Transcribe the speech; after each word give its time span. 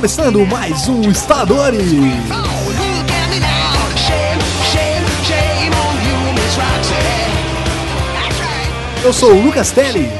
começando 0.00 0.46
mais 0.46 0.88
um 0.88 1.02
right. 1.02 1.76
Eu 9.04 9.12
sou 9.12 9.34
o 9.34 9.42
Lucas 9.42 9.70
Teles. 9.72 10.10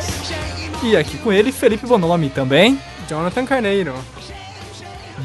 E 0.82 0.94
aqui 0.94 1.16
com 1.16 1.32
ele, 1.32 1.50
Felipe 1.50 1.86
Bonomi 1.86 2.28
também. 2.28 2.78
Jonathan 3.08 3.46
Carneiro. 3.46 3.94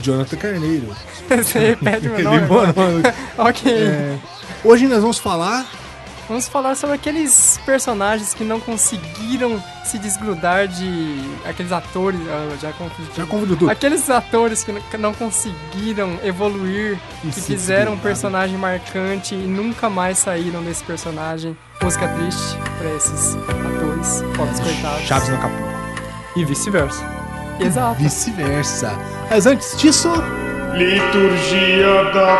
Jonathan 0.01 0.37
Carneiro. 0.37 0.95
Você 1.27 1.59
repete 1.59 2.07
meu 2.07 2.23
nome? 2.23 2.39
bonou. 2.47 2.73
ok. 3.37 3.73
É, 3.73 4.17
hoje 4.63 4.87
nós 4.87 5.01
vamos 5.01 5.17
falar. 5.17 5.65
Vamos 6.27 6.47
falar 6.47 6.73
sobre 6.75 6.95
aqueles 6.95 7.59
personagens 7.67 8.33
que 8.33 8.43
não 8.43 8.59
conseguiram 8.59 9.63
se 9.83 9.99
desgrudar 9.99 10.67
de. 10.67 11.19
aqueles 11.47 11.71
atores. 11.71 12.19
ah, 12.27 12.55
já 12.59 12.71
confundi. 12.73 13.09
Já 13.15 13.25
convido 13.27 13.55
tudo. 13.55 13.69
Aqueles 13.69 14.09
atores 14.09 14.63
que 14.63 14.97
não- 14.97 15.13
conseguiram 15.13 16.17
evoluir, 16.23 16.97
E 17.23 17.27
que 17.27 17.39
fizeram 17.41 17.93
um 17.93 17.97
personagem 17.97 18.57
marcante 18.57 19.35
e 19.35 19.37
nunca 19.37 19.87
mais 19.89 20.17
saíram 20.17 20.63
desse 20.63 20.83
personagem. 20.83 21.55
Música 21.81 22.07
triste 22.07 22.57
pra 22.79 22.89
esses 22.95 23.35
atores, 23.35 24.23
pobres 24.35 24.59
coitados. 24.59 25.01
Chaves 25.01 25.29
no 25.29 25.37
capô. 25.37 25.63
E 26.35 26.43
vice-versa. 26.43 27.05
Exato. 27.59 28.01
Vice-versa. 28.01 28.91
Mas 29.29 29.45
antes 29.45 29.77
disso, 29.77 30.09
Liturgia 30.73 32.03
da 32.13 32.35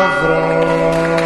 Palavra. 0.00 1.19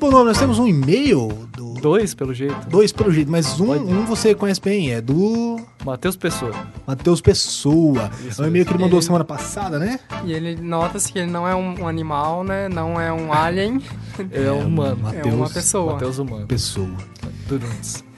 É, 0.00 0.02
Felipe 0.02 0.06
Bonomo, 0.06 0.24
nós 0.24 0.38
temos 0.38 0.58
um 0.58 0.66
e-mail 0.66 1.28
do. 1.56 1.70
Dois, 1.80 2.14
pelo 2.14 2.34
jeito. 2.34 2.68
Dois 2.68 2.92
pelo 2.92 3.10
jeito, 3.10 3.30
mas 3.30 3.58
um, 3.58 3.66
Pode. 3.66 3.84
um 3.84 4.04
você 4.04 4.34
conhece 4.34 4.60
bem, 4.60 4.92
é 4.92 5.00
do 5.00 5.58
Matheus 5.84 6.14
Pessoa. 6.14 6.52
Matheus 6.86 7.20
Pessoa. 7.22 8.10
Isso 8.28 8.42
é 8.42 8.44
um 8.44 8.48
e-mail 8.48 8.66
que 8.66 8.72
ele 8.72 8.82
mandou 8.82 8.98
Ele- 8.98 9.06
semana 9.06 9.24
passada, 9.24 9.78
né? 9.78 9.98
E 10.24 10.32
ele 10.32 10.56
nota-se 10.60 11.10
que 11.10 11.18
ele 11.18 11.30
não 11.30 11.48
é 11.48 11.54
um, 11.54 11.80
um 11.82 11.88
animal, 11.88 12.44
né? 12.44 12.68
Não 12.68 13.00
é 13.00 13.10
um 13.12 13.32
alien, 13.32 13.80
É, 14.30 14.50
um 14.52 14.66
humano. 14.66 14.98
Matheus, 15.02 15.26
é 15.26 15.32
uma 15.32 15.48
pessoa. 15.48 15.92
Matheus 15.94 16.18
humano. 16.18 16.46
Pessoa. 16.46 16.90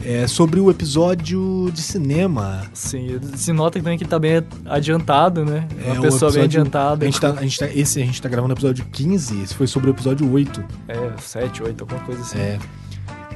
É 0.04 0.26
sobre 0.26 0.58
o 0.60 0.70
episódio 0.70 1.70
de 1.72 1.80
cinema. 1.80 2.62
Sim, 2.74 3.20
se 3.36 3.52
nota 3.52 3.78
também 3.78 3.96
que 3.96 4.04
tá 4.04 4.18
bem 4.18 4.42
adiantado, 4.66 5.44
né? 5.44 5.66
É, 5.84 5.92
Uma 5.92 6.02
pessoa 6.02 6.30
bem 6.32 6.42
episódio- 6.42 6.42
adiantada. 6.42 7.04
A 7.04 7.06
gente 7.10 7.20
tá, 7.20 7.30
a 7.30 7.42
gente 7.42 7.58
tá, 7.58 7.66
esse 7.68 8.02
a 8.02 8.04
gente 8.04 8.20
tá 8.20 8.28
gravando 8.28 8.52
o 8.52 8.56
episódio 8.56 8.84
15, 8.92 9.42
esse 9.42 9.54
foi 9.54 9.66
sobre 9.66 9.90
o 9.90 9.92
episódio 9.92 10.30
8. 10.30 10.64
É, 10.88 11.12
7, 11.20 11.62
8, 11.62 11.80
alguma 11.82 12.00
coisa 12.00 12.20
assim. 12.20 12.38
É. 12.38 12.58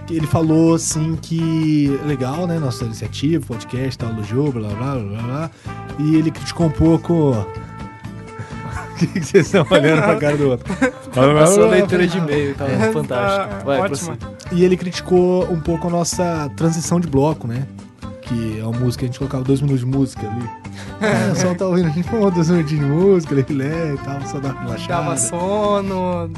Ele 0.08 0.27
falou 0.27 0.74
assim 0.74 1.17
que 1.20 1.89
legal, 2.06 2.47
né? 2.47 2.58
Nossa 2.61 2.84
iniciativa, 2.84 3.44
podcast, 3.44 3.98
tal, 3.98 4.11
elogiou, 4.11 4.52
blá 4.52 4.69
blá 4.69 4.94
blá 4.94 5.02
blá 5.02 5.22
blá. 5.22 5.50
E 5.98 6.14
ele 6.17 6.30
criticou 6.30 6.67
um 6.67 6.70
pouco. 6.70 7.34
O 8.97 8.98
que, 8.98 9.06
que 9.06 9.20
vocês 9.20 9.47
estão 9.47 9.66
olhando 9.70 10.02
pra 10.02 10.16
cara 10.16 10.36
do 10.36 10.48
outro? 10.48 10.75
Passou 11.12 11.64
a 11.64 11.68
leitura 11.68 12.07
de 12.07 12.17
e-mail, 12.17 12.55
tá 12.55 12.64
fantástico. 12.92 13.55
Tá 13.55 13.64
Vai, 13.64 13.80
ótimo. 13.80 14.17
E 14.52 14.64
ele 14.64 14.77
criticou 14.77 15.45
um 15.52 15.61
pouco 15.61 15.86
a 15.86 15.90
nossa 15.90 16.51
transição 16.57 16.98
de 16.98 17.06
bloco, 17.06 17.46
né? 17.46 17.67
Que 18.23 18.58
é 18.58 18.62
uma 18.62 18.79
música, 18.79 19.05
a 19.05 19.06
gente 19.06 19.18
colocava 19.18 19.45
dois 19.45 19.61
minutos 19.61 19.80
de 19.80 19.86
música 19.86 20.29
ali. 20.29 20.48
É, 21.01 21.35
só 21.35 21.55
tá 21.55 21.67
ouvindo, 21.67 21.89
a 21.89 21.90
gente 21.90 22.08
falou 22.08 22.30
dois 22.30 22.48
minutos 22.48 22.70
de 22.70 22.80
música, 22.80 23.35
lê 23.35 23.95
e 23.95 23.98
tal, 23.98 24.20
só 24.27 24.39
dá 24.39 24.51
uma 24.51 24.62
relaxada. 24.62 25.02
Dava 25.02 25.17
sono. 25.17 26.30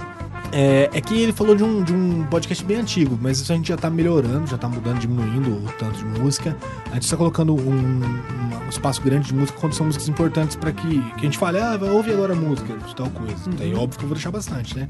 É, 0.52 0.88
é 0.92 1.00
que 1.00 1.20
ele 1.20 1.32
falou 1.32 1.54
de 1.54 1.62
um, 1.62 1.82
de 1.82 1.92
um 1.92 2.24
podcast 2.26 2.64
bem 2.64 2.78
antigo, 2.78 3.18
mas 3.20 3.38
isso 3.40 3.52
a 3.52 3.56
gente 3.56 3.68
já 3.68 3.76
tá 3.76 3.90
melhorando, 3.90 4.46
já 4.46 4.56
tá 4.56 4.68
mudando, 4.68 4.98
diminuindo 4.98 5.50
o 5.50 5.72
tanto 5.78 5.98
de 5.98 6.04
música. 6.20 6.56
A 6.90 6.94
gente 6.94 7.10
tá 7.10 7.16
colocando 7.16 7.54
um, 7.54 7.58
um- 7.70 8.68
espaço 8.68 9.00
grande 9.02 9.28
de 9.28 9.34
música 9.34 9.58
quando 9.58 9.72
são 9.74 9.86
músicas 9.86 10.08
importantes 10.08 10.54
pra 10.56 10.72
que, 10.72 11.00
que 11.00 11.20
a 11.20 11.24
gente 11.24 11.38
fale, 11.38 11.58
ah, 11.58 11.78
ouvir 11.90 12.12
agora 12.12 12.32
a 12.34 12.36
música 12.36 12.76
de 12.76 12.94
tal 12.94 13.08
coisa. 13.10 13.34
Daí 13.58 13.74
óbvio 13.74 13.98
que 13.98 14.04
eu 14.04 14.08
vou 14.08 14.14
deixar 14.14 14.30
bastante, 14.30 14.76
né? 14.76 14.88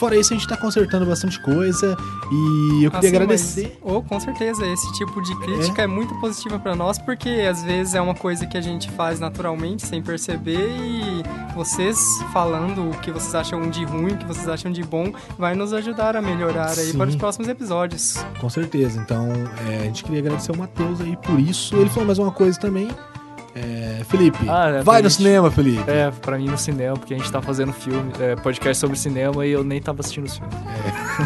Fora 0.00 0.16
isso, 0.16 0.32
a 0.32 0.36
gente 0.36 0.48
tá 0.48 0.56
consertando 0.56 1.04
bastante 1.04 1.38
coisa 1.38 1.94
e 2.32 2.84
eu 2.84 2.90
queria 2.90 2.98
Assim, 2.98 3.08
agradecer. 3.08 3.78
Mas, 3.84 3.94
oh, 3.94 4.00
com 4.00 4.18
certeza, 4.18 4.66
esse 4.66 4.90
tipo 4.94 5.20
de 5.20 5.38
crítica 5.40 5.82
é, 5.82 5.86
muito 5.86 6.18
positiva 6.18 6.58
pra 6.58 6.74
nós, 6.74 6.96
porque 6.96 7.28
às 7.28 7.62
vezes 7.62 7.94
é 7.94 8.00
uma 8.00 8.14
coisa 8.14 8.46
que 8.46 8.56
a 8.56 8.62
gente 8.62 8.90
faz 8.92 9.20
naturalmente, 9.20 9.86
sem 9.86 10.02
perceber, 10.02 10.70
e 10.70 11.22
vocês 11.54 11.98
falando 12.32 12.88
o 12.88 12.98
que 13.00 13.10
vocês 13.10 13.34
acham 13.34 13.68
de 13.68 13.84
ruim, 13.84 14.14
o 14.14 14.16
que 14.16 14.24
vocês 14.24 14.48
acham 14.48 14.72
de 14.72 14.82
bom, 14.82 15.12
vai 15.38 15.54
nos 15.54 15.74
ajudar 15.74 16.16
a 16.16 16.22
melhorar 16.22 16.70
aí 16.70 16.92
Sim. 16.92 16.96
para 16.96 17.10
os 17.10 17.16
próximos 17.16 17.46
episódios. 17.48 18.24
Com 18.40 18.48
certeza. 18.48 18.98
Então, 18.98 19.28
é, 19.68 19.80
a 19.80 19.84
gente 19.84 20.02
queria 20.02 20.20
agradecer 20.20 20.50
ao 20.50 20.56
Matheus 20.56 21.02
aí 21.02 21.14
por 21.18 21.38
isso. 21.38 21.76
Ele 21.76 21.90
falou 21.90 22.06
mais 22.06 22.18
uma 22.18 22.32
coisa 22.32 22.58
também. 22.58 22.88
É, 23.54 24.02
Felipe, 24.08 24.38
Ah, 24.48 24.68
é, 24.68 24.82
vai 24.82 25.02
no 25.02 25.10
cinema, 25.10 25.50
Felipe. 25.50 25.82
É, 25.90 26.10
pra 26.22 26.38
mim 26.38 26.46
no 26.48 26.56
cinema, 26.56 26.96
porque 26.96 27.14
a 27.14 27.16
gente 27.18 27.30
tá 27.32 27.42
fazendo 27.42 27.72
filme, 27.72 28.12
é, 28.20 28.36
podcast 28.36 28.78
sobre 28.80 28.96
cinema 28.96 29.44
e 29.44 29.50
eu 29.50 29.64
nem 29.64 29.80
tava 29.80 30.00
assistindo 30.00 30.26
os 30.26 30.36
filmes. 30.38 30.54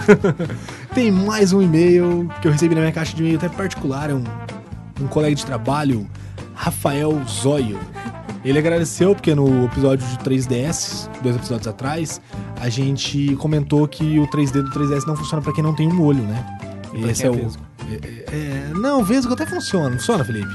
Tem 0.94 1.10
mais 1.10 1.52
um 1.52 1.60
e-mail 1.60 2.30
que 2.40 2.48
eu 2.48 2.52
recebi 2.52 2.74
na 2.74 2.80
minha 2.80 2.92
caixa 2.92 3.14
de 3.14 3.22
e-mail 3.22 3.36
até 3.36 3.48
particular, 3.48 4.10
é 4.10 4.14
um, 4.14 4.24
um 5.00 5.06
colega 5.06 5.34
de 5.34 5.44
trabalho, 5.44 6.08
Rafael 6.54 7.20
Zóio. 7.28 7.78
Ele 8.44 8.58
agradeceu 8.58 9.14
porque 9.14 9.34
no 9.34 9.64
episódio 9.66 10.06
de 10.06 10.18
3DS, 10.18 11.08
dois 11.22 11.36
episódios 11.36 11.66
atrás, 11.66 12.20
a 12.60 12.68
gente 12.68 13.34
comentou 13.36 13.86
que 13.88 14.18
o 14.18 14.26
3D 14.28 14.62
do 14.62 14.70
3DS 14.70 15.06
não 15.06 15.16
funciona 15.16 15.42
pra 15.42 15.52
quem 15.52 15.62
não 15.64 15.74
tem 15.74 15.90
um 15.90 16.02
olho, 16.02 16.22
né? 16.22 16.44
E 16.94 17.04
Esse 17.08 17.24
é 17.24 17.26
é 17.26 17.30
o. 17.30 17.34
vesgo. 17.34 17.62
é- 17.90 17.94
é- 17.94 18.24
é- 18.68 18.70
não, 18.74 19.00
o 19.00 19.04
Vesgo 19.04 19.32
até 19.32 19.44
funciona. 19.46 19.90
Funciona, 19.96 20.24
Felipe? 20.24 20.46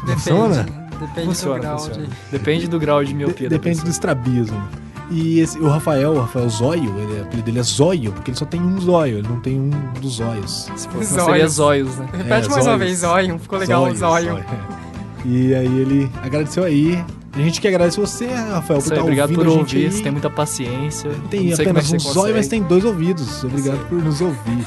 Depende, 0.00 0.12
Funciona? 0.22 0.87
Depende 1.00 1.26
Funciona, 1.26 1.54
do 1.56 1.60
grau 1.62 1.78
funciona. 1.78 2.06
de... 2.06 2.12
Depende 2.30 2.68
do 2.68 2.78
grau 2.78 3.00
de 3.04 3.08
De- 3.10 3.14
miopia 3.14 3.48
da 3.48 3.56
depende 3.56 3.76
do 3.76 3.80
pessoa. 3.86 3.90
estrabismo. 3.92 4.62
E 5.10 5.40
esse, 5.40 5.58
o 5.58 5.68
Rafael, 5.68 6.12
o 6.12 6.20
Rafael 6.20 6.48
Zóio, 6.50 6.94
ele, 6.98 7.20
o 7.20 7.22
apelido 7.22 7.42
dele 7.46 7.58
é 7.60 7.62
Zóio, 7.62 8.12
porque 8.12 8.30
ele 8.30 8.36
só 8.38 8.44
tem 8.44 8.60
um 8.60 8.78
zóio, 8.78 9.18
ele 9.18 9.28
não 9.28 9.40
tem 9.40 9.58
um 9.58 9.70
dos 10.00 10.16
zóios. 10.16 10.70
Se 10.76 10.86
fosse, 10.88 11.14
não 11.16 11.24
seria 11.24 11.48
zóios, 11.48 11.96
né? 11.96 12.06
Repete 12.12 12.26
É, 12.26 12.30
mais 12.30 12.46
uma 12.48 12.62
zóios. 12.62 12.78
vez, 12.78 12.98
zóio, 12.98 13.38
ficou 13.38 13.58
legal, 13.58 13.84
Zóio, 13.84 13.96
zóio. 13.96 14.26
zóio, 14.32 14.44
é. 14.44 15.26
E 15.26 15.54
aí 15.54 15.78
ele 15.80 16.10
agradeceu 16.22 16.62
aí. 16.62 17.02
A 17.32 17.38
gente 17.38 17.58
que 17.60 17.68
agradece 17.68 17.98
você, 17.98 18.26
Rafael, 18.26 18.62
por 18.62 18.72
aí, 18.74 18.78
estar 18.80 19.00
obrigado 19.00 19.30
ouvindo 19.30 19.44
por 19.44 19.46
a 19.46 19.50
gente 19.50 19.76
ouvir, 19.76 19.86
aí. 19.86 19.92
você 19.92 20.02
tem 20.02 20.12
muita 20.12 20.28
paciência. 20.30 21.10
Tem 21.30 21.50
é 21.50 21.54
apenas 21.54 21.88
que 21.88 21.96
um 21.96 22.00
zóio, 22.00 22.34
mas 22.34 22.48
tem 22.48 22.62
dois 22.62 22.84
ouvidos. 22.84 23.44
Obrigado 23.44 23.78
por 23.88 24.02
nos 24.02 24.20
ouvir. 24.20 24.66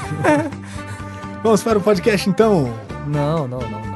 Vamos 1.44 1.62
para 1.62 1.78
o 1.78 1.82
podcast 1.82 2.28
então. 2.28 2.72
Não, 3.06 3.46
não, 3.46 3.58
não. 3.60 3.91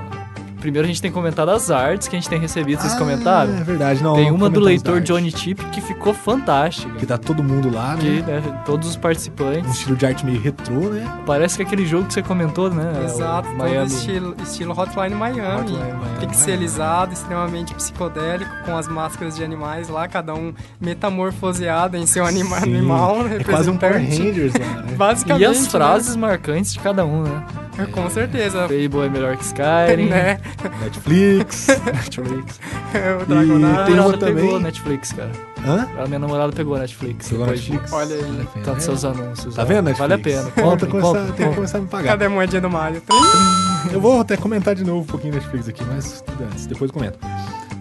Primeiro 0.66 0.84
a 0.84 0.88
gente 0.88 1.00
tem 1.00 1.12
comentado 1.12 1.50
as 1.50 1.70
artes 1.70 2.08
que 2.08 2.16
a 2.16 2.18
gente 2.18 2.28
tem 2.28 2.40
recebido, 2.40 2.80
vocês 2.80 2.94
Ah, 2.94 2.98
comentaram? 2.98 3.56
É 3.56 3.62
verdade, 3.62 4.02
não. 4.02 4.16
tem 4.16 4.32
uma 4.32 4.50
do 4.50 4.58
leitor. 4.58 5.00
Johnny 5.00 5.30
Chip 5.30 5.64
que 5.66 5.80
ficou 5.80 6.12
fantástica. 6.12 6.92
Que 6.98 7.06
tá 7.06 7.16
todo 7.16 7.40
mundo 7.40 7.72
lá, 7.72 7.94
né? 7.94 8.00
Que, 8.00 8.20
né, 8.22 8.42
todos 8.66 8.88
os 8.88 8.96
Um 8.96 9.00
participantes. 9.00 9.70
estilo 9.70 9.94
de 9.94 10.04
arte 10.04 10.26
meio 10.26 10.40
retrô, 10.40 10.88
né? 10.90 11.06
Parece 11.24 11.56
que 11.56 11.62
aquele 11.62 11.86
jogo 11.86 12.06
que 12.08 12.14
você 12.14 12.20
comentou, 12.22 12.68
né? 12.68 13.04
Exato, 13.04 13.46
o 13.48 13.52
todo 13.52 13.58
Miami. 13.58 13.86
estilo, 13.86 14.34
estilo 14.42 14.72
Hotline 14.76 15.14
Miami. 15.14 15.60
Hotline 15.70 15.92
Miami. 15.92 16.18
Pixelizado, 16.26 17.12
extremamente 17.12 17.72
psicodélico, 17.72 18.50
com 18.64 18.76
as 18.76 18.88
máscaras 18.88 19.36
de 19.36 19.44
animais 19.44 19.88
lá, 19.88 20.08
cada 20.08 20.34
um 20.34 20.52
metamorfoseado 20.80 21.96
em 21.96 22.06
seu 22.06 22.26
anima 22.26 22.58
Sim. 22.58 22.74
animal. 22.74 23.18
É 23.28 23.44
quase 23.44 23.70
um 23.70 23.76
Power. 23.76 23.94
Rangers 24.02 24.52
lá, 24.54 24.82
né? 24.82 24.92
Basicamente. 24.98 25.42
E 25.42 25.46
as 25.46 25.62
né? 25.62 25.70
frases 25.70 26.16
marcantes 26.16 26.72
de 26.72 26.80
cada 26.80 27.04
um, 27.06 27.22
né? 27.22 27.44
Com 27.92 28.08
certeza. 28.10 28.62
Fable 28.62 29.06
é 29.06 29.08
melhor 29.08 29.36
que 29.36 29.44
Skyrim. 29.44 30.06
né? 30.10 30.40
Netflix. 30.82 31.66
Netflix. 31.84 32.60
o 32.94 33.22
E 33.22 33.26
Dragonite. 33.26 33.26
tem 33.26 33.36
Minha 33.56 33.62
uma 33.62 33.86
namorada 33.96 34.18
também- 34.18 34.34
pegou 34.44 34.60
Netflix, 34.60 35.12
cara. 35.12 35.30
Hã? 35.66 35.88
A 36.02 36.06
minha 36.06 36.18
namorada 36.18 36.52
pegou 36.52 36.78
Netflix. 36.78 37.28
Pegou 37.28 37.44
depois 37.46 37.60
Netflix? 37.68 37.92
Olha 37.92 38.14
aí. 38.14 38.22
Vale 38.22 38.42
a 38.42 38.44
pena, 38.46 38.64
Tantos 38.64 38.72
né? 38.74 38.80
seus 38.80 39.04
anúncios. 39.04 39.54
Tá 39.54 39.62
né? 39.62 39.68
vendo, 39.68 39.84
Netflix? 39.86 39.98
Vale 39.98 40.14
a 40.14 40.18
pena. 40.18 40.42
Tem 40.42 40.52
que 40.52 40.62
Compre, 40.62 40.86
começar, 40.88 41.08
compre, 41.18 41.32
tem 41.32 41.48
que 41.48 41.54
começar 41.54 41.78
a 41.78 41.80
me 41.80 41.86
pagar. 41.88 42.08
Cadê 42.10 42.24
a 42.24 42.30
moedinha 42.30 42.60
do 42.60 42.70
Mario? 42.70 43.02
Eu 43.92 44.00
vou 44.00 44.20
até 44.20 44.36
comentar 44.36 44.74
de 44.74 44.82
novo 44.84 45.00
um 45.00 45.04
pouquinho 45.04 45.32
da 45.34 45.38
Netflix 45.38 45.68
aqui, 45.68 45.84
mas 45.84 46.24
antes, 46.42 46.66
depois 46.66 46.90
eu 46.90 46.94
comento. 46.94 47.18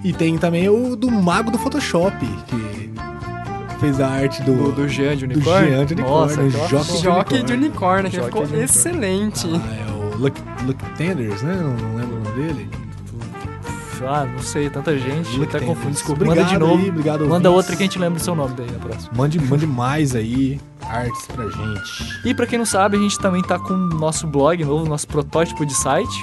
E 0.03 0.13
tem 0.13 0.38
também 0.38 0.69
o 0.69 0.95
do 0.95 1.09
Mago 1.09 1.50
do 1.50 1.57
Photoshop, 1.57 2.15
que 2.45 2.92
fez 3.80 4.00
a 4.00 4.07
arte 4.07 4.44
do. 4.44 4.53
Do, 4.56 4.71
do 4.71 4.88
Jean 4.88 5.15
de 5.18 5.25
do 5.25 5.33
Unicórnio. 5.33 5.71
Jean 5.71 5.86
de 5.86 5.95
Nossa, 5.95 6.42
Unicórnio, 6.42 6.69
aquela 6.71 7.00
Jockey 7.00 7.44
de 7.44 7.53
unicórnio, 7.53 8.12
que 8.12 8.18
Jockey 8.18 8.45
ficou 8.45 8.59
excelente. 8.62 9.47
Ah, 9.51 9.75
é 9.81 9.85
Luck, 10.18 10.42
Luck 10.66 10.84
Tenders, 10.98 11.42
né? 11.42 11.56
Não, 11.56 11.74
não 11.74 11.96
lembro 11.98 12.16
o 12.18 12.20
nome 12.24 12.36
dele. 12.36 12.70
Ah, 14.08 14.26
não 14.26 14.40
sei, 14.44 14.70
tanta 14.70 14.96
gente. 15.00 15.30
Luck 15.38 15.44
até 15.50 15.60
Tenders. 15.60 15.66
confundo. 15.78 15.92
Desculpa, 15.94 16.24
Obrigado 16.26 16.46
manda 16.46 16.54
de 16.54 16.60
novo. 16.60 16.84
aí, 16.84 16.90
obrigado, 16.90 17.20
manda 17.22 17.50
ouvintes. 17.50 17.56
outra 17.56 17.76
que 17.76 17.84
a 17.84 17.86
gente 17.86 17.98
lembra 17.98 18.20
o 18.20 18.24
seu 18.24 18.36
nome 18.36 18.54
daí 18.56 18.70
na 18.70 18.78
próxima. 18.78 19.12
Mande, 19.16 19.40
mande 19.40 19.66
mais 19.66 20.14
aí 20.16 20.60
artes 20.84 21.26
pra 21.28 21.46
gente. 21.46 22.20
E 22.26 22.34
pra 22.34 22.46
quem 22.46 22.60
não 22.60 22.66
sabe, 22.66 22.98
a 22.98 23.00
gente 23.00 23.18
também 23.18 23.42
tá 23.42 23.58
com 23.58 23.74
o 23.74 23.78
nosso 23.96 24.28
blog 24.28 24.64
novo, 24.64 24.86
nosso 24.88 25.08
protótipo 25.08 25.66
de 25.66 25.74
site. 25.74 26.14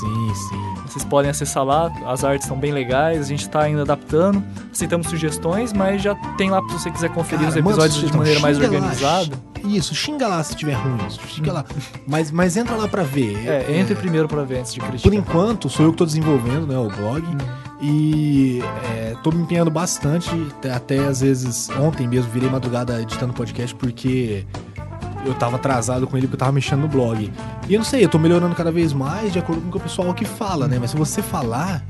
Sim, 0.00 0.34
sim. 0.34 0.74
Vocês 0.86 1.04
podem 1.04 1.30
acessar 1.30 1.64
lá, 1.64 1.90
as 2.06 2.22
artes 2.22 2.46
são 2.46 2.56
bem 2.58 2.72
legais, 2.72 3.22
a 3.22 3.28
gente 3.28 3.48
tá 3.48 3.62
ainda 3.62 3.82
adaptando, 3.82 4.40
aceitamos 4.70 5.08
sugestões, 5.08 5.72
mas 5.72 6.02
já 6.02 6.14
tem 6.36 6.50
lá 6.50 6.62
pra 6.62 6.78
você 6.78 6.88
quiser 6.90 7.08
conferir 7.08 7.40
Cara, 7.48 7.50
os 7.50 7.56
episódios 7.56 8.10
de 8.10 8.16
maneira 8.16 8.38
mais 8.38 8.56
xinga 8.58 8.68
lá, 8.70 8.74
organizada. 8.76 9.36
Isso, 9.64 9.94
xinga 9.94 10.28
lá 10.28 10.42
se 10.42 10.54
tiver 10.54 10.74
ruim. 10.74 10.98
Xinga 11.28 11.52
lá. 11.52 11.64
Mas, 12.06 12.30
mas 12.30 12.56
entra 12.56 12.76
lá 12.76 12.86
pra 12.86 13.02
ver. 13.02 13.48
É, 13.48 13.78
entre 13.78 13.94
primeiro 13.94 14.28
pra 14.28 14.42
ver 14.44 14.58
antes 14.58 14.74
de 14.74 14.80
criticar. 14.80 15.02
Por 15.02 15.14
enquanto, 15.14 15.68
sou 15.68 15.86
eu 15.86 15.92
que 15.92 15.98
tô 15.98 16.04
desenvolvendo 16.04 16.66
né, 16.66 16.78
o 16.78 16.88
blog. 16.88 17.24
E 17.80 18.62
é, 18.94 19.14
tô 19.22 19.30
me 19.30 19.42
empenhando 19.42 19.70
bastante. 19.70 20.30
Até, 20.74 20.98
às 20.98 21.20
vezes, 21.20 21.68
ontem 21.70 22.06
mesmo, 22.06 22.30
virei 22.30 22.48
madrugada 22.48 23.00
editando 23.00 23.32
podcast 23.32 23.74
porque 23.74 24.46
eu 25.24 25.34
tava 25.34 25.56
atrasado 25.56 26.06
com 26.06 26.16
ele 26.16 26.26
porque 26.26 26.36
eu 26.36 26.40
tava 26.40 26.52
mexendo 26.52 26.80
no 26.80 26.88
blog. 26.88 27.32
E 27.68 27.74
eu 27.74 27.78
não 27.78 27.84
sei, 27.84 28.04
eu 28.04 28.08
tô 28.08 28.18
melhorando 28.18 28.54
cada 28.54 28.70
vez 28.70 28.92
mais 28.92 29.32
de 29.32 29.38
acordo 29.38 29.62
com 29.62 29.68
o 29.68 29.70
que 29.70 29.76
o 29.78 29.80
pessoal 29.80 30.12
que 30.14 30.24
fala, 30.24 30.68
né? 30.68 30.78
Mas 30.78 30.90
se 30.90 30.96
você 30.96 31.22
falar, 31.22 31.84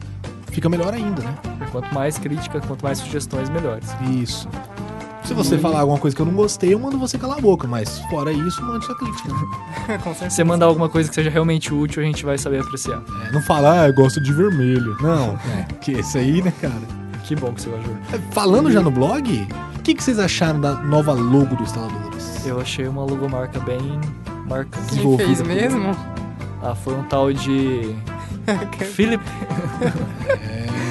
fica 0.51 0.69
melhor 0.69 0.95
ainda, 0.95 1.23
né? 1.23 1.35
Quanto 1.73 1.93
mais 1.93 2.17
crítica, 2.19 2.61
quanto 2.61 2.83
mais 2.83 2.99
sugestões, 2.99 3.51
melhores. 3.51 3.89
Isso. 4.21 4.49
Se 5.25 5.33
você 5.33 5.57
falar 5.57 5.81
alguma 5.81 5.99
coisa 5.99 6.15
que 6.15 6.21
eu 6.21 6.27
não 6.27 6.35
gostei, 6.35 6.75
eu 6.75 6.79
mando 6.79 6.99
você 6.99 7.17
calar 7.17 7.39
a 7.39 7.41
boca. 7.41 7.67
Mas 7.67 7.99
fora 8.11 8.31
isso, 8.31 8.63
mande 8.63 8.85
sua 8.85 8.95
crítica. 8.95 9.29
Com 10.03 10.11
certeza. 10.11 10.31
Se 10.31 10.37
você 10.37 10.45
mandar 10.45 10.67
alguma 10.67 10.89
coisa 10.89 11.09
que 11.09 11.15
seja 11.15 11.31
realmente 11.31 11.73
útil, 11.73 12.03
a 12.03 12.07
gente 12.07 12.25
vai 12.25 12.37
saber 12.37 12.61
apreciar. 12.61 13.03
É, 13.27 13.33
não 13.33 13.41
falar, 13.43 13.83
ah, 13.83 13.89
eu 13.89 13.95
gosto 13.95 14.21
de 14.21 14.33
vermelho. 14.33 14.97
Não, 15.01 15.39
é, 15.59 15.67
que 15.81 15.93
isso 15.93 16.19
aí, 16.19 16.43
né, 16.43 16.53
cara? 16.61 16.75
Que 17.25 17.35
bom 17.35 17.53
que 17.55 17.63
você 17.63 17.71
gostou. 17.71 17.97
É, 18.13 18.19
Falando 18.33 18.71
já 18.71 18.83
no 18.83 18.91
blog, 18.91 19.49
o 19.77 19.83
que, 19.83 19.95
que 19.95 20.03
vocês 20.05 20.19
acharam 20.19 20.61
da 20.61 20.75
nova 20.75 21.13
logo 21.15 21.57
do 21.57 21.63
Instaladores? 21.63 22.45
Eu 22.45 22.61
achei 22.61 22.87
uma 22.87 23.03
logomarca 23.03 23.59
bem 23.61 23.99
marcante. 24.47 24.89
Quem 24.89 25.17
desenvolvida 25.17 25.27
fez 25.27 25.41
mesmo? 25.41 25.97
Ah, 26.63 26.75
foi 26.75 26.95
um 26.95 27.03
tal 27.05 27.33
de. 27.33 27.95
Philip. 28.95 29.25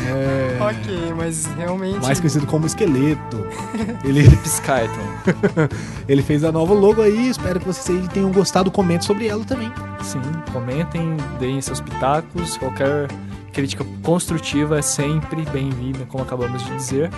É, 0.07 0.42
Ok, 0.81 1.13
mas 1.17 1.45
realmente. 1.57 1.99
mais 2.01 2.19
conhecido 2.19 2.45
como 2.45 2.65
Esqueleto. 2.65 3.45
Ele, 4.03 4.21
Skyton. 4.45 5.13
ele 6.07 6.21
fez 6.21 6.43
a 6.43 6.51
nova 6.51 6.73
logo 6.73 7.01
aí, 7.01 7.29
espero 7.29 7.59
que 7.59 7.65
vocês 7.65 8.07
tenham 8.09 8.31
gostado. 8.31 8.69
Comente 8.71 9.05
sobre 9.05 9.27
ela 9.27 9.43
também. 9.45 9.71
Sim, 10.01 10.21
comentem, 10.51 11.15
deem 11.39 11.61
seus 11.61 11.79
pitacos. 11.81 12.57
Qualquer 12.57 13.07
crítica 13.51 13.85
construtiva 14.03 14.79
é 14.79 14.81
sempre 14.81 15.43
bem-vinda, 15.51 16.05
como 16.09 16.23
acabamos 16.23 16.63
de 16.65 16.75
dizer. 16.75 17.09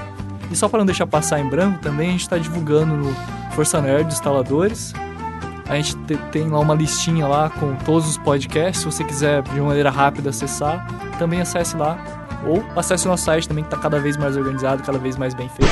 E 0.51 0.55
só 0.55 0.69
para 0.69 0.79
não 0.79 0.85
deixar 0.85 1.07
passar 1.07 1.39
em 1.39 1.49
branco, 1.49 1.79
também 1.79 2.09
a 2.09 2.11
gente 2.11 2.21
está 2.21 2.37
divulgando 2.37 2.95
no 2.95 3.15
Força 3.53 3.81
Nerd 3.81 4.11
Instaladores. 4.13 4.93
A 5.67 5.75
gente 5.77 5.95
te- 6.05 6.17
tem 6.31 6.47
lá 6.47 6.59
uma 6.59 6.75
listinha 6.75 7.25
lá 7.27 7.49
com 7.49 7.75
todos 7.77 8.07
os 8.07 8.17
podcasts. 8.19 8.81
Se 8.81 8.85
você 8.85 9.03
quiser 9.03 9.41
de 9.41 9.59
uma 9.59 9.69
maneira 9.69 9.89
rápida 9.89 10.29
acessar, 10.29 10.85
também 11.17 11.41
acesse 11.41 11.75
lá. 11.75 11.97
Ou 12.47 12.63
acesse 12.75 13.05
o 13.05 13.09
nosso 13.09 13.25
site 13.25 13.47
também, 13.47 13.63
que 13.63 13.69
está 13.69 13.77
cada 13.81 13.99
vez 13.99 14.17
mais 14.17 14.35
organizado, 14.37 14.83
cada 14.83 14.97
vez 14.97 15.15
mais 15.17 15.33
bem 15.33 15.49
feito. 15.49 15.71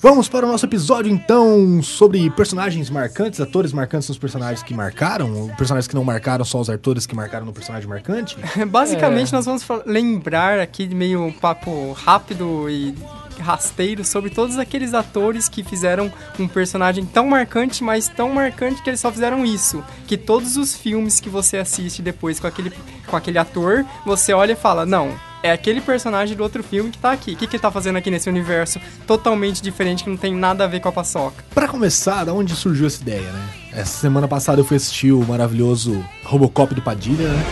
Vamos 0.00 0.28
para 0.28 0.46
o 0.46 0.48
nosso 0.50 0.66
episódio 0.66 1.12
então 1.12 1.80
sobre 1.82 2.28
personagens 2.30 2.90
marcantes, 2.90 3.40
atores 3.40 3.72
marcantes 3.72 4.08
nos 4.08 4.18
personagens 4.18 4.62
que 4.62 4.74
marcaram, 4.74 5.48
personagens 5.56 5.86
que 5.86 5.94
não 5.94 6.02
marcaram, 6.04 6.44
só 6.44 6.60
os 6.60 6.68
atores 6.68 7.06
que 7.06 7.14
marcaram 7.14 7.46
no 7.46 7.52
personagem 7.52 7.88
marcante. 7.88 8.36
Basicamente, 8.66 9.32
É. 9.32 9.36
nós 9.36 9.44
vamos 9.46 9.64
lembrar 9.86 10.58
aqui 10.60 10.86
de 10.86 10.94
meio 10.94 11.22
um 11.22 11.32
papo 11.32 11.92
rápido 11.92 12.68
e 12.68 12.94
rasteiro 13.38 14.04
sobre 14.04 14.30
todos 14.30 14.58
aqueles 14.58 14.94
atores 14.94 15.48
que 15.48 15.62
fizeram 15.64 16.12
um 16.38 16.46
personagem 16.46 17.04
tão 17.04 17.26
marcante, 17.26 17.82
mas 17.82 18.08
tão 18.08 18.32
marcante 18.32 18.82
que 18.82 18.90
eles 18.90 19.00
só 19.00 19.10
fizeram 19.10 19.44
isso. 19.44 19.82
Que 20.06 20.16
todos 20.16 20.56
os 20.56 20.74
filmes 20.76 21.20
que 21.20 21.28
você 21.28 21.56
assiste 21.58 22.02
depois 22.02 22.38
com 22.40 22.46
aquele, 22.46 22.72
com 23.06 23.16
aquele 23.16 23.38
ator, 23.38 23.84
você 24.04 24.32
olha 24.32 24.52
e 24.52 24.56
fala, 24.56 24.84
não. 24.84 25.12
É 25.42 25.50
aquele 25.50 25.80
personagem 25.80 26.36
do 26.36 26.42
outro 26.42 26.62
filme 26.62 26.90
que 26.90 26.98
tá 26.98 27.10
aqui. 27.10 27.32
O 27.32 27.36
que, 27.36 27.48
que 27.48 27.56
ele 27.56 27.62
tá 27.62 27.70
fazendo 27.70 27.96
aqui 27.96 28.10
nesse 28.10 28.28
universo 28.28 28.80
totalmente 29.06 29.60
diferente, 29.60 30.04
que 30.04 30.10
não 30.10 30.16
tem 30.16 30.32
nada 30.32 30.64
a 30.64 30.66
ver 30.68 30.80
com 30.80 30.88
a 30.88 30.92
paçoca? 30.92 31.44
Pra 31.52 31.66
começar, 31.66 32.24
da 32.24 32.32
onde 32.32 32.54
surgiu 32.54 32.86
essa 32.86 33.02
ideia, 33.02 33.30
né? 33.32 33.48
Essa 33.72 34.00
semana 34.00 34.28
passada 34.28 34.60
eu 34.60 34.64
fui 34.64 34.76
assistir 34.76 35.10
o 35.10 35.24
maravilhoso 35.26 36.04
Robocop 36.22 36.72
do 36.74 36.80
Padilha, 36.80 37.28
né? 37.28 37.44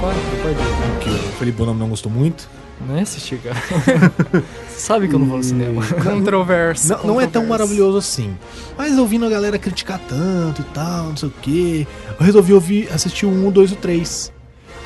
Pode. 0.00 0.18
Que 1.00 1.10
o 1.10 1.32
Felipe 1.38 1.58
Bonamo 1.58 1.78
não 1.78 1.90
gostou 1.90 2.10
muito. 2.10 2.48
Não 2.86 2.96
é 2.96 3.02
assistir, 3.02 3.38
cara. 3.38 3.56
Você 4.68 4.80
sabe 4.80 5.08
que 5.08 5.14
eu 5.14 5.18
não 5.18 5.26
vou 5.26 5.38
no 5.38 5.44
cinema. 5.44 5.82
Controverso. 6.02 6.88
Não, 6.88 7.04
não 7.04 7.20
é 7.20 7.26
tão 7.26 7.46
maravilhoso 7.46 7.98
assim. 7.98 8.36
Mas 8.78 8.96
ouvindo 8.98 9.26
a 9.26 9.30
galera 9.30 9.58
criticar 9.58 9.98
tanto 10.08 10.62
e 10.62 10.64
tal, 10.64 11.06
não 11.06 11.16
sei 11.16 11.28
o 11.28 11.32
quê, 11.42 11.86
eu 12.18 12.24
resolvi 12.24 12.52
ouvir, 12.52 12.88
assistir 12.92 13.26
o 13.26 13.30
1, 13.30 13.48
o 13.48 13.50
2 13.50 13.70
e 13.70 13.74
o 13.74 13.76
3. 13.76 14.35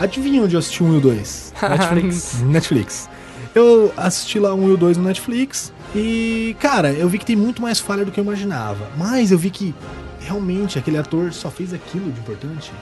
Adivinha 0.00 0.42
onde 0.42 0.54
eu 0.56 0.58
assisti 0.58 0.82
o 0.82 0.86
1 0.86 0.94
e 0.94 0.96
o 0.96 1.00
2? 1.00 1.52
Netflix. 1.62 2.42
Netflix. 2.42 3.08
Eu 3.54 3.92
assisti 3.96 4.38
lá 4.38 4.54
1 4.54 4.68
e 4.68 4.72
o 4.72 4.76
2 4.76 4.96
no 4.96 5.04
Netflix. 5.04 5.72
E, 5.94 6.56
cara, 6.60 6.92
eu 6.92 7.08
vi 7.08 7.18
que 7.18 7.26
tem 7.26 7.36
muito 7.36 7.60
mais 7.60 7.78
falha 7.80 8.04
do 8.04 8.10
que 8.10 8.18
eu 8.18 8.24
imaginava. 8.24 8.88
Mas 8.96 9.30
eu 9.30 9.38
vi 9.38 9.50
que 9.50 9.74
realmente 10.20 10.78
aquele 10.78 10.96
ator 10.98 11.32
só 11.32 11.50
fez 11.50 11.72
aquilo 11.74 12.10
de 12.12 12.20
importante. 12.20 12.72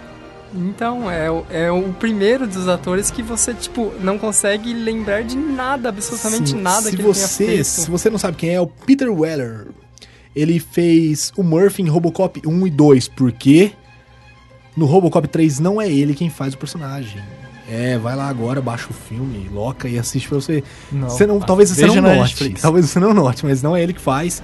Então, 0.55 1.11
é, 1.11 1.31
o- 1.31 1.45
é 1.51 1.71
o 1.71 1.93
primeiro 1.95 2.47
dos 2.47 2.69
atores 2.69 3.11
que 3.11 3.23
você, 3.23 3.53
tipo, 3.53 3.93
não 4.01 4.19
consegue 4.19 4.73
lembrar 4.73 5.23
de 5.23 5.37
nada, 5.37 5.89
absolutamente 5.91 6.51
Sim, 6.51 6.61
nada 6.63 6.83
se 6.83 6.91
que 6.91 6.97
ele 6.97 7.03
tenha 7.03 7.15
você, 7.15 7.47
feito. 7.47 7.65
Se 7.65 7.91
você 7.91 8.09
não 8.11 8.19
sabe 8.19 8.37
quem 8.37 8.51
é, 8.51 8.55
é 8.55 8.61
o 8.61 8.67
Peter 8.67 9.11
Weller. 9.13 9.67
Ele 10.37 10.59
fez 10.61 11.33
o 11.37 11.43
Murphy 11.43 11.83
em 11.83 11.89
Robocop 11.89 12.41
1 12.47 12.67
e 12.67 12.71
2, 12.71 13.09
porque 13.09 13.73
no 14.79 14.87
Robocop 14.87 15.27
3 15.27 15.59
não 15.59 15.81
é 15.81 15.91
ele 15.91 16.15
quem 16.15 16.31
faz 16.31 16.55
o 16.55 16.59
personagem. 16.59 17.21
É, 17.69 17.99
vai 17.99 18.17
lá 18.17 18.29
agora, 18.29 18.63
baixa 18.63 18.87
o 18.89 18.95
filme, 18.95 19.47
loca 19.53 19.89
e 19.89 19.99
assiste 19.99 20.27
pra 20.29 20.37
você. 20.41 20.65
Não. 20.91 21.11
Você 21.11 21.27
não, 21.27 21.39
talvez 21.39 21.69
você 21.69 21.83
Veja 21.83 22.01
não 22.01 22.15
note. 22.15 22.21
Netflix. 22.21 22.63
Talvez 22.63 22.87
você 22.87 22.99
não 22.99 23.13
note, 23.13 23.45
mas 23.45 23.63
não 23.63 23.77
é 23.77 23.83
ele 23.83 23.93
que 23.93 24.01
faz. 24.01 24.43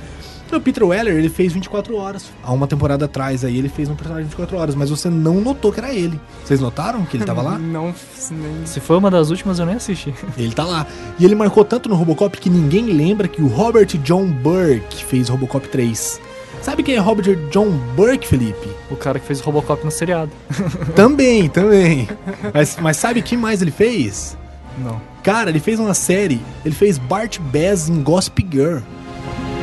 O 0.52 0.60
Peter 0.60 0.84
Weller, 0.84 1.16
ele 1.16 1.30
fez 1.30 1.52
24 1.52 1.96
horas. 1.96 2.30
Há 2.42 2.52
uma 2.52 2.66
temporada 2.66 3.06
atrás 3.06 3.44
aí, 3.44 3.56
ele 3.56 3.68
fez 3.68 3.88
um 3.88 3.94
personagem 3.94 4.24
de 4.24 4.30
24 4.30 4.56
horas, 4.56 4.74
mas 4.74 4.90
você 4.90 5.08
não 5.08 5.40
notou 5.40 5.72
que 5.72 5.80
era 5.80 5.92
ele. 5.92 6.20
Vocês 6.44 6.60
notaram 6.60 7.04
que 7.06 7.16
ele 7.16 7.24
tava 7.24 7.42
lá? 7.42 7.58
Não, 7.58 7.94
nem... 8.30 8.66
Se 8.66 8.78
foi 8.78 8.96
uma 8.96 9.10
das 9.10 9.30
últimas, 9.30 9.58
eu 9.58 9.66
nem 9.66 9.76
assisti. 9.76 10.14
Ele 10.36 10.52
tá 10.52 10.64
lá. 10.64 10.86
E 11.18 11.24
ele 11.24 11.34
marcou 11.34 11.64
tanto 11.64 11.88
no 11.88 11.94
Robocop 11.94 12.38
que 12.38 12.50
ninguém 12.50 12.86
lembra 12.86 13.26
que 13.26 13.42
o 13.42 13.48
Robert 13.48 13.86
John 13.98 14.26
Burke 14.26 15.04
fez 15.04 15.28
Robocop 15.28 15.66
3. 15.68 16.20
Sabe 16.64 16.82
quem 16.82 16.94
é 16.94 16.98
Robert 16.98 17.36
John 17.50 17.68
Burke, 17.94 18.26
Felipe? 18.26 18.70
O 18.90 18.96
cara 18.96 19.18
que 19.18 19.26
fez 19.26 19.38
o 19.38 19.44
Robocop 19.44 19.84
no 19.84 19.90
seriado. 19.90 20.32
também, 20.96 21.46
também. 21.46 22.08
Mas, 22.54 22.78
mas 22.80 22.96
sabe 22.96 23.20
quem 23.20 23.36
mais 23.36 23.60
ele 23.60 23.70
fez? 23.70 24.34
Não. 24.78 24.98
Cara, 25.22 25.50
ele 25.50 25.60
fez 25.60 25.78
uma 25.78 25.92
série. 25.92 26.40
Ele 26.64 26.74
fez 26.74 26.96
Bart 26.96 27.38
Bass 27.38 27.90
em 27.90 28.02
Gossip 28.02 28.48
Girl. 28.50 28.78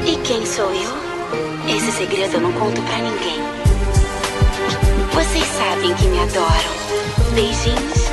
E 0.05 0.15
quem 0.17 0.46
sou 0.46 0.72
eu? 0.72 1.75
Esse 1.75 1.91
segredo 1.91 2.36
eu 2.36 2.41
não 2.41 2.53
conto 2.53 2.79
pra 2.84 2.98
ninguém. 3.00 3.39
Vocês 5.12 5.46
sabem 5.58 5.96
que 5.96 6.05
me 6.05 6.20
adoram. 6.20 7.34
Beijinhos. 7.34 8.12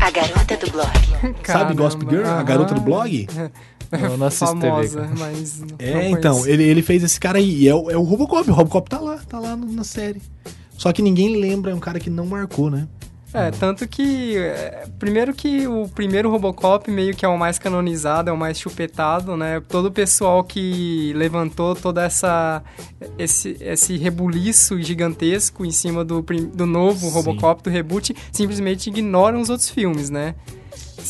A 0.00 0.10
garota 0.10 0.56
do 0.56 0.70
blog. 0.70 0.90
Sabe 1.20 1.34
Caramba, 1.42 1.74
Gossip 1.74 2.06
Girl? 2.08 2.26
A 2.26 2.42
garota 2.42 2.74
do 2.74 2.80
blog? 2.80 3.26
Eu 4.02 4.16
não 4.16 4.26
assisto 4.26 4.54
TV, 4.56 4.68
Famosa, 4.68 5.00
cara. 5.02 5.14
mas... 5.18 5.62
É, 5.78 6.08
então, 6.10 6.46
ele, 6.46 6.62
ele 6.64 6.82
fez 6.82 7.02
esse 7.02 7.18
cara 7.20 7.38
aí. 7.38 7.62
E 7.62 7.68
é, 7.68 7.74
o- 7.74 7.90
é 7.90 7.96
o 7.96 8.02
Robocop. 8.02 8.48
O 8.50 8.54
Robocop 8.54 8.88
tá 8.88 8.98
lá, 9.00 9.18
tá 9.28 9.38
lá 9.38 9.56
no- 9.56 9.70
na 9.72 9.84
série. 9.84 10.20
Só 10.76 10.92
que 10.92 11.00
ninguém 11.02 11.36
lembra, 11.40 11.70
é 11.70 11.74
um 11.74 11.80
cara 11.80 12.00
que 12.00 12.10
não 12.10 12.26
marcou, 12.26 12.70
né? 12.70 12.88
É, 13.32 13.50
tanto 13.50 13.88
que. 13.88 14.36
é, 14.36 14.86
primeiro 14.96 15.34
que 15.34 15.66
o 15.66 15.88
primeiro 15.88 16.30
Robocop 16.30 16.88
meio 16.88 17.16
que 17.16 17.24
é 17.24 17.28
o 17.28 17.36
mais 17.36 17.58
canonizado, 17.58 18.30
é 18.30 18.32
o 18.32 18.36
mais 18.36 18.56
chupetado, 18.60 19.36
né? 19.36 19.60
Todo 19.68 19.86
o 19.86 19.90
pessoal 19.90 20.44
que 20.44 21.12
levantou 21.16 21.74
toda 21.74 22.04
essa. 22.04 22.62
esse, 23.18 23.56
esse 23.60 23.96
rebuliço 23.96 24.80
gigantesco 24.80 25.64
em 25.64 25.72
cima 25.72 26.04
do, 26.04 26.22
do 26.54 26.64
novo 26.64 27.06
Sim. 27.08 27.10
Robocop, 27.12 27.60
do 27.64 27.70
reboot, 27.70 28.14
simplesmente 28.30 28.88
ignoram 28.88 29.40
os 29.40 29.50
outros 29.50 29.68
filmes, 29.68 30.10
né? 30.10 30.36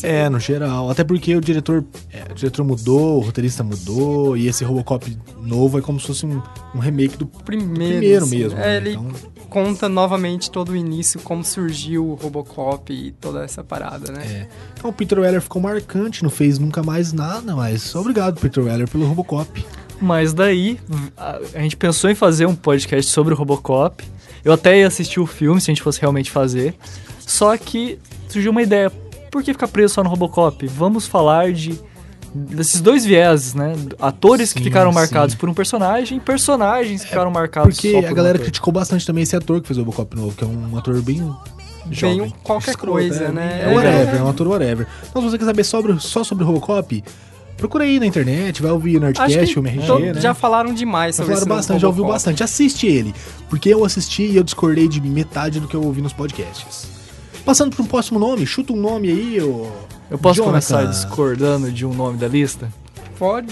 É, 0.03 0.29
no 0.29 0.39
geral. 0.39 0.89
Até 0.89 1.03
porque 1.03 1.35
o 1.35 1.41
diretor, 1.41 1.83
é, 2.11 2.31
o 2.31 2.35
diretor 2.35 2.63
mudou, 2.63 3.17
o 3.17 3.19
roteirista 3.21 3.63
mudou, 3.63 4.35
e 4.35 4.47
esse 4.47 4.63
Robocop 4.63 5.17
novo 5.41 5.79
é 5.79 5.81
como 5.81 5.99
se 5.99 6.07
fosse 6.07 6.25
um, 6.25 6.41
um 6.73 6.79
remake 6.79 7.17
do 7.17 7.25
Primeiro, 7.25 7.97
primeiro 7.97 8.25
assim, 8.25 8.37
mesmo. 8.37 8.59
É, 8.59 8.61
né? 8.61 8.77
ele 8.77 8.91
Então, 8.91 9.11
conta 9.49 9.87
novamente 9.87 10.51
todo 10.51 10.69
o 10.69 10.75
início, 10.75 11.19
como 11.21 11.43
surgiu 11.43 12.05
o 12.05 12.15
Robocop 12.15 12.91
e 12.91 13.11
toda 13.11 13.43
essa 13.43 13.63
parada, 13.63 14.11
né? 14.11 14.25
é. 14.25 14.47
Então 14.77 14.89
o 14.89 14.93
Peter 14.93 15.17
Weller 15.17 15.41
ficou 15.41 15.61
marcante, 15.61 16.23
não 16.23 16.29
fez 16.29 16.59
nunca 16.59 16.83
mais 16.83 17.13
nada, 17.13 17.55
mas 17.55 17.95
obrigado, 17.95 18.39
Peter 18.39 18.63
Weller, 18.63 18.87
pelo 18.89 19.05
Robocop. 19.05 19.65
Mas 20.01 20.33
daí, 20.33 20.79
a, 21.15 21.39
a 21.53 21.59
gente 21.61 21.77
pensou 21.77 22.09
em 22.09 22.15
fazer 22.15 22.45
um 22.45 22.55
podcast 22.55 23.09
sobre 23.11 23.33
o 23.33 23.37
Robocop. 23.37 24.03
Eu 24.43 24.53
até 24.53 24.79
ia 24.79 24.87
assistir 24.87 25.19
o 25.19 25.25
filme 25.25 25.59
se 25.61 25.71
a 25.71 25.73
gente 25.73 25.81
fosse 25.81 26.01
realmente 26.01 26.29
fazer. 26.29 26.75
Só 27.19 27.57
que 27.57 27.97
surgiu 28.27 28.51
uma 28.51 28.61
ideia. 28.61 28.91
Por 29.35 29.43
que 29.43 29.51
ficar 29.51 29.67
preso 29.67 29.95
só 29.95 30.01
no 30.01 30.09
Robocop? 30.09 30.65
Vamos 30.67 31.05
falar 31.07 31.51
de 31.51 31.77
desses 32.33 32.79
dois 32.79 33.03
vieses, 33.03 33.53
né? 33.53 33.73
Atores 33.99 34.53
que 34.53 34.59
Sim, 34.59 34.63
ficaram 34.63 34.91
sim. 34.91 34.95
marcados 34.95 35.35
por 35.35 35.49
um 35.49 35.53
personagem, 35.53 36.21
personagens 36.21 37.01
que 37.01 37.09
ficaram 37.09 37.29
marcados 37.29 37.75
Porque 37.75 37.89
a 37.97 38.01
por 38.01 38.11
um 38.11 38.15
galera 38.15 38.35
ator. 38.35 38.45
criticou 38.45 38.71
bastante 38.71 39.05
também 39.05 39.23
esse 39.23 39.35
ator 39.35 39.59
que 39.59 39.67
fez 39.67 39.77
o 39.77 39.81
Robocop 39.81 40.15
novo, 40.15 40.33
que 40.33 40.41
é 40.45 40.47
um 40.47 40.77
ator 40.77 41.01
bem 41.01 41.17
Bem 41.85 41.93
jovem. 41.93 42.33
qualquer 42.43 42.69
Escroto, 42.71 42.93
coisa, 42.93 43.25
é, 43.25 43.31
né? 43.33 43.63
É 43.63 43.75
whatever, 43.75 44.15
é 44.15 44.23
um 44.23 44.29
ator 44.29 44.47
whatever. 44.47 44.87
Então 45.09 45.21
se 45.21 45.29
você 45.29 45.37
quer 45.37 45.43
saber 45.45 45.65
sobre, 45.65 45.99
só 45.99 46.23
sobre 46.23 46.45
Robocop, 46.45 47.03
procura 47.57 47.83
aí 47.83 47.99
na 47.99 48.05
internet, 48.05 48.61
vai 48.61 48.71
ouvir 48.71 48.95
o 48.95 48.99
Nerdcast, 49.01 49.47
que 49.53 49.59
o 49.59 49.61
MRG, 49.61 49.85
to- 49.85 49.99
né? 49.99 50.13
já 50.21 50.33
falaram 50.33 50.73
demais 50.73 51.17
Já 51.17 51.23
sobre 51.25 51.35
falaram 51.35 51.41
esse 51.41 51.49
novo 51.49 51.57
bastante, 51.57 51.81
já 51.81 51.87
ouviu 51.87 52.05
bastante. 52.05 52.41
Assiste 52.41 52.87
ele, 52.87 53.13
porque 53.49 53.67
eu 53.67 53.83
assisti 53.83 54.23
e 54.23 54.37
eu 54.37 54.43
discordei 54.45 54.87
de 54.87 55.01
metade 55.01 55.59
do 55.59 55.67
que 55.67 55.75
eu 55.75 55.83
ouvi 55.83 56.01
nos 56.01 56.13
podcasts. 56.13 56.94
Passando 57.45 57.75
para 57.75 57.83
um 57.83 57.87
próximo 57.87 58.19
nome, 58.19 58.45
chuta 58.45 58.73
um 58.73 58.77
nome 58.77 59.09
aí, 59.09 59.41
ô... 59.41 59.67
Eu 60.09 60.17
posso 60.17 60.35
Jonathan. 60.35 60.51
começar 60.51 60.83
discordando 60.85 61.71
de 61.71 61.85
um 61.85 61.93
nome 61.93 62.17
da 62.17 62.27
lista? 62.27 62.71
Pode. 63.17 63.47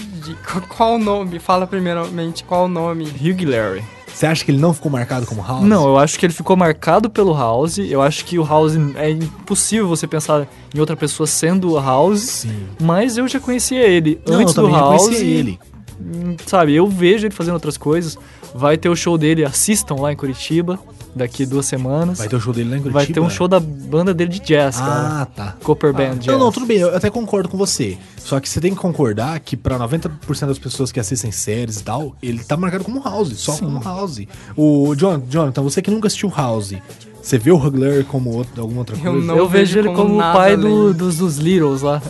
Qual 0.68 0.94
o 0.96 0.98
nome? 0.98 1.38
Fala 1.38 1.66
primeiramente 1.66 2.44
qual 2.44 2.66
o 2.66 2.68
nome. 2.68 3.04
Hugh 3.06 3.48
Larry. 3.48 3.82
Você 4.12 4.26
acha 4.26 4.44
que 4.44 4.50
ele 4.52 4.58
não 4.58 4.72
ficou 4.72 4.90
marcado 4.92 5.26
como 5.26 5.42
House? 5.42 5.64
Não, 5.64 5.88
eu 5.88 5.98
acho 5.98 6.16
que 6.18 6.24
ele 6.26 6.32
ficou 6.32 6.56
marcado 6.56 7.10
pelo 7.10 7.32
House. 7.34 7.78
Eu 7.78 8.00
acho 8.00 8.24
que 8.24 8.38
o 8.38 8.44
House 8.44 8.74
é 8.96 9.10
impossível 9.10 9.88
você 9.88 10.06
pensar 10.06 10.46
em 10.72 10.78
outra 10.78 10.96
pessoa 10.96 11.26
sendo 11.26 11.72
o 11.72 11.80
House. 11.80 12.20
Sim. 12.20 12.66
Mas 12.80 13.16
eu 13.16 13.26
já 13.26 13.40
conhecia 13.40 13.80
ele 13.84 14.20
Não, 14.26 14.36
antes 14.38 14.54
eu 14.54 14.68
do 14.68 14.70
House. 14.72 15.02
conhecia 15.06 15.26
ele. 15.26 15.58
Hum, 16.00 16.36
Sabe, 16.46 16.74
eu 16.74 16.86
vejo 16.86 17.26
ele 17.26 17.34
fazendo 17.34 17.54
outras 17.54 17.76
coisas. 17.76 18.16
Vai 18.54 18.76
ter 18.78 18.88
o 18.88 18.94
show 18.94 19.18
dele, 19.18 19.44
assistam 19.44 19.96
lá 19.96 20.12
em 20.12 20.16
Curitiba, 20.16 20.78
daqui 21.14 21.46
duas 21.46 21.66
semanas. 21.66 22.18
Vai 22.18 22.28
ter 22.28 22.36
o 22.36 22.40
show 22.40 22.52
dele 22.52 22.70
lá 22.70 22.76
em 22.76 22.80
Curitiba? 22.80 22.98
Vai 23.04 23.06
ter 23.12 23.20
um 23.20 23.30
show 23.30 23.46
da 23.48 23.60
banda 23.60 24.12
dele 24.14 24.30
de 24.30 24.40
jazz, 24.40 24.76
cara. 24.76 25.20
Ah, 25.22 25.26
tá. 25.26 25.56
Copper 25.62 25.92
Band 25.92 26.16
Jazz. 26.16 26.26
Não, 26.26 26.38
não, 26.38 26.52
tudo 26.52 26.66
bem, 26.66 26.78
eu 26.78 26.94
até 26.96 27.10
concordo 27.10 27.48
com 27.48 27.56
você. 27.56 27.96
Só 28.18 28.40
que 28.40 28.48
você 28.48 28.60
tem 28.60 28.74
que 28.74 28.80
concordar 28.80 29.38
que 29.40 29.56
pra 29.56 29.78
90% 29.78 30.46
das 30.46 30.58
pessoas 30.58 30.90
que 30.90 30.98
assistem 30.98 31.30
séries 31.30 31.80
e 31.80 31.84
tal, 31.84 32.16
ele 32.22 32.42
tá 32.42 32.56
marcado 32.56 32.84
como 32.84 33.02
House, 33.02 33.38
só 33.38 33.56
como 33.56 33.80
House. 33.82 34.20
O 34.56 34.94
John, 34.96 35.22
Jonathan, 35.28 35.62
você 35.62 35.80
que 35.82 35.90
nunca 35.90 36.06
assistiu 36.08 36.30
House, 36.34 36.74
você 37.22 37.38
vê 37.38 37.50
o 37.50 37.56
Hugler 37.56 38.04
como 38.06 38.30
outro- 38.30 38.60
alguma 38.60 38.80
outra 38.80 38.96
Eu 38.96 39.12
coisa? 39.12 39.26
não 39.26 39.36
Eu 39.36 39.48
vejo 39.48 39.78
ele 39.78 39.88
como 39.88 40.08
como 40.08 40.14
o 40.18 40.32
pai 40.32 40.56
do- 40.56 40.92
dos, 40.94 41.16
dos 41.18 41.36
Littles 41.38 41.82
lá. 41.82 42.00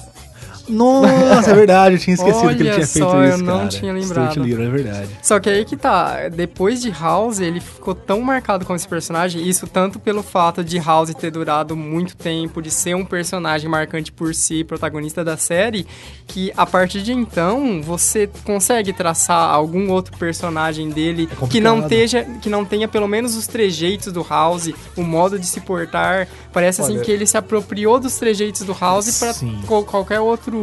Nossa, 0.68 1.50
é 1.50 1.54
verdade, 1.54 1.94
eu 1.96 1.98
tinha 1.98 2.14
esquecido 2.14 2.48
que 2.54 2.62
ele 2.62 2.68
Olha 2.70 2.74
tinha 2.74 2.86
feito 2.86 3.08
só, 3.10 3.22
eu 3.22 3.34
isso, 3.34 3.44
não 3.44 3.56
cara. 3.58 3.68
tinha 3.68 4.00
Stuart 4.02 4.36
lembrado. 4.36 4.44
Little, 4.44 4.64
é 4.64 4.68
verdade. 4.70 5.08
Só 5.22 5.38
que 5.40 5.50
aí 5.50 5.64
que 5.64 5.76
tá, 5.76 6.28
depois 6.28 6.80
de 6.80 6.90
House, 6.90 7.38
ele 7.40 7.60
ficou 7.60 7.94
tão 7.94 8.20
marcado 8.20 8.64
com 8.64 8.74
esse 8.74 8.88
personagem, 8.88 9.46
isso 9.46 9.66
tanto 9.66 9.98
pelo 9.98 10.22
fato 10.22 10.64
de 10.64 10.78
House 10.78 11.12
ter 11.14 11.30
durado 11.30 11.76
muito 11.76 12.16
tempo, 12.16 12.62
de 12.62 12.70
ser 12.70 12.94
um 12.96 13.04
personagem 13.04 13.68
marcante 13.68 14.10
por 14.10 14.34
si, 14.34 14.64
protagonista 14.64 15.22
da 15.24 15.36
série, 15.36 15.86
que 16.26 16.52
a 16.56 16.64
partir 16.64 17.02
de 17.02 17.12
então 17.12 17.82
você 17.82 18.28
consegue 18.44 18.92
traçar 18.92 19.50
algum 19.50 19.90
outro 19.90 20.16
personagem 20.16 20.88
dele 20.90 21.28
É 21.42 21.46
que 21.46 21.60
não, 21.60 21.82
teja, 21.82 22.24
que 22.40 22.48
não 22.48 22.64
tenha 22.64 22.88
pelo 22.88 23.06
menos 23.06 23.36
os 23.36 23.46
trejeitos 23.46 24.12
do 24.12 24.22
House, 24.28 24.70
o 24.96 25.02
modo 25.02 25.38
de 25.38 25.46
se 25.46 25.60
portar. 25.60 26.26
Parece 26.52 26.80
assim 26.80 26.94
Olha- 26.94 27.04
que 27.04 27.10
ele 27.12 27.26
se 27.26 27.36
apropriou 27.36 28.00
dos 28.00 28.16
trejeitos 28.16 28.62
do 28.62 28.72
House 28.78 29.20
co- 29.66 29.84
qualquer 29.84 30.20
outro. 30.20 30.53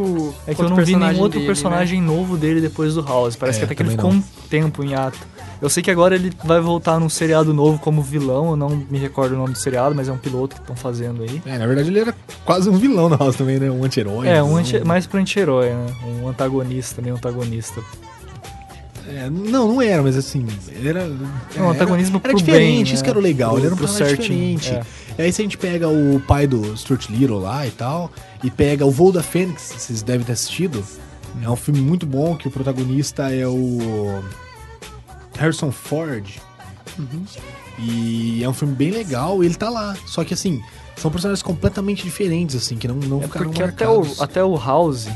É 0.46 0.54
que 0.54 0.62
outro 0.62 0.64
eu 0.64 0.68
não 0.70 0.84
vi 0.84 0.96
nenhum 0.96 1.20
outro 1.20 1.38
dele, 1.38 1.40
né? 1.40 1.46
personagem 1.46 2.00
novo 2.00 2.36
dele 2.36 2.60
depois 2.60 2.94
do 2.94 3.02
House. 3.02 3.36
Parece 3.36 3.58
É, 3.58 3.60
que 3.60 3.64
até 3.66 3.74
que 3.74 3.82
ele 3.82 3.90
ficou 3.90 4.10
também 4.10 4.24
um 4.24 4.48
tempo 4.48 4.82
em 4.84 4.94
ato. 4.94 5.18
Eu 5.60 5.70
sei 5.70 5.82
que 5.82 5.90
agora 5.90 6.14
ele 6.14 6.32
vai 6.44 6.60
voltar 6.60 6.98
num 6.98 7.08
seriado 7.08 7.54
novo 7.54 7.78
como 7.78 8.02
vilão, 8.02 8.50
eu 8.50 8.56
não 8.56 8.70
me 8.90 8.98
recordo 8.98 9.34
o 9.34 9.38
nome 9.38 9.52
do 9.52 9.58
seriado, 9.58 9.94
mas 9.94 10.08
é 10.08 10.12
um 10.12 10.18
piloto 10.18 10.56
que 10.56 10.60
estão 10.60 10.74
fazendo 10.74 11.22
aí. 11.22 11.40
É, 11.46 11.56
na 11.56 11.66
verdade 11.66 11.88
ele 11.88 12.00
era 12.00 12.14
quase 12.44 12.68
um 12.68 12.76
vilão 12.76 13.08
no 13.08 13.16
House 13.16 13.36
também, 13.36 13.60
né? 13.60 13.70
Um 13.70 13.84
anti-herói. 13.84 14.26
É, 14.26 14.42
um 14.42 14.46
vilão. 14.46 14.60
anti, 14.60 14.84
mais 14.84 15.06
pro 15.06 15.20
anti-herói, 15.20 15.70
né? 15.70 15.86
Um 16.20 16.28
antagonista, 16.28 17.00
meio 17.00 17.14
antagonista. 17.14 17.80
É, 19.08 19.28
não, 19.30 19.68
não 19.68 19.82
era, 19.82 20.02
mas 20.02 20.16
assim, 20.16 20.46
ele 20.70 20.88
era. 20.88 21.06
Não, 21.56 21.70
antagonismo 21.70 22.16
era, 22.16 22.28
era 22.28 22.32
pro 22.34 22.38
diferente, 22.38 22.74
bem, 22.74 22.82
isso 22.82 22.94
né? 22.96 23.02
que 23.02 23.10
era 23.10 23.18
o 23.18 23.22
legal, 23.22 23.50
Pro- 23.50 23.58
ele 23.58 23.66
era 23.66 23.74
um 23.74 23.78
pro 23.78 23.86
personagem 23.86 24.16
diferente. 24.56 24.70
é. 24.72 24.82
E 25.18 25.22
aí 25.22 25.32
se 25.32 25.42
a 25.42 25.44
gente 25.44 25.58
pega 25.58 25.88
o 25.88 26.20
pai 26.26 26.46
do 26.46 26.76
Stuart 26.76 27.08
Little 27.10 27.38
lá 27.40 27.66
e 27.66 27.70
tal, 27.70 28.10
e 28.42 28.50
pega 28.50 28.86
o 28.86 28.90
Voo 28.90 29.12
da 29.12 29.22
Fênix, 29.22 29.72
vocês 29.76 30.02
devem 30.02 30.24
ter 30.24 30.32
assistido, 30.32 30.82
é 31.42 31.48
um 31.50 31.56
filme 31.56 31.80
muito 31.80 32.06
bom 32.06 32.36
que 32.36 32.48
o 32.48 32.50
protagonista 32.50 33.30
é 33.30 33.46
o 33.46 34.22
Harrison 35.38 35.70
Ford. 35.70 36.26
E 37.78 38.42
é 38.44 38.48
um 38.48 38.52
filme 38.54 38.74
bem 38.74 38.90
legal, 38.90 39.42
e 39.42 39.46
ele 39.46 39.54
tá 39.54 39.68
lá. 39.68 39.96
Só 40.06 40.22
que 40.24 40.34
assim, 40.34 40.62
são 40.96 41.10
personagens 41.10 41.42
completamente 41.42 42.02
diferentes, 42.04 42.54
assim, 42.56 42.76
que 42.76 42.86
não, 42.86 42.96
não 42.96 43.18
É 43.20 43.22
ficaram 43.22 43.46
porque 43.46 43.62
até 43.62 43.88
o, 43.88 43.96
marcados. 43.98 44.20
até 44.22 44.44
o 44.44 44.56
House, 44.56 45.08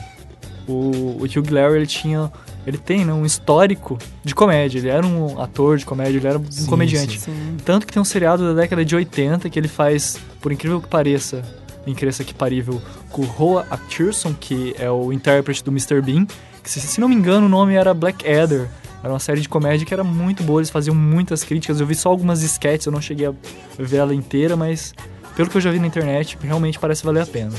o, 0.66 1.18
o 1.20 1.24
Hugh 1.24 1.50
Larry, 1.50 1.76
ele 1.76 1.86
tinha... 1.86 2.30
Ele 2.66 2.78
tem, 2.78 3.04
né, 3.04 3.12
um 3.12 3.24
histórico 3.24 3.96
de 4.24 4.34
comédia. 4.34 4.78
Ele 4.78 4.88
era 4.88 5.06
um 5.06 5.40
ator 5.40 5.78
de 5.78 5.86
comédia, 5.86 6.18
ele 6.18 6.26
era 6.26 6.38
um 6.38 6.50
Sim, 6.50 6.66
comediante. 6.66 7.20
Sim. 7.20 7.56
Tanto 7.64 7.86
que 7.86 7.92
tem 7.92 8.02
um 8.02 8.04
seriado 8.04 8.54
da 8.54 8.60
década 8.60 8.84
de 8.84 8.96
80 8.96 9.48
que 9.48 9.56
ele 9.56 9.68
faz, 9.68 10.18
por 10.40 10.50
incrível 10.50 10.80
que 10.80 10.88
pareça, 10.88 11.44
incrível 11.86 12.26
que 12.26 12.34
parível, 12.34 12.82
com 13.08 13.22
o 13.22 13.24
Roa 13.24 13.64
Atchison, 13.70 14.34
que 14.34 14.74
é 14.78 14.90
o 14.90 15.12
intérprete 15.12 15.62
do 15.62 15.70
Mr. 15.70 16.02
Bean, 16.02 16.26
que 16.62 16.68
se, 16.68 16.80
se 16.80 17.00
não 17.00 17.08
me 17.08 17.14
engano 17.14 17.46
o 17.46 17.48
nome 17.48 17.74
era 17.74 17.94
Black 17.94 18.28
Adder. 18.28 18.68
Era 19.02 19.12
uma 19.12 19.20
série 19.20 19.40
de 19.40 19.48
comédia 19.48 19.86
que 19.86 19.94
era 19.94 20.02
muito 20.02 20.42
boa, 20.42 20.58
eles 20.58 20.70
faziam 20.70 20.96
muitas 20.96 21.44
críticas. 21.44 21.78
Eu 21.78 21.86
vi 21.86 21.94
só 21.94 22.08
algumas 22.08 22.42
sketches, 22.42 22.86
eu 22.86 22.92
não 22.92 23.00
cheguei 23.00 23.26
a 23.26 23.34
ver 23.78 23.98
ela 23.98 24.12
inteira, 24.12 24.56
mas 24.56 24.92
pelo 25.36 25.48
que 25.48 25.56
eu 25.56 25.60
já 25.60 25.70
vi 25.70 25.78
na 25.78 25.86
internet, 25.86 26.36
realmente 26.42 26.78
parece 26.78 27.04
valer 27.04 27.22
a 27.22 27.26
pena. 27.26 27.52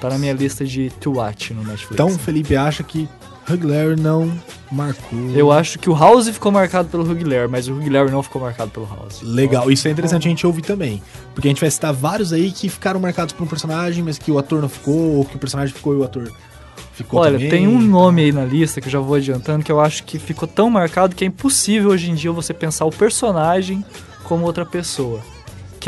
Tá 0.00 0.10
na 0.10 0.18
minha 0.18 0.32
lista 0.32 0.64
de 0.64 0.90
to 1.00 1.14
watch 1.14 1.52
no 1.52 1.62
Netflix. 1.62 1.92
Então 1.92 2.08
o 2.08 2.18
Felipe 2.18 2.56
acha 2.56 2.82
que 2.82 3.08
Hugh 3.50 3.66
Larry 3.66 4.00
não 4.00 4.32
marcou. 4.70 5.18
eu 5.34 5.50
acho 5.50 5.78
que 5.78 5.88
o 5.88 5.94
House 5.94 6.28
ficou 6.28 6.52
marcado 6.52 6.88
pelo 6.88 7.02
Hugh 7.02 7.26
Larry, 7.26 7.48
mas 7.48 7.66
o 7.66 7.72
Hugh 7.72 7.90
Larry 7.90 8.10
não 8.10 8.22
ficou 8.22 8.42
marcado 8.42 8.70
pelo 8.70 8.86
House. 8.86 9.22
Legal, 9.22 9.70
isso 9.70 9.88
é 9.88 9.90
interessante 9.90 10.28
a 10.28 10.30
gente 10.30 10.46
ouvir 10.46 10.62
também. 10.62 11.02
Porque 11.34 11.48
a 11.48 11.50
gente 11.50 11.60
vai 11.60 11.70
citar 11.70 11.92
vários 11.92 12.32
aí 12.32 12.52
que 12.52 12.68
ficaram 12.68 13.00
marcados 13.00 13.32
por 13.32 13.42
um 13.42 13.46
personagem, 13.46 14.04
mas 14.04 14.18
que 14.18 14.30
o 14.30 14.38
ator 14.38 14.60
não 14.60 14.68
ficou, 14.68 15.16
ou 15.16 15.24
que 15.24 15.36
o 15.36 15.38
personagem 15.38 15.74
ficou 15.74 15.94
e 15.94 15.96
o 15.96 16.04
ator 16.04 16.30
ficou 16.92 17.20
Olha, 17.20 17.32
também. 17.32 17.48
tem 17.48 17.66
um 17.66 17.80
nome 17.80 18.22
aí 18.22 18.32
na 18.32 18.44
lista 18.44 18.80
que 18.80 18.88
eu 18.88 18.92
já 18.92 19.00
vou 19.00 19.14
adiantando 19.14 19.64
que 19.64 19.72
eu 19.72 19.80
acho 19.80 20.04
que 20.04 20.18
ficou 20.18 20.46
tão 20.46 20.68
marcado 20.68 21.14
que 21.14 21.24
é 21.24 21.26
impossível 21.26 21.90
hoje 21.90 22.10
em 22.10 22.14
dia 22.14 22.30
você 22.30 22.52
pensar 22.52 22.84
o 22.84 22.90
personagem 22.90 23.84
como 24.24 24.44
outra 24.44 24.66
pessoa. 24.66 25.20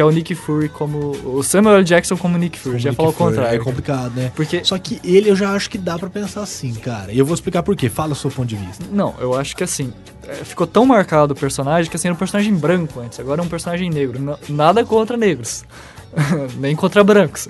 Que 0.00 0.02
é 0.02 0.06
o 0.06 0.10
Nick 0.10 0.34
Fury 0.34 0.70
como. 0.70 1.10
O 1.26 1.42
Samuel 1.42 1.76
L. 1.76 1.84
Jackson 1.84 2.16
como 2.16 2.38
Nick 2.38 2.58
Fury. 2.58 2.76
Como 2.76 2.82
já 2.82 2.88
Nick 2.88 2.96
falou 2.96 3.12
o 3.12 3.14
Fury, 3.14 3.28
contrário. 3.28 3.60
É 3.60 3.62
complicado, 3.62 4.14
né? 4.14 4.32
Porque. 4.34 4.64
Só 4.64 4.78
que 4.78 4.98
ele 5.04 5.28
eu 5.28 5.36
já 5.36 5.52
acho 5.52 5.68
que 5.68 5.76
dá 5.76 5.98
pra 5.98 6.08
pensar 6.08 6.40
assim, 6.40 6.72
cara. 6.72 7.12
E 7.12 7.18
eu 7.18 7.26
vou 7.26 7.34
explicar 7.34 7.62
por 7.62 7.76
quê. 7.76 7.90
Fala 7.90 8.12
o 8.12 8.14
seu 8.14 8.30
ponto 8.30 8.48
de 8.48 8.56
vista. 8.56 8.82
Não, 8.90 9.14
eu 9.20 9.34
acho 9.38 9.54
que 9.54 9.62
assim. 9.62 9.92
é, 10.26 10.36
Ficou 10.36 10.66
tão 10.66 10.86
marcado 10.86 11.34
o 11.34 11.36
personagem 11.36 11.90
que 11.90 11.96
assim 11.98 12.08
era 12.08 12.14
um 12.14 12.18
personagem 12.18 12.54
branco 12.54 12.98
antes, 12.98 13.20
agora 13.20 13.42
é 13.42 13.44
um 13.44 13.48
personagem 13.48 13.90
negro. 13.90 14.38
Nada 14.48 14.86
contra 14.86 15.18
negros. 15.18 15.64
Nem 16.56 16.74
contra 16.74 17.04
brancos. 17.04 17.46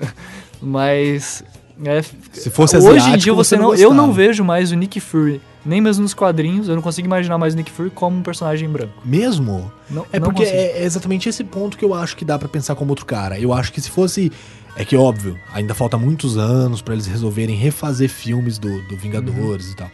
Mas. 0.61 1.45
é, 1.85 2.01
Se 2.33 2.49
fosse 2.49 2.75
Hoje 2.75 2.87
em 2.87 2.97
asiático, 2.97 3.17
dia 3.17 3.33
você 3.33 3.55
não 3.55 3.69
não, 3.69 3.75
eu 3.75 3.93
não 3.93 4.11
vejo 4.11 4.43
mais 4.43 4.73
o 4.73 4.75
Nick 4.75 4.99
Fury, 4.99 5.39
nem 5.65 5.79
mesmo 5.81 6.03
nos 6.03 6.13
quadrinhos, 6.13 6.67
eu 6.67 6.75
não 6.75 6.81
consigo 6.81 7.05
imaginar 7.07 7.37
mais 7.37 7.53
Nick 7.55 7.69
Fury 7.71 7.89
como 7.91 8.17
um 8.17 8.21
personagem 8.23 8.67
branco. 8.69 8.93
Mesmo? 9.05 9.71
Não, 9.89 10.05
É 10.11 10.19
não 10.19 10.25
porque 10.27 10.43
consigo. 10.43 10.57
é, 10.57 10.83
exatamente 10.83 11.29
esse 11.29 11.43
ponto 11.43 11.77
que 11.77 11.85
eu 11.85 11.93
acho 11.93 12.15
que 12.17 12.25
dá 12.25 12.37
pra 12.39 12.47
pensar 12.49 12.75
como 12.75 12.91
outro 12.91 13.05
cara. 13.05 13.39
Eu 13.39 13.53
acho 13.53 13.71
que 13.71 13.79
se 13.81 13.89
fosse. 13.89 14.31
É 14.75 14.85
que 14.85 14.95
óbvio, 14.95 15.37
ainda 15.53 15.73
falta 15.73 15.97
muitos 15.97 16.37
anos 16.37 16.81
pra 16.81 16.93
eles 16.93 17.05
resolverem 17.05 17.55
refazer 17.57 18.09
filmes 18.09 18.57
do, 18.57 18.81
do 18.87 18.95
Vingadores 18.95 19.65
Uhum. 19.67 19.71
e 19.73 19.75
tal. 19.75 19.91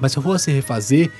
Mas 0.00 0.10
se 0.12 0.18
eu 0.18 0.22
fosse 0.22 0.50
refazer, 0.50 1.10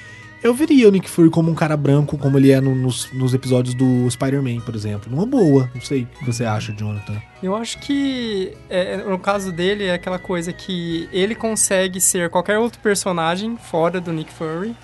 eu 0.45 0.55
veria 0.55 0.87
o 0.89 0.93
Nick 0.93 1.09
Fury 1.11 1.31
como 1.31 1.51
um 1.51 1.55
cara 1.55 1.77
branco, 1.77 2.17
como 2.17 2.39
ele 2.39 2.53
é 2.53 2.61
no- 2.61 2.75
nos, 2.75 3.11
nos 3.13 3.35
episódios 3.35 3.75
do 3.75 4.09
Spider-Man, 4.11 4.61
por 4.61 4.75
exemplo. 4.77 5.11
Numa 5.11 5.27
boa. 5.27 5.69
Não 5.75 5.81
sei 5.81 6.03
o 6.03 6.07
que 6.21 6.27
você 6.27 6.45
acha, 6.45 6.73
Jonathan. 6.73 7.21
Eu 7.43 7.57
acho 7.57 7.79
que 7.79 8.53
é, 8.71 8.99
no 8.99 9.19
caso 9.19 9.51
dele 9.51 9.85
é 9.85 9.95
aquela 9.95 10.19
coisa 10.19 10.53
que 10.53 11.09
ele 11.13 11.35
consegue 11.35 12.01
ser 12.01 12.31
qualquer 12.31 12.59
outro 12.59 12.79
personagem 12.81 13.57
fora 13.57 14.01
do 14.01 14.13
Nick 14.13 14.33
Fury, 14.33 14.75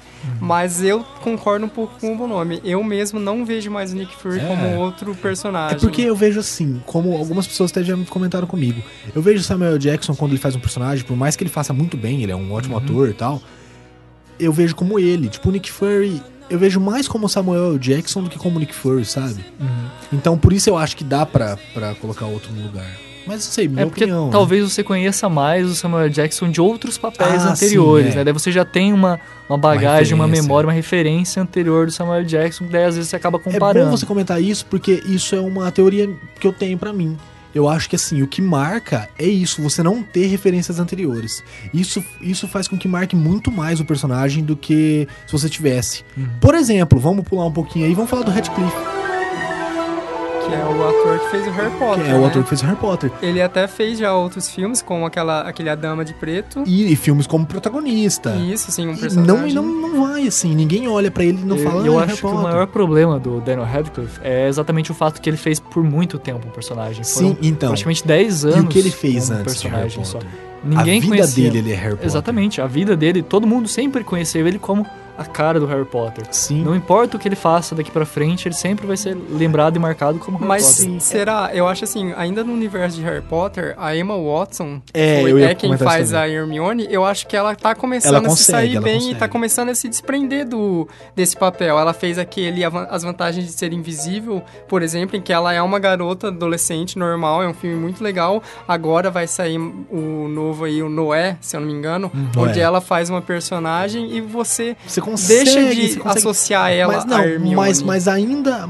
mas 0.41 0.83
eu 0.83 1.03
concordo 1.23 1.65
um 1.65 1.69
pouco 1.69 1.99
com 1.99 2.13
o 2.13 2.17
Bonome. 2.17 2.61
Eu 2.65 2.83
mesmo 2.85 3.19
não 3.19 3.45
vejo 3.45 3.71
mais 3.71 3.93
o 3.93 3.97
Nick 3.97 4.15
Fury 4.17 4.41
É. 4.41 4.47
como 4.47 4.77
outro 4.77 5.15
personagem. 5.15 5.77
É 5.77 5.81
porque 5.81 6.03
eu 6.03 6.15
vejo 6.17 6.41
assim, 6.41 6.83
como 6.85 7.17
algumas 7.17 7.47
pessoas 7.47 7.71
até 7.71 7.83
já 7.83 7.97
me 7.97 8.05
comentaram 8.05 8.47
comigo. 8.47 8.83
Eu 9.15 9.23
vejo 9.23 9.43
Samuel 9.43 9.79
Jackson 9.79 10.15
quando 10.15 10.33
ele 10.33 10.41
faz 10.41 10.55
um 10.55 10.61
personagem, 10.61 11.05
por 11.05 11.17
mais 11.17 11.37
que 11.37 11.43
ele 11.45 11.51
faça 11.51 11.73
muito 11.73 11.97
bem, 11.97 12.23
ele 12.23 12.33
é 12.33 12.37
um 12.37 12.53
ótimo 12.53 12.77
ator 12.77 13.09
e 13.09 13.15
tal. 13.15 13.41
Eu 14.41 14.53
vejo 14.53 14.75
como 14.75 14.99
ele. 14.99 15.29
Tipo, 15.29 15.49
o 15.49 15.53
Nick 15.53 15.71
Fury, 15.71 16.21
eu 16.49 16.59
vejo 16.59 16.81
mais 16.81 17.07
como 17.07 17.29
Samuel 17.29 17.79
Jackson 17.79 18.23
do 18.25 18.31
que 18.31 18.39
como 18.39 18.57
o 18.57 18.59
Nick 18.61 18.75
Fury, 18.75 19.05
sabe? 19.05 19.45
Então 20.13 20.37
por 20.39 20.53
isso 20.53 20.69
eu 20.71 20.77
acho 20.77 20.97
que 20.97 21.05
dá 21.05 21.25
pra, 21.27 21.57
pra 21.75 21.95
colocar 21.95 22.27
outro 22.27 22.53
no 22.53 22.63
lugar. 22.63 22.87
Mas 23.27 23.45
não 23.45 23.53
sei, 23.53 23.69
minha 23.69 23.83
É 23.83 23.85
porque 23.85 24.05
opinião. 24.05 24.27
né? 24.27 24.33
talvez 24.33 24.65
você 24.73 24.83
conheça 24.83 25.29
mais 25.29 25.69
o 25.69 25.75
Samuel 25.75 26.09
Jackson 26.09 26.51
de 26.51 26.61
outros 26.61 26.97
papéis 26.97 27.43
Ah, 27.45 27.51
anteriores, 27.53 28.07
sim, 28.09 28.13
é. 28.13 28.17
né? 28.17 28.25
Daí 28.25 28.33
você 28.33 28.51
já 28.51 28.65
tem 28.65 28.93
uma, 28.95 29.21
uma 29.49 29.59
bagagem, 29.59 30.15
uma, 30.15 30.25
referência. 30.25 30.43
memória, 30.43 30.67
uma 30.67 30.73
referência 30.73 31.43
anterior 31.43 31.87
do 31.87 31.93
Samuel 31.93 32.25
Jackson, 32.25 32.67
daí 32.71 32.85
às 32.85 32.95
vezes 32.97 33.11
você 33.11 33.17
acaba 33.17 33.39
É 33.39 33.41
comparando. 33.43 33.91
bom 33.91 33.97
você 33.97 34.07
comentar 34.07 34.43
isso 34.43 34.65
porque 34.67 35.03
isso 35.07 35.35
é 35.37 35.41
uma 35.41 35.71
teoria 35.71 36.09
que 36.41 36.47
eu 36.47 36.53
tenho 36.53 36.79
pra 36.79 36.93
mim. 36.95 37.17
Eu 37.55 37.69
acho 37.69 37.89
que 37.89 37.97
assim, 37.97 38.23
o 38.23 38.27
que 38.27 38.41
marca 38.41 39.09
é 39.19 39.27
isso, 39.27 39.63
você 39.63 39.83
não 39.83 40.03
ter 40.03 40.27
referências 40.27 40.79
anteriores. 40.79 41.43
Isso, 41.73 42.05
isso 42.21 42.47
faz 42.49 42.69
com 42.69 42.79
que 42.79 42.89
marque 42.89 43.17
muito 43.17 43.51
mais 43.51 43.81
o 43.81 43.85
personagem 43.85 44.45
do 44.45 44.57
que 44.57 45.09
se 45.27 45.33
você 45.33 45.49
tivesse. 45.49 46.05
Uhum. 46.17 46.29
Por 46.41 46.55
exemplo, 46.55 46.99
vamos 46.99 47.25
pular 47.25 47.47
um 47.47 47.53
pouquinho 47.53 47.87
aí, 47.87 47.95
vamos 47.95 48.11
falar 48.11 48.23
do 48.23 48.31
Radcliffe, 48.31 49.00
Que 50.51 50.57
é 50.57 50.65
o 50.65 50.89
ator 50.89 51.19
que 51.21 51.31
fez 51.31 51.47
o 51.47 51.51
Harry 51.51 51.71
Potter. 51.79 52.05
que 52.05 52.11
é 52.11 52.15
o 52.15 52.21
né? 52.21 52.27
ator 52.27 52.43
que 52.43 52.49
fez 52.49 52.61
o 52.63 52.65
Harry 52.65 52.77
Potter. 52.79 53.13
Ele 53.23 53.41
até 53.43 53.67
fez 53.69 53.99
já 53.99 54.15
outros 54.15 54.49
filmes, 54.49 54.83
como 54.83 55.07
aquela, 55.07 55.43
aquele 55.43 55.69
A 55.71 55.75
Dama 55.75 56.05
de 56.05 56.13
Preto. 56.15 56.63
E, 56.67 56.93
e 56.93 56.97
filmes 56.97 57.27
como 57.27 57.47
protagonista. 57.47 58.35
Isso, 58.37 58.71
assim, 58.71 58.87
um 58.89 58.95
E 58.95 58.99
personagem. 58.99 59.55
não, 59.55 59.63
não, 59.63 59.89
não 59.89 60.07
vai 60.09 60.27
assim, 60.27 60.55
ninguém 60.55 60.89
olha 60.89 61.11
pra 61.11 61.25
ele 61.25 61.39
e 61.41 61.45
não 61.45 61.57
eu, 61.57 61.65
fala. 61.65 61.87
eu 61.87 61.99
"Ah, 61.99 62.03
acho 62.03 62.09
Harry 62.09 62.21
que 62.21 62.27
o 62.27 62.31
Potter." 62.31 62.43
maior 62.51 62.67
problema 62.67 63.19
do 63.19 63.41
Daniel 63.41 63.67
Radcliffe 63.67 64.21
é 64.23 64.49
exatamente 64.49 64.91
o 64.91 64.95
fato 64.95 65.21
que 65.21 65.31
ele 65.31 65.37
fez 65.37 65.61
por 65.61 65.83
muito 65.85 66.19
tempo 66.19 66.47
um 66.49 66.51
personagem. 66.51 67.05
Sim, 67.05 67.35
Foram 67.35 67.39
então. 67.43 67.69
praticamente 67.71 68.07
10 68.07 68.45
anos. 68.45 68.57
E 68.57 68.61
o 68.61 68.67
que 68.67 68.79
ele 68.79 68.91
fez 68.91 69.29
como 69.29 69.41
antes 69.41 69.61
de 69.61 69.69
Harry 69.69 69.83
personagem 69.83 70.05
só. 70.05 70.19
Potter? 70.19 70.31
Ninguém 70.63 70.99
a 70.99 71.01
vida 71.03 71.09
conhecia. 71.17 71.45
dele 71.51 71.59
ele 71.59 71.73
é 71.73 71.77
Harry 71.77 71.91
Potter. 71.93 72.07
Exatamente, 72.07 72.61
a 72.61 72.67
vida 72.67 72.97
dele, 72.97 73.23
todo 73.23 73.47
mundo 73.47 73.67
sempre 73.69 74.05
conheceu 74.05 74.47
ele 74.47 74.59
como 74.59 74.85
a 75.21 75.25
cara 75.27 75.61
do 75.61 75.67
Harry 75.67 75.85
Potter. 75.85 76.25
Sim. 76.31 76.65
Não 76.65 76.75
importa 76.75 77.17
o 77.17 77.21
que 77.21 77.29
ele 77.29 77.37
faça 77.37 77.75
daqui 77.75 77.91
pra 77.91 78.07
frente, 78.07 78.49
ele 78.49 78.55
sempre 78.55 78.87
vai 78.87 78.97
ser 78.97 79.17
lembrado 79.31 79.77
e 79.77 79.79
marcado 79.79 80.19
como 80.19 80.39
Harry 80.39 80.49
Mas 80.49 80.79
Potter. 80.85 81.01
será? 81.01 81.51
Eu 81.53 81.69
acho 81.69 81.85
assim, 81.85 82.13
ainda 82.17 82.43
no 82.43 82.53
universo 82.53 82.97
de 82.97 83.03
Harry 83.05 83.23
Potter, 83.23 83.75
a 83.79 83.95
Emma 83.95 84.17
Watson 84.17 84.81
É, 84.95 85.21
foi- 85.21 85.43
é 85.43 85.55
quem 85.55 85.77
faz 85.77 86.15
a. 86.15 86.27
Hermione. 86.29 86.87
Eu 86.91 87.05
acho 87.05 87.27
que 87.27 87.37
ela 87.37 87.55
tá 87.55 87.75
começando 87.75 88.15
Ela 88.15 88.19
a 88.19 88.23
se 88.23 88.29
consegue, 88.29 88.73
sair 88.75 88.81
bem 88.83 88.95
consegue. 88.95 89.15
e 89.15 89.19
tá 89.19 89.29
começando 89.29 89.69
a 89.71 89.75
se 89.75 89.89
desprender 89.89 90.47
do, 90.49 90.89
desse 91.15 91.37
papel. 91.37 91.79
Ela 91.79 91.93
fez 91.93 92.19
aquele 92.19 92.63
As 92.65 93.03
Vantagens 93.03 93.45
de 93.47 93.53
Ser 93.53 93.73
Invisível, 93.73 94.43
por 94.69 94.83
exemplo, 94.83 95.17
em 95.17 95.21
que 95.21 95.33
ela 95.33 95.53
é 95.53 95.61
uma 95.61 95.79
garota 95.79 96.29
adolescente 96.29 96.99
normal. 96.99 97.43
É 97.43 97.49
um 97.49 97.55
filme 97.55 97.77
muito 97.77 98.03
legal. 98.03 98.43
Agora 98.67 99.11
vai 99.11 99.27
sair 99.27 99.59
o 99.59 100.29
novo 100.29 100.65
aí, 100.65 100.83
o 100.83 100.89
Noé, 100.89 101.37
se 101.41 101.57
eu 101.57 101.61
não 101.61 101.67
me 101.69 101.75
engano, 101.75 102.11
Noé. 102.35 102.49
onde 102.49 102.61
ela 102.61 102.81
faz 102.81 103.11
uma 103.11 103.21
personagem 103.21 104.15
e 104.17 104.21
você 104.21 104.77
Você 104.87 105.01
consegue, 105.11 105.45
deixa 105.45 105.75
de 105.75 105.89
você 105.93 105.99
consegue- 106.01 106.19
associar 106.19 106.71
ela 106.73 106.95
mas 106.95 107.05
não, 107.05 107.17
a 107.19 107.27
Hermione. 107.27 107.55
Mas, 107.57 107.83
mas 107.83 108.09
ainda. 108.09 108.69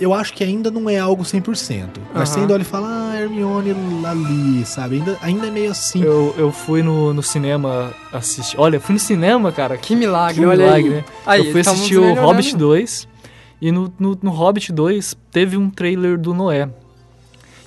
Eu 0.00 0.12
acho 0.12 0.32
que 0.32 0.42
ainda 0.42 0.68
não 0.68 0.90
é 0.90 0.98
algo 0.98 1.22
100%. 1.22 1.86
Mas 2.12 2.28
você 2.30 2.34
Aham. 2.34 2.40
ainda 2.42 2.54
olha 2.54 2.62
e 2.62 2.64
fala, 2.64 2.88
ah, 3.12 3.20
Hermione 3.20 3.70
ali, 4.04 4.66
sabe? 4.66 4.96
Ainda, 4.96 5.18
ainda 5.22 5.46
é 5.46 5.50
meio 5.50 5.70
assim. 5.70 6.02
Eu, 6.02 6.34
eu 6.36 6.50
fui 6.50 6.82
no, 6.82 7.14
no 7.14 7.22
cinema 7.22 7.92
assistir. 8.12 8.58
Olha, 8.58 8.80
fui 8.80 8.94
no 8.94 8.98
cinema, 8.98 9.52
cara. 9.52 9.76
Que 9.76 9.94
milagre, 9.94 10.40
Que 10.40 10.46
olha 10.46 10.64
milagre, 10.64 10.88
aí. 10.88 10.94
né? 10.96 11.04
Aí, 11.24 11.46
eu 11.46 11.52
fui 11.52 11.60
assistir 11.60 11.98
o 11.98 12.00
melhorando. 12.00 12.26
Hobbit 12.26 12.56
2. 12.56 13.08
E 13.60 13.70
no, 13.70 13.92
no, 13.96 14.18
no 14.20 14.30
Hobbit 14.32 14.72
2 14.72 15.16
teve 15.30 15.56
um 15.56 15.70
trailer 15.70 16.18
do 16.18 16.34
Noé. 16.34 16.68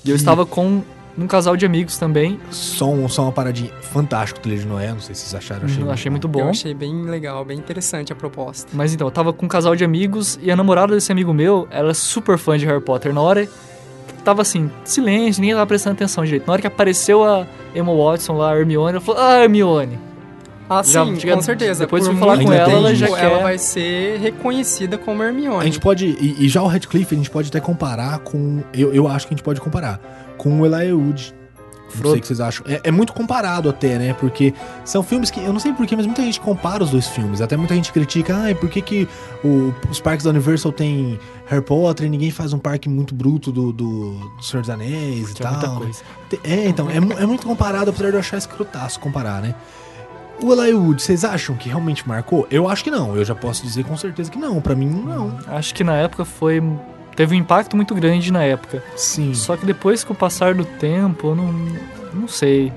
E 0.04 0.10
eu 0.10 0.16
estava 0.16 0.46
com 0.46 0.84
um 1.18 1.28
casal 1.28 1.56
de 1.56 1.66
amigos 1.66 1.98
também. 1.98 2.40
Só, 2.52 2.90
um- 2.90 3.08
só 3.08 3.24
uma 3.24 3.32
paradinha 3.32 3.72
fantástico 3.82 4.40
o 4.40 4.44
trailer 4.44 4.64
de 4.64 4.68
Noé. 4.68 4.92
Não 4.92 5.00
sei 5.00 5.16
se 5.16 5.22
vocês 5.22 5.36
acharam. 5.36 5.62
eu 5.62 5.66
Achei, 5.68 5.82
Achei, 5.84 5.94
achei 5.94 6.12
muito 6.12 6.26
Eu 6.28 6.32
bom. 6.32 6.50
achei 6.50 6.74
bem 6.74 7.04
legal, 7.04 7.44
bem 7.46 7.58
interessante 7.58 8.12
a 8.12 8.16
proposta. 8.16 8.70
Mas 8.74 8.94
então, 8.94 9.08
eu 9.08 9.12
tava 9.12 9.32
com 9.34 9.46
um 9.46 9.50
casal 9.50 9.76
de 9.76 9.84
amigos 9.86 10.38
e 10.42 10.52
a 10.52 10.56
namorada 10.56 10.94
desse 10.94 11.12
amigo 11.12 11.34
meu 11.34 11.68
era 11.72 11.94
super 11.94 12.38
fã 12.38 12.58
de 12.58 12.66
Harry 12.66 12.82
Potter. 12.82 13.14
Na 13.14 13.22
hora 13.22 13.48
tava 14.24 14.42
assim, 14.42 14.72
silêncio, 14.84 15.40
ninguém 15.42 15.56
tava 15.56 15.68
prestando 15.68 15.94
atenção 15.96 16.24
direito. 16.26 16.48
Na 16.48 16.54
hora 16.54 16.62
que 16.62 16.68
apareceu 16.68 17.24
a 17.24 17.46
Emma 17.76 17.94
Watson 17.96 18.34
lá, 18.38 18.52
a 18.54 18.60
Hermione, 18.60 18.92
ela 18.94 19.02
falou: 19.02 19.22
Ah, 19.22 19.44
Hermione. 19.44 20.00
Ah, 20.70 20.82
Já- 20.84 21.06
sim, 21.06 21.20
já- 21.20 21.36
com 21.36 21.42
certeza. 21.42 21.86
depois 21.86 22.08
de 22.10 22.16
falar 22.16 22.38
com 22.44 22.52
ela, 22.52 22.72
ela 22.72 22.96
já 22.96 23.08
ela 23.20 23.40
vai 23.44 23.58
ser 23.58 24.20
reconhecida 24.20 24.98
como 24.98 25.22
Hermione. 25.24 25.62
A 25.62 25.66
gente 25.66 25.80
pode. 25.80 26.06
E, 26.20 26.46
e 26.46 26.50
já 26.50 26.62
o 26.62 26.68
Radcliffe, 26.68 27.14
a 27.14 27.18
gente 27.18 27.30
pode 27.30 27.50
até 27.50 27.60
comparar 27.60 28.20
com. 28.20 28.64
Eu, 28.74 28.94
eu 28.94 29.08
acho 29.08 29.28
que 29.28 29.34
a 29.34 29.38
gente 29.38 29.44
pode 29.44 29.62
comparar 29.62 30.00
com 30.38 30.62
o 30.62 30.66
Elijah 30.66 30.96
Wood. 30.96 31.36
Não 31.98 32.10
sei 32.10 32.18
o 32.18 32.22
que 32.22 32.28
vocês 32.28 32.42
acham. 32.42 32.66
É, 32.68 32.82
é 32.86 32.92
muito 32.92 33.14
comparado 33.14 33.70
até, 33.70 33.98
né? 33.98 34.14
Porque 34.20 34.54
são 34.84 35.02
filmes 35.04 35.30
que. 35.32 35.40
Eu 35.40 35.54
não 35.54 35.60
sei 35.60 35.72
porquê, 35.72 35.96
mas 35.96 36.06
muita 36.08 36.24
gente 36.24 36.42
compara 36.42 36.84
os 36.84 36.90
dois 36.90 37.08
filmes. 37.08 37.40
Até 37.42 37.56
muita 37.56 37.74
gente 37.76 37.92
critica, 37.94 38.36
ah, 38.36 38.56
por 38.56 38.68
que, 38.70 38.82
que 38.82 39.08
o- 39.44 39.72
os 39.90 40.02
parques 40.02 40.24
da 40.26 40.32
Universal 40.32 40.72
tem 40.74 41.18
Harry 41.46 41.62
Potter 41.64 42.08
e 42.08 42.10
ninguém 42.10 42.32
faz 42.32 42.52
um 42.54 42.60
parque 42.60 42.90
muito 42.90 43.14
bruto 43.16 43.50
do, 43.52 43.72
do, 43.72 44.14
do 44.36 44.44
Senhor 44.44 44.62
dos 44.62 44.70
Anéis 44.72 45.30
e 45.30 45.32
é 45.32 45.36
tal. 45.44 45.52
muita 45.54 45.70
coisa. 45.70 46.02
É, 46.44 46.68
então, 46.68 46.90
é, 46.90 46.96
é 46.98 47.26
muito 47.26 47.46
comparado, 47.48 47.92
apesar 47.92 48.10
de 48.10 48.16
eu 48.16 48.20
achar 48.20 48.38
escrotaço 48.40 49.00
comparar, 49.00 49.42
né? 49.42 49.56
O 50.42 50.52
Elijah 50.54 50.78
Wood, 50.78 51.02
vocês 51.02 51.24
acham 51.24 51.56
que 51.56 51.70
realmente 51.70 52.08
marcou? 52.08 52.46
Eu 52.52 52.68
acho 52.68 52.84
que 52.84 52.92
não. 52.92 53.16
Eu 53.16 53.24
já 53.24 53.34
posso 53.34 53.64
dizer 53.64 53.86
com 53.86 53.96
certeza 53.96 54.30
que 54.30 54.38
não. 54.38 54.60
Pra 54.62 54.76
mim, 54.76 54.88
não. 54.88 55.38
Acho 55.48 55.74
que 55.74 55.84
na 55.84 55.96
época 55.96 56.26
foi. 56.26 56.62
Teve 57.16 57.36
um 57.36 57.40
impacto 57.40 57.76
muito 57.76 57.96
grande 57.96 58.32
na 58.32 58.44
época. 58.44 58.84
Sim. 58.98 59.34
Só 59.34 59.56
que 59.56 59.66
depois, 59.66 60.04
com 60.04 60.14
o 60.14 60.16
passar 60.16 60.54
do 60.54 60.66
tempo, 60.66 61.30
eu 61.30 61.36
não, 61.36 61.54
não 62.14 62.28
sei. 62.28 62.74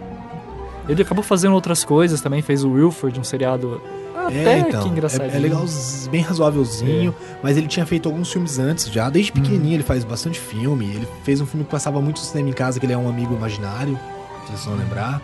Ele 0.89 1.03
acabou 1.03 1.25
fazendo 1.25 1.55
outras 1.55 1.85
coisas 1.85 2.21
também, 2.21 2.41
fez 2.41 2.63
o 2.65 2.71
Wilford, 2.71 3.19
um 3.21 3.25
seriado 3.25 3.81
até 4.17 4.63
que 4.65 4.89
engraçadinho. 4.89 5.33
É, 5.33 5.37
é 5.37 5.39
legal, 5.41 5.65
bem 6.11 6.23
razoávelzinho, 6.23 7.15
É. 7.21 7.37
mas 7.43 7.57
ele 7.57 7.67
tinha 7.67 7.85
feito 7.85 8.09
alguns 8.09 8.31
filmes 8.33 8.59
antes 8.59 8.91
já, 8.91 9.11
desde 9.11 9.33
pequenininho 9.33 9.75
ele 9.77 9.83
faz 9.83 10.05
bastante 10.05 10.39
filme. 10.39 10.87
Ele 10.87 11.09
fez 11.25 11.41
um 11.41 11.47
filme 11.47 11.65
que 11.65 11.71
passava 11.71 12.01
muito 12.01 12.21
cinema 12.21 12.49
em 12.49 12.53
casa, 12.53 12.79
que 12.81 12.87
ele 12.87 12.93
é 12.93 12.99
um 12.99 13.09
amigo 13.09 13.35
imaginário, 13.35 13.99
vocês 14.47 14.65
vão 14.65 14.77
lembrar. 14.77 15.21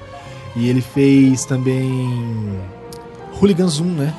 E 0.56 0.68
ele 0.68 0.80
fez 0.80 1.44
também 1.44 2.58
Hooligans 3.40 3.80
1, 3.80 3.84
né? 3.84 4.14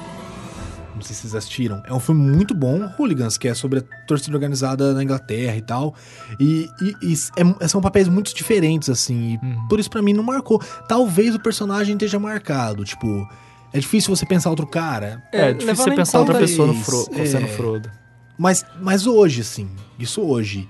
Não 0.94 1.02
sei 1.02 1.14
se 1.16 1.22
vocês 1.24 1.36
assistiram. 1.36 1.82
É 1.86 1.94
um 1.94 2.00
filme 2.00 2.22
muito 2.32 2.54
bom, 2.54 2.90
Hooligans, 2.98 3.38
que 3.38 3.48
é 3.50 3.54
sobre 3.54 3.80
a 3.80 3.84
torcida 4.08 4.36
organizada 4.36 4.94
na 4.94 5.04
Inglaterra 5.04 5.56
e 5.58 5.62
tal. 5.62 5.94
E, 6.40 6.70
e- 6.82 6.96
e 7.02 7.14
é- 7.62 7.68
são 7.68 7.82
papéis 7.82 8.08
muito 8.08 8.34
diferentes, 8.34 8.90
assim. 8.90 9.34
E 9.42 9.46
Uhum. 9.46 9.68
por 9.68 9.80
isso, 9.80 9.90
pra 9.90 10.02
mim, 10.02 10.14
não 10.14 10.24
marcou. 10.24 10.62
Talvez 10.88 11.36
o 11.36 11.40
personagem 11.40 11.94
esteja 11.96 12.18
marcado. 12.18 12.86
Tipo, 12.86 13.28
é 13.74 13.80
difícil 13.80 14.16
você 14.16 14.26
pensar 14.26 14.50
outro 14.50 14.66
cara. 14.68 15.22
É, 15.34 15.52
difícil 15.52 15.68
levando 15.68 15.84
você 15.84 15.90
em 15.90 15.96
pensar 15.96 16.20
outra 16.20 16.38
pessoa 16.40 16.68
no 16.68 16.74
é. 17.20 17.26
sendo 17.26 17.48
Frodo. 17.48 17.92
Mas, 18.38 18.66
mas 18.82 19.06
hoje, 19.06 19.42
assim, 19.42 19.70
isso 20.00 20.22
hoje. 20.22 20.68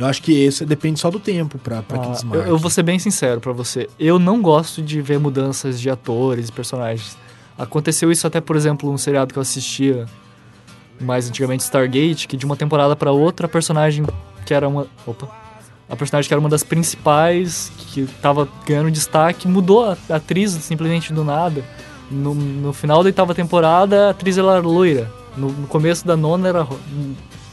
Eu 0.00 0.06
acho 0.06 0.22
que 0.22 0.32
isso 0.32 0.64
depende 0.64 0.98
só 0.98 1.10
do 1.10 1.20
tempo 1.20 1.58
pra, 1.58 1.82
pra 1.82 1.98
que 1.98 2.06
Ah, 2.08 2.10
desmarque. 2.12 2.46
eu, 2.48 2.54
eu 2.54 2.58
vou 2.58 2.70
ser 2.70 2.82
bem 2.82 2.98
sincero 2.98 3.38
pra 3.40 3.52
você. 3.52 3.86
Eu 3.98 4.18
não 4.18 4.40
gosto 4.40 4.80
de 4.80 5.02
ver 5.02 5.18
mudanças 5.20 5.78
de 5.78 5.90
atores 5.90 6.48
e 6.48 6.52
personagens. 6.52 7.16
Aconteceu 7.58 8.10
isso 8.10 8.26
até, 8.26 8.40
por 8.40 8.56
exemplo, 8.56 8.90
um 8.90 8.96
seriado 8.96 9.32
que 9.32 9.38
eu 9.38 9.42
assistia 9.42 10.06
mais 10.98 11.28
antigamente, 11.28 11.62
Stargate, 11.64 12.26
que 12.26 12.36
de 12.36 12.46
uma 12.46 12.56
temporada 12.56 12.96
pra 12.96 13.12
outra, 13.12 13.44
a 13.44 13.48
personagem 13.48 14.06
que 14.46 14.54
era 14.54 14.66
uma. 14.66 14.86
Opa! 15.06 15.28
A 15.88 15.94
personagem 15.96 16.28
que 16.28 16.32
era 16.32 16.40
uma 16.40 16.48
das 16.48 16.62
principais, 16.62 17.70
que 17.88 18.06
tava 18.22 18.48
ganhando 18.66 18.90
destaque, 18.90 19.46
mudou 19.48 19.84
a 19.84 19.96
atriz 20.08 20.52
simplesmente 20.52 21.12
do 21.12 21.22
nada. 21.24 21.62
No, 22.10 22.34
no 22.34 22.72
final 22.72 23.02
da 23.02 23.08
oitava 23.08 23.34
temporada, 23.34 24.06
a 24.06 24.10
atriz 24.10 24.38
era 24.38 24.58
loira. 24.60 25.12
No, 25.36 25.50
no 25.50 25.66
começo 25.66 26.06
da 26.06 26.16
nona 26.16 26.48
era 26.48 26.66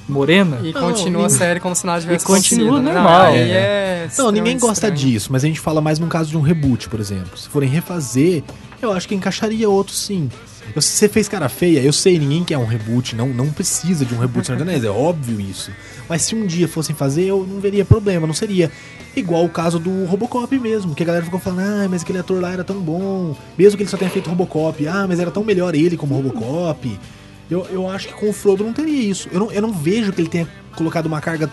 morena. 0.08 0.60
E 0.64 0.72
Não, 0.74 0.82
continua 0.82 1.26
a 1.26 1.30
série 1.30 1.60
como 1.60 1.76
se 1.76 1.86
nada 1.86 2.02
tivesse 2.02 2.24
E 2.24 2.28
continua 2.28 2.68
acontecido, 2.78 2.86
né? 2.86 2.94
normal. 2.94 3.24
Não, 3.24 3.32
aí 3.34 3.52
É. 3.52 4.08
é 4.08 4.10
Não, 4.18 4.32
ninguém 4.32 4.58
gosta 4.58 4.88
estranho. 4.88 4.96
disso, 4.96 5.30
mas 5.32 5.44
a 5.44 5.48
gente 5.48 5.60
fala 5.60 5.82
mais 5.82 6.00
num 6.00 6.08
caso 6.08 6.30
de 6.30 6.38
um 6.38 6.42
reboot, 6.42 6.90
por 6.90 7.00
exemplo. 7.00 7.38
Se 7.38 7.48
forem 7.50 7.70
refazer, 7.70 8.44
eu 8.82 8.92
acho 8.94 9.08
que 9.08 9.16
encaixaria 9.16 9.70
outro 9.70 9.94
sim. 9.94 10.30
Eu- 10.76 10.82
Se 10.82 10.90
você 10.90 11.08
fez 11.08 11.30
cara 11.30 11.48
feia, 11.48 11.80
eu 11.82 11.94
sei, 11.94 12.20
ninguém 12.20 12.44
quer 12.44 12.58
um 12.58 12.66
reboot, 12.66 13.16
não, 13.16 13.30
não 13.30 13.48
precisa 13.50 14.04
de 14.04 14.14
um 14.14 14.20
reboot 14.20 14.52
é 14.52 14.90
óbvio 14.90 15.40
isso. 15.40 15.72
Mas 16.10 16.24
se 16.24 16.36
um 16.36 16.46
dia 16.46 16.68
fossem 16.68 16.94
fazer, 16.94 17.24
eu 17.26 17.48
não 17.50 17.60
veria 17.62 17.86
problema, 17.86 18.28
não 18.28 18.34
seria 18.34 18.70
igual 19.16 19.46
o 19.46 19.50
caso 19.50 19.80
do 19.80 20.04
Robocop 20.06 20.60
mesmo, 20.60 20.94
que 20.94 21.04
a 21.04 21.06
galera 21.06 21.24
ficou 21.24 21.40
falando, 21.40 21.62
ah, 21.62 21.88
mas 21.90 22.02
aquele 22.04 22.20
ator 22.20 22.42
lá 22.42 22.52
era 22.52 22.64
tão 22.66 22.80
bom, 22.82 23.34
mesmo 23.58 23.78
que 23.78 23.84
ele 23.84 23.90
só 23.90 23.96
tenha 23.98 24.12
feito 24.12 24.30
Robocop, 24.30 24.86
ah, 24.88 25.06
mas 25.08 25.20
era 25.22 25.32
tão 25.32 25.44
melhor 25.44 25.74
ele 25.74 25.96
como 25.98 26.14
Robocop. 26.16 27.00
Eu, 27.50 27.66
eu 27.66 27.90
acho 27.90 28.08
que 28.08 28.14
com 28.14 28.30
o 28.30 28.34
Frodo 28.34 28.64
não 28.64 28.74
teria 28.74 29.02
isso. 29.02 29.30
Eu 29.32 29.40
não, 29.40 29.52
eu 29.52 29.62
não 29.62 29.72
vejo 29.72 30.12
que 30.12 30.22
ele 30.22 30.30
tenha 30.30 30.48
colocado 30.76 31.06
uma 31.06 31.22
carga 31.22 31.50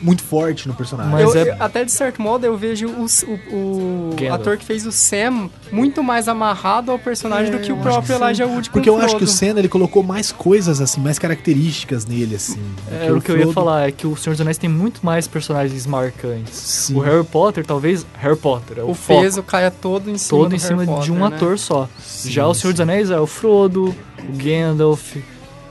muito 0.00 0.22
forte 0.22 0.68
no 0.68 0.74
personagem. 0.74 1.12
Mas 1.12 1.34
Eu- 1.34 1.42
é- 1.52 1.56
até 1.58 1.84
de 1.84 1.90
certo 1.92 2.20
modo 2.22 2.44
eu 2.46 2.56
vejo 2.56 2.86
o, 2.88 3.06
o- 3.52 4.10
o 4.20 4.32
ator 4.32 4.56
que 4.56 4.64
fez 4.64 4.86
o 4.86 4.92
Sam 4.92 5.50
muito 5.72 6.02
mais 6.02 6.28
amarrado 6.28 6.90
ao 6.92 6.98
personagem 6.98 7.50
do 7.50 7.58
que 7.58 7.72
o 7.72 7.76
É, 7.78 7.82
próprio 7.82 8.16
que. 8.18 8.22
Elijah 8.24 8.46
Wood 8.46 8.70
Porque 8.70 8.88
eu 8.88 8.96
acho 8.96 9.08
que 9.16 9.24
o 9.24 9.26
Frodo. 9.26 9.30
Senna 9.32 9.58
ele 9.60 9.68
colocou 9.68 10.02
mais 10.02 10.30
coisas 10.32 10.80
assim, 10.80 11.00
mais 11.00 11.18
características 11.18 12.06
nele 12.06 12.36
assim. 12.36 12.58
Era 12.90 13.16
o 13.16 13.20
que 13.20 13.30
eu 13.30 13.36
ia 13.36 13.42
Frodo. 13.42 13.54
falar, 13.54 13.88
é 13.88 13.92
que 13.92 14.06
o 14.06 14.16
Senhor 14.16 14.34
dos 14.34 14.40
Anéis 14.40 14.58
tem 14.58 14.70
muito 14.70 15.04
mais 15.04 15.26
personagens 15.26 15.86
marcantes. 15.86 16.54
Sim. 16.56 16.94
O 16.96 17.00
Harry 17.00 17.24
Potter, 17.24 17.64
talvez. 17.66 18.06
Harry 18.18 18.36
Potter, 18.36 18.78
é 18.78 18.82
o, 18.82 18.90
o 18.90 18.94
foco, 18.94 19.20
peso 19.22 19.42
caia 19.42 19.70
todo 19.70 20.10
em 20.10 20.16
cima 20.18 20.38
todo 20.40 20.48
do 20.50 20.54
em 20.56 20.58
cima 20.58 20.84
Harry 20.84 21.00
de 21.02 21.12
um 21.12 21.18
Potter, 21.18 21.30
né? 21.30 21.36
ator 21.36 21.58
só. 21.58 21.88
Sim, 21.98 22.30
Já 22.30 22.46
o 22.46 22.54
Senhor 22.54 22.70
sim. 22.70 22.74
dos 22.74 22.80
Anéis 22.80 23.10
é 23.10 23.18
o 23.18 23.26
Frodo, 23.26 23.94
o 24.28 24.32
Gandalf, 24.36 25.16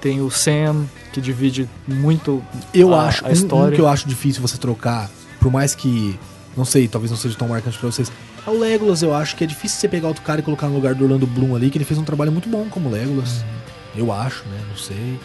tem 0.08 0.22
o 0.22 0.32
Sam, 0.32 0.86
que 1.12 1.20
divide 1.20 1.68
muito 1.88 2.42
Eu 2.74 2.94
a, 2.94 3.08
acho 3.08 3.24
a 3.26 3.28
um- 3.28 3.32
um, 3.32 3.34
história. 3.34 3.76
que 3.76 3.82
eu 3.82 3.88
acho 3.88 4.08
difícil 4.08 4.42
você 4.42 4.58
trocar, 4.58 5.10
por 5.40 5.52
mais 5.52 5.76
que 5.76 6.18
não 6.56 6.64
sei, 6.64 6.88
talvez 6.88 7.12
não 7.12 7.18
seja 7.18 7.36
tão 7.38 7.48
marcante 7.50 7.78
pra 7.78 7.92
vocês. 7.92 8.10
É 8.46 8.50
o 8.50 8.58
Legolas, 8.58 9.02
eu 9.04 9.14
acho 9.14 9.36
que 9.36 9.44
é 9.44 9.48
difícil 9.48 9.78
você 9.80 9.88
pegar 9.90 10.08
outro 10.08 10.24
cara 10.24 10.40
e 10.40 10.44
colocar 10.44 10.68
no 10.68 10.76
lugar 10.76 10.96
do 10.96 11.04
Orlando 11.04 11.28
Bloom 11.28 11.56
ali, 11.56 11.70
que 11.70 11.78
ele 11.78 11.84
fez 11.86 12.00
um 12.00 12.04
trabalho 12.06 12.32
muito 12.32 12.48
bom 12.48 12.66
como 12.70 12.90
Legolas. 12.90 13.42
Uhum. 13.42 13.48
Eu 13.98 14.12
acho, 14.14 14.44
né? 14.46 14.60
Não 14.70 14.78
sei. 14.78 15.20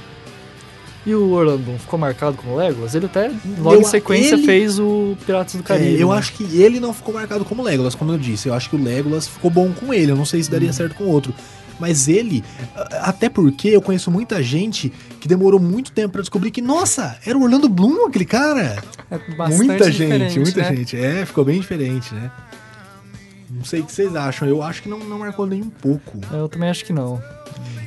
E 1.04 1.14
o 1.14 1.30
Orlando 1.32 1.62
Bloom 1.64 1.78
ficou 1.78 1.98
marcado 1.98 2.36
como 2.36 2.56
Legolas? 2.56 2.94
Ele 2.94 3.06
até, 3.06 3.28
logo 3.58 3.74
Eu- 3.76 3.80
em 3.80 3.84
sequência, 3.84 4.34
ele- 4.34 4.44
fez 4.44 4.78
o 4.80 5.16
Piratas 5.24 5.54
do 5.54 5.60
É, 5.60 5.62
Caribe. 5.62 6.00
eu 6.00 6.08
né? 6.10 6.16
acho 6.18 6.32
que 6.32 6.42
ele 6.60 6.78
não 6.80 6.92
ficou 6.92 7.14
marcado 7.14 7.44
como 7.44 7.62
Legolas, 7.62 7.94
como 7.94 8.12
eu 8.12 8.18
disse. 8.18 8.48
Eu 8.48 8.54
acho 8.54 8.68
que 8.70 8.76
o 8.76 8.82
Legolas 8.82 9.26
ficou 9.28 9.50
bom 9.50 9.72
com 9.72 9.92
ele. 9.94 10.10
Eu 10.12 10.16
não 10.16 10.24
sei 10.24 10.42
se 10.42 10.50
daria 10.50 10.72
certo 10.72 10.94
com 10.96 11.04
outro. 11.04 11.32
Mas 11.82 12.06
ele, 12.06 12.44
até 13.00 13.28
porque 13.28 13.66
eu 13.66 13.82
conheço 13.82 14.08
muita 14.08 14.40
gente 14.40 14.92
que 15.20 15.26
demorou 15.26 15.58
muito 15.58 15.90
tempo 15.90 16.12
pra 16.12 16.20
descobrir 16.20 16.52
que, 16.52 16.62
nossa, 16.62 17.18
era 17.26 17.36
o 17.36 17.42
Orlando 17.42 17.68
Bloom 17.68 18.06
aquele 18.06 18.24
cara. 18.24 18.80
É 19.10 19.18
bastante 19.34 19.66
muita 19.66 19.90
gente, 19.90 20.38
muita 20.38 20.60
né? 20.60 20.76
gente. 20.76 20.96
É, 20.96 21.26
ficou 21.26 21.44
bem 21.44 21.58
diferente, 21.58 22.14
né? 22.14 22.30
Não 23.50 23.64
sei 23.64 23.80
o 23.80 23.84
que 23.84 23.90
vocês 23.90 24.14
acham. 24.14 24.46
Eu 24.46 24.62
acho 24.62 24.80
que 24.80 24.88
não, 24.88 25.00
não 25.00 25.18
marcou 25.18 25.44
nem 25.44 25.60
um 25.60 25.70
pouco. 25.70 26.20
Eu 26.32 26.48
também 26.48 26.70
acho 26.70 26.84
que 26.84 26.92
não. 26.92 27.20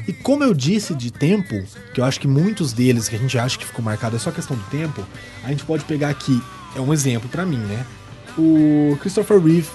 E 0.05 0.11
como 0.11 0.43
eu 0.43 0.53
disse 0.53 0.93
de 0.93 1.09
tempo, 1.09 1.55
que 1.93 2.01
eu 2.01 2.03
acho 2.03 2.19
que 2.19 2.27
muitos 2.27 2.73
deles 2.73 3.07
que 3.07 3.15
a 3.15 3.19
gente 3.19 3.39
acha 3.39 3.57
que 3.57 3.65
ficou 3.65 3.81
marcado 3.81 4.17
é 4.17 4.19
só 4.19 4.29
questão 4.29 4.57
do 4.57 4.63
tempo, 4.63 5.05
a 5.41 5.47
gente 5.47 5.63
pode 5.63 5.85
pegar 5.85 6.09
aqui, 6.09 6.43
é 6.75 6.81
um 6.81 6.93
exemplo 6.93 7.29
pra 7.29 7.45
mim, 7.45 7.59
né? 7.59 7.85
O 8.37 8.97
Christopher 8.99 9.39
Reeve, 9.39 9.69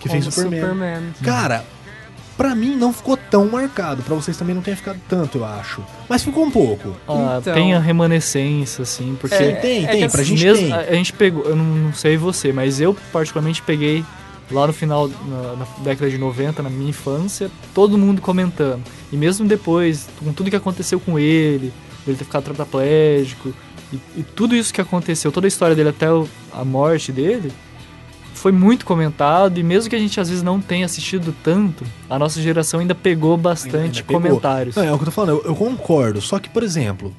que 0.00 0.08
Como 0.08 0.20
fez 0.20 0.34
Superman. 0.34 0.60
Superman. 0.60 1.14
Cara, 1.22 1.64
pra 2.36 2.54
mim 2.54 2.74
não 2.76 2.92
ficou 2.92 3.16
tão 3.16 3.46
marcado, 3.48 4.02
pra 4.02 4.14
vocês 4.14 4.36
também 4.36 4.54
não 4.54 4.62
tenha 4.62 4.76
ficado 4.76 4.98
tanto, 5.08 5.38
eu 5.38 5.44
acho. 5.44 5.82
Mas 6.08 6.22
ficou 6.24 6.44
um 6.44 6.50
pouco. 6.50 6.96
Ah, 7.08 7.38
Então- 7.40 7.54
Tem 7.54 7.74
a 7.74 7.78
remanescência, 7.78 8.82
assim, 8.82 9.16
porque... 9.20 9.36
Tem, 9.36 9.56
tem, 9.56 9.84
é 9.84 9.88
tem, 9.88 10.00
que 10.02 10.08
pra 10.08 10.20
assim, 10.22 10.36
gente 10.36 10.44
mesmo, 10.44 10.62
tem. 10.64 10.72
A, 10.72 10.80
a 10.80 10.94
gente 10.94 11.12
pegou, 11.12 11.44
eu 11.44 11.56
não, 11.56 11.64
não 11.64 11.92
sei 11.94 12.16
você, 12.16 12.52
mas 12.52 12.80
eu 12.80 12.96
particularmente 13.12 13.62
peguei 13.62 14.04
lá 14.50 14.66
no 14.66 14.72
final, 14.72 15.08
na, 15.08 15.56
na 15.56 15.66
década 15.82 16.10
de 16.10 16.18
90, 16.18 16.62
na 16.62 16.68
minha 16.70 16.90
infância, 16.90 17.50
todo 17.74 17.96
mundo 17.96 18.20
comentando. 18.20 18.82
E 19.12 19.16
mesmo 19.16 19.46
depois, 19.46 20.06
com 20.22 20.32
tudo 20.32 20.50
que 20.50 20.56
aconteceu 20.56 20.98
com 21.00 21.18
ele, 21.18 21.72
ele 22.06 22.16
ter 22.16 22.24
ficado 22.24 22.44
tetraplégico, 22.44 23.54
e, 23.92 23.96
e 24.18 24.22
tudo 24.22 24.54
isso 24.54 24.72
que 24.74 24.80
aconteceu, 24.80 25.30
toda 25.32 25.46
a 25.46 25.48
história 25.48 25.74
dele 25.74 25.88
até 25.90 26.10
o- 26.12 26.28
a 26.52 26.64
morte 26.64 27.10
dele, 27.12 27.50
foi 28.44 28.52
muito 28.52 28.84
comentado, 28.84 29.58
e 29.58 29.62
mesmo 29.62 29.88
que 29.88 29.96
a 29.96 29.98
gente 29.98 30.20
às 30.20 30.28
vezes 30.28 30.44
não 30.44 30.60
tenha 30.60 30.84
assistido 30.84 31.34
tanto, 31.42 31.82
a 32.10 32.18
nossa 32.18 32.42
geração 32.42 32.78
ainda 32.78 32.94
pegou 32.94 33.38
bastante 33.38 34.00
Ainda 34.00 34.12
comentários. 34.12 34.76
Não, 34.76 34.84
é 34.84 34.92
o 34.92 34.96
que 34.98 35.00
eu 35.00 35.06
tô 35.06 35.10
falando, 35.12 35.38
eu, 35.38 35.44
eu 35.46 35.56
concordo. 35.56 36.20
Só 36.20 36.38
que, 36.38 36.50
por 36.50 36.62
exemplo, 36.62 37.10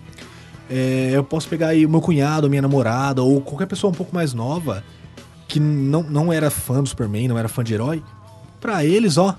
é, 0.69 1.09
eu 1.15 1.23
posso 1.23 1.47
pegar 1.47 1.69
aí 1.69 1.83
o 1.83 1.89
meu 1.89 1.99
cunhado, 1.99 2.45
a 2.45 2.49
minha 2.49 2.61
namorada, 2.61 3.23
ou 3.23 3.41
qualquer 3.41 3.65
pessoa 3.65 3.89
um 3.89 3.93
pouco 3.95 4.13
mais 4.13 4.35
nova, 4.35 4.83
que 5.47 5.59
não, 5.59 6.03
não 6.03 6.31
era 6.31 6.51
fã 6.51 6.83
do 6.83 6.87
Superman, 6.87 7.27
não 7.27 7.39
era 7.39 7.47
fã 7.47 7.63
de 7.63 7.73
herói. 7.73 8.03
Pra 8.61 8.85
eles, 8.85 9.17
ó. 9.17 9.35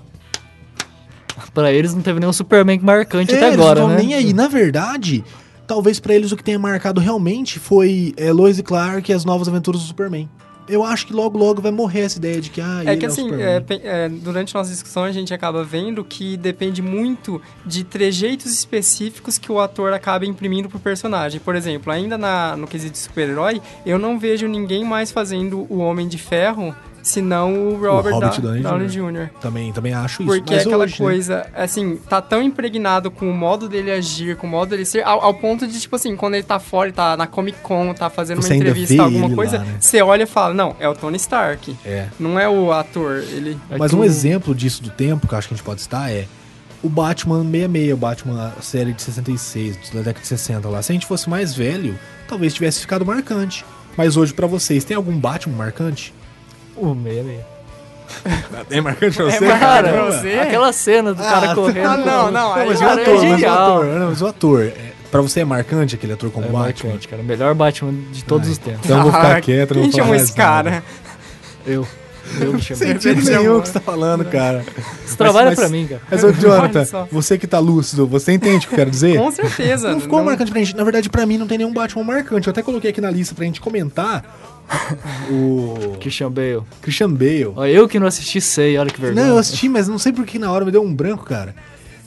Pra 1.53 1.71
eles 1.71 1.95
não 1.95 2.01
teve 2.01 2.19
nenhum 2.19 2.33
Superman 2.33 2.81
marcante 2.83 3.33
é, 3.33 3.37
até 3.37 3.47
eles 3.47 3.59
agora, 3.61 3.79
não 3.79 3.87
né? 3.91 3.99
nem 3.99 4.13
aí. 4.13 4.33
Na 4.33 4.49
verdade, 4.49 5.23
talvez 5.65 6.01
pra 6.01 6.13
eles 6.13 6.33
o 6.33 6.35
que 6.35 6.43
tenha 6.43 6.59
marcado 6.59 6.99
realmente 6.99 7.59
foi 7.59 8.13
é, 8.17 8.29
Lois 8.33 8.59
e 8.59 8.63
Clark 8.63 9.09
e 9.09 9.15
as 9.15 9.23
novas 9.23 9.47
aventuras 9.47 9.79
do 9.79 9.87
Superman. 9.87 10.27
Eu 10.67 10.83
acho 10.83 11.07
que 11.07 11.13
logo, 11.13 11.37
logo 11.37 11.61
vai 11.61 11.71
morrer 11.71 12.01
essa 12.01 12.17
ideia 12.17 12.41
de 12.41 12.49
que, 12.49 12.59
ah, 12.59 12.83
É 12.85 12.95
que 12.95 13.05
o 13.05 13.09
assim, 13.09 13.29
é, 13.41 13.63
é, 13.83 14.09
durante 14.09 14.53
nossa 14.53 14.69
discussão 14.69 15.03
a 15.03 15.11
gente 15.11 15.33
acaba 15.33 15.63
vendo 15.63 16.03
que 16.03 16.35
depende 16.37 16.81
muito 16.81 17.41
de 17.65 17.83
trejeitos 17.83 18.51
específicos 18.51 19.37
que 19.37 19.51
o 19.51 19.59
ator 19.59 19.93
acaba 19.93 20.25
imprimindo 20.25 20.69
pro 20.69 20.79
personagem. 20.79 21.39
Por 21.39 21.55
exemplo, 21.55 21.91
ainda 21.91 22.17
na, 22.17 22.55
no 22.55 22.67
quesito 22.67 22.93
de 22.93 22.99
super-herói, 22.99 23.61
eu 23.85 23.97
não 23.97 24.19
vejo 24.19 24.47
ninguém 24.47 24.83
mais 24.83 25.11
fazendo 25.11 25.65
o 25.69 25.77
Homem 25.79 26.07
de 26.07 26.17
Ferro 26.17 26.75
senão 27.07 27.69
o 27.69 27.71
Robert, 27.79 28.13
Robert 28.13 28.41
Da- 28.41 28.69
Downey 28.69 28.87
Jr. 28.87 29.29
Também, 29.41 29.71
também 29.71 29.93
acho 29.93 30.21
isso. 30.23 30.31
Porque 30.31 30.53
é 30.53 30.59
aquela 30.59 30.83
hoje, 30.83 30.93
né? 30.93 30.97
coisa, 30.97 31.45
assim, 31.55 31.97
tá 32.09 32.21
tão 32.21 32.41
impregnado 32.41 33.09
com 33.09 33.29
o 33.29 33.33
modo 33.33 33.67
dele 33.69 33.91
agir, 33.91 34.35
com 34.35 34.45
o 34.47 34.49
modo 34.49 34.69
dele 34.69 34.85
ser, 34.85 35.03
ao, 35.03 35.21
ao 35.23 35.33
ponto 35.33 35.65
de, 35.67 35.79
tipo 35.79 35.95
assim, 35.95 36.15
quando 36.15 36.35
ele 36.35 36.43
tá 36.43 36.59
fora, 36.59 36.91
tá 36.91 37.15
na 37.17 37.25
Comic 37.27 37.59
Con, 37.61 37.93
tá 37.93 38.09
fazendo 38.09 38.41
Você 38.41 38.49
uma 38.53 38.55
entrevista, 38.57 39.01
alguma 39.03 39.29
coisa, 39.33 39.57
lá, 39.57 39.63
né? 39.63 39.75
você 39.79 40.01
olha 40.01 40.23
e 40.23 40.27
fala, 40.27 40.53
não, 40.53 40.75
é 40.79 40.87
o 40.87 40.93
Tony 40.95 41.17
Stark. 41.17 41.75
É. 41.85 42.07
Não 42.19 42.39
é 42.39 42.47
o 42.47 42.71
ator, 42.71 43.17
ele... 43.31 43.57
É 43.71 43.77
Mas 43.77 43.93
um 43.93 43.99
o- 44.01 44.03
exemplo 44.05 44.53
disso 44.53 44.83
do 44.83 44.89
tempo 44.89 45.27
que 45.27 45.33
eu 45.33 45.37
acho 45.37 45.47
que 45.47 45.53
a 45.53 45.57
gente 45.57 45.65
pode 45.65 45.81
citar 45.81 46.11
é 46.11 46.25
o 46.83 46.89
Batman 46.89 47.43
66, 47.43 47.93
o 47.93 47.97
Batman 47.97 48.53
a 48.57 48.61
série 48.61 48.93
de 48.93 49.01
66, 49.01 49.77
da 49.93 49.99
década 50.01 50.19
de 50.21 50.27
60 50.27 50.69
lá. 50.69 50.81
Se 50.81 50.91
a 50.91 50.93
gente 50.93 51.05
fosse 51.07 51.29
mais 51.29 51.55
velho, 51.55 51.97
talvez 52.27 52.53
tivesse 52.53 52.79
ficado 52.81 53.05
marcante. 53.05 53.65
Mas 53.97 54.15
hoje, 54.15 54.31
pra 54.31 54.45
vocês, 54.45 54.83
tem 54.83 54.95
algum 54.95 55.17
Batman 55.17 55.55
marcante? 55.55 56.13
O 56.77 56.93
meia 56.95 57.23
meia. 57.23 57.45
É 58.69 58.81
marcante 58.81 59.17
pra 59.17 59.25
você? 59.25 59.47
Cara, 59.47 59.89
pra 59.93 60.05
você? 60.05 60.33
aquela 60.39 60.71
cena 60.73 61.13
do 61.13 61.21
cara 61.21 61.53
correndo. 61.55 61.85
ah, 61.87 61.97
não, 61.97 62.31
não, 62.31 62.53
aí 62.53 62.67
mas 62.67 62.81
o 62.81 62.85
ator, 62.85 62.99
é 63.25 63.29
mas 63.29 63.41
o 63.43 63.47
ator, 63.47 63.85
não, 63.85 64.09
mas 64.09 64.21
o 64.21 64.27
ator, 64.27 64.63
é, 64.65 64.73
pra 65.11 65.21
você 65.21 65.41
é 65.41 65.45
marcante 65.45 65.95
aquele 65.95 66.13
ator 66.13 66.31
como 66.31 66.45
É 66.45 66.49
Batman? 66.49 66.63
marcante, 66.89 67.07
cara. 67.07 67.21
O 67.21 67.25
melhor 67.25 67.53
Batman 67.53 67.93
de 68.11 68.23
todos 68.23 68.47
Ai, 68.47 68.53
os 68.53 68.57
tempos. 68.57 68.81
Então 68.85 68.97
eu 68.97 69.03
vou 69.03 69.11
ficar 69.11 69.35
Ah, 69.37 69.41
quieto, 69.41 69.73
não 69.75 69.81
Quem 69.83 69.91
vou 69.91 69.99
falar 69.99 70.09
mais 70.09 70.23
esse 70.23 70.33
cara? 70.33 70.69
nada. 70.71 70.83
Eu. 71.65 71.87
Eu 72.41 72.53
me 72.53 72.61
chamo. 72.61 72.77
Sentido 72.79 73.21
chamou. 73.25 73.61
que 73.61 73.67
você 73.67 73.73
tá 73.73 73.79
falando, 73.79 74.25
cara. 74.25 74.65
Você 75.05 75.15
trabalha 75.15 75.47
mas- 75.47 75.59
pra 75.59 75.69
mim, 75.69 75.87
cara. 75.87 76.01
Mas, 76.11 76.23
ô, 76.25 76.31
Jonathan, 76.33 77.07
você 77.09 77.37
que 77.37 77.47
tá 77.47 77.57
lúcido, 77.59 78.05
você 78.05 78.33
entende 78.33 78.65
o 78.65 78.69
que 78.69 78.73
eu 78.73 78.77
quero 78.79 78.91
dizer? 78.91 79.15
Com 79.19 79.31
certeza. 79.31 79.91
Não 79.91 79.99
ficou 80.01 80.21
marcante 80.23 80.51
pra 80.51 80.59
gente. 80.59 80.75
Na 80.75 80.83
verdade, 80.83 81.09
pra 81.09 81.25
mim, 81.25 81.37
não 81.37 81.47
tem 81.47 81.57
nenhum 81.57 81.71
Batman 81.73 82.03
marcante. 82.03 82.47
Eu 82.47 82.51
até 82.51 82.61
coloquei 82.61 82.89
aqui 82.89 82.99
na 82.99 83.09
lista 83.09 83.33
pra 83.33 83.45
gente 83.45 83.61
comentar 83.61 84.23
o 85.29 85.97
Christian 85.99 86.31
Bale. 86.31 86.61
Christian 86.81 87.11
Bale. 87.11 87.51
Ó, 87.55 87.65
eu 87.65 87.87
que 87.87 87.99
não 87.99 88.07
assisti 88.07 88.39
sei, 88.41 88.77
olha 88.77 88.89
que 88.89 88.99
vergonha. 88.99 89.25
Não, 89.25 89.33
eu 89.33 89.39
assisti, 89.39 89.67
mas 89.69 89.87
não 89.87 89.97
sei 89.99 90.11
por 90.11 90.25
que 90.25 90.37
na 90.39 90.51
hora 90.51 90.65
me 90.65 90.71
deu 90.71 90.81
um 90.83 90.93
branco, 90.93 91.23
cara. 91.25 91.55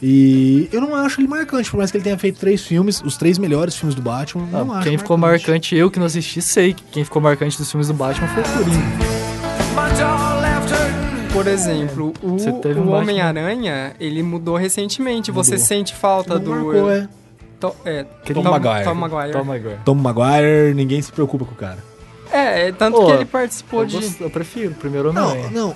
E 0.03 0.67
eu 0.73 0.81
não 0.81 0.95
acho 0.95 1.21
ele 1.21 1.29
marcante, 1.29 1.71
por 1.71 1.77
mais 1.77 1.91
que 1.91 1.97
ele 1.99 2.05
tenha 2.05 2.17
feito 2.17 2.41
três 2.41 2.63
filmes, 2.63 3.03
os 3.05 3.19
três 3.19 3.37
melhores 3.37 3.77
filmes 3.77 3.95
do 3.95 4.01
Batman. 4.01 4.49
Ah, 4.53 4.65
não 4.65 4.73
acho 4.75 4.89
quem 4.89 4.97
ficou 4.97 5.19
marcante, 5.19 5.77
eu 5.77 5.91
que 5.91 5.99
não 5.99 6.07
assisti, 6.07 6.41
sei 6.41 6.73
que 6.73 6.83
quem 6.85 7.05
ficou 7.05 7.21
marcante 7.21 7.59
dos 7.59 7.71
filmes 7.71 7.89
do 7.89 7.95
Batman 7.95 8.27
foi 8.29 8.43
o 8.43 8.47
Coringa. 8.47 9.11
Por 11.33 11.47
exemplo, 11.47 12.13
o, 12.23 12.39
Você 12.39 12.51
teve 12.53 12.81
o 12.81 12.83
um 12.83 12.87
Batman- 12.87 13.03
Homem-Aranha, 13.03 13.93
ele 14.01 14.23
mudou 14.23 14.57
recentemente. 14.57 15.31
Você 15.31 15.53
Mudou. 15.53 15.67
sente 15.67 15.95
falta 15.95 16.35
Não 16.35 16.45
do... 16.45 16.51
marcou, 16.51 16.91
é. 16.91 17.09
To- 17.61 17.77
é, 17.85 18.05
Tom 18.33 18.43
Maguire. 18.43 18.85
Tom 18.85 18.95
Maguire. 18.95 19.33
Tom 19.33 19.45
Maguire. 19.45 19.79
Tom 19.85 19.95
Maguire, 19.95 20.75
ninguém 20.75 21.01
se 21.03 21.13
preocupa 21.13 21.45
com 21.45 21.53
o 21.53 21.57
cara. 21.57 21.79
É, 22.33 22.69
é, 22.69 22.73
tanto 22.73 22.99
Ô, 23.01 23.07
que 23.07 23.13
ele 23.13 23.25
participou 23.25 23.81
Eu, 23.81 23.87
de... 23.87 23.97
gosto- 23.97 24.23
eu 24.23 24.31
prefiro 24.31 24.71
o 24.73 24.75
primeiro 24.75 25.13
Não, 25.13 25.31
Homem-Aranha. 25.31 25.51
não. 25.53 25.75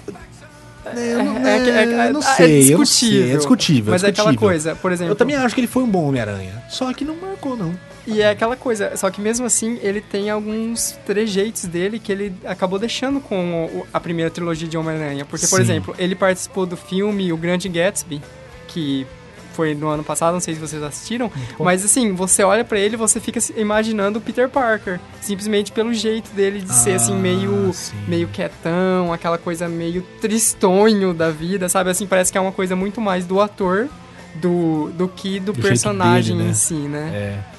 É, 0.87 1.14
não, 1.14 1.37
é 1.38 1.59
que- 1.64 1.71
é- 1.71 1.83
é, 2.05 2.09
eu 2.09 2.12
não 2.12 2.21
é 2.21 2.23
sei, 2.37 2.73
eu 2.73 2.77
não 2.77 2.85
discutível. 2.85 3.23
sei, 3.25 3.33
é 3.33 3.37
discutível. 3.37 3.90
Mas 3.93 4.05
é 4.05 4.09
aquela 4.09 4.31
discutível. 4.31 4.49
coisa, 4.49 4.75
por 4.77 4.93
exemplo... 4.93 5.12
Eu 5.12 5.17
também 5.17 5.35
acho 5.35 5.55
que 5.55 5.61
ele 5.62 5.67
foi 5.67 5.83
um 5.83 5.88
bom 5.88 6.07
Homem-Aranha. 6.09 6.62
Só 6.69 6.93
que 6.93 7.05
não 7.07 7.17
marcou, 7.17 7.57
não. 7.57 7.75
E 8.07 8.21
é 8.21 8.29
aquela 8.29 8.55
coisa, 8.55 8.95
só 8.99 9.11
que 9.11 9.19
mesmo 9.19 9.47
assim 9.47 9.79
ele 9.83 10.03
tem 10.03 10.29
alguns 10.29 10.93
trejeitos 11.07 11.64
dele 11.64 11.99
que 11.99 12.12
ele 12.12 12.35
acabou 12.45 12.79
deixando 12.79 13.19
com 13.19 13.64
o- 13.64 13.87
a 13.95 13.99
primeira 13.99 14.31
trilogia 14.31 14.69
de 14.69 14.77
Homem-Aranha. 14.77 15.25
Porque, 15.25 15.47
por 15.47 15.57
Sim. 15.57 15.62
exemplo, 15.62 15.95
ele 15.99 16.14
participou 16.14 16.67
do 16.67 16.77
filme 16.77 17.33
O 17.33 17.37
Grande 17.38 17.67
Gatsby, 17.67 18.21
que 18.69 19.07
foi 19.55 19.75
no 19.75 19.88
ano 19.88 20.03
passado, 20.05 20.35
não 20.35 20.40
sei 20.40 20.55
se 20.55 20.61
vocês 20.61 20.83
assistiram, 20.83 21.31
mas 21.59 21.85
assim, 21.85 22.12
você 22.12 22.43
olha 22.43 22.64
pra 22.64 22.79
ele 22.79 22.95
e 22.95 22.97
você 22.97 23.21
fica 23.21 23.38
imaginando 23.57 24.19
o 24.19 24.23
Peter 24.23 24.49
Parker, 24.49 25.01
simplesmente 25.21 25.73
pelo 25.73 25.95
jeito 25.95 26.31
dele 26.35 26.61
de 26.61 26.73
ser 26.73 26.93
assim 26.95 27.14
Ah, 27.14 27.19
meio 27.19 27.71
sim. 27.73 27.95
meio 28.09 28.29
quietão, 28.29 29.12
aquela 29.12 29.38
coisa 29.38 29.69
meio 29.69 30.03
tristonho 30.21 31.14
da 31.14 31.31
vida, 31.31 31.69
sabe? 31.69 31.90
Assim, 31.90 32.07
parece 32.07 32.31
que 32.33 32.38
é 32.38 32.40
uma 32.40 32.53
coisa 32.53 32.75
muito 32.77 33.01
mais 33.01 33.25
do 33.27 33.40
ator 33.40 33.88
do, 34.35 34.90
do 34.99 35.07
que 35.09 35.38
do, 35.38 35.53
Do 35.53 35.61
personagem 35.62 36.35
dele, 36.37 36.47
né? 36.47 36.51
em 36.51 36.55
si, 36.55 36.75
né? 36.75 37.11
É. 37.14 37.55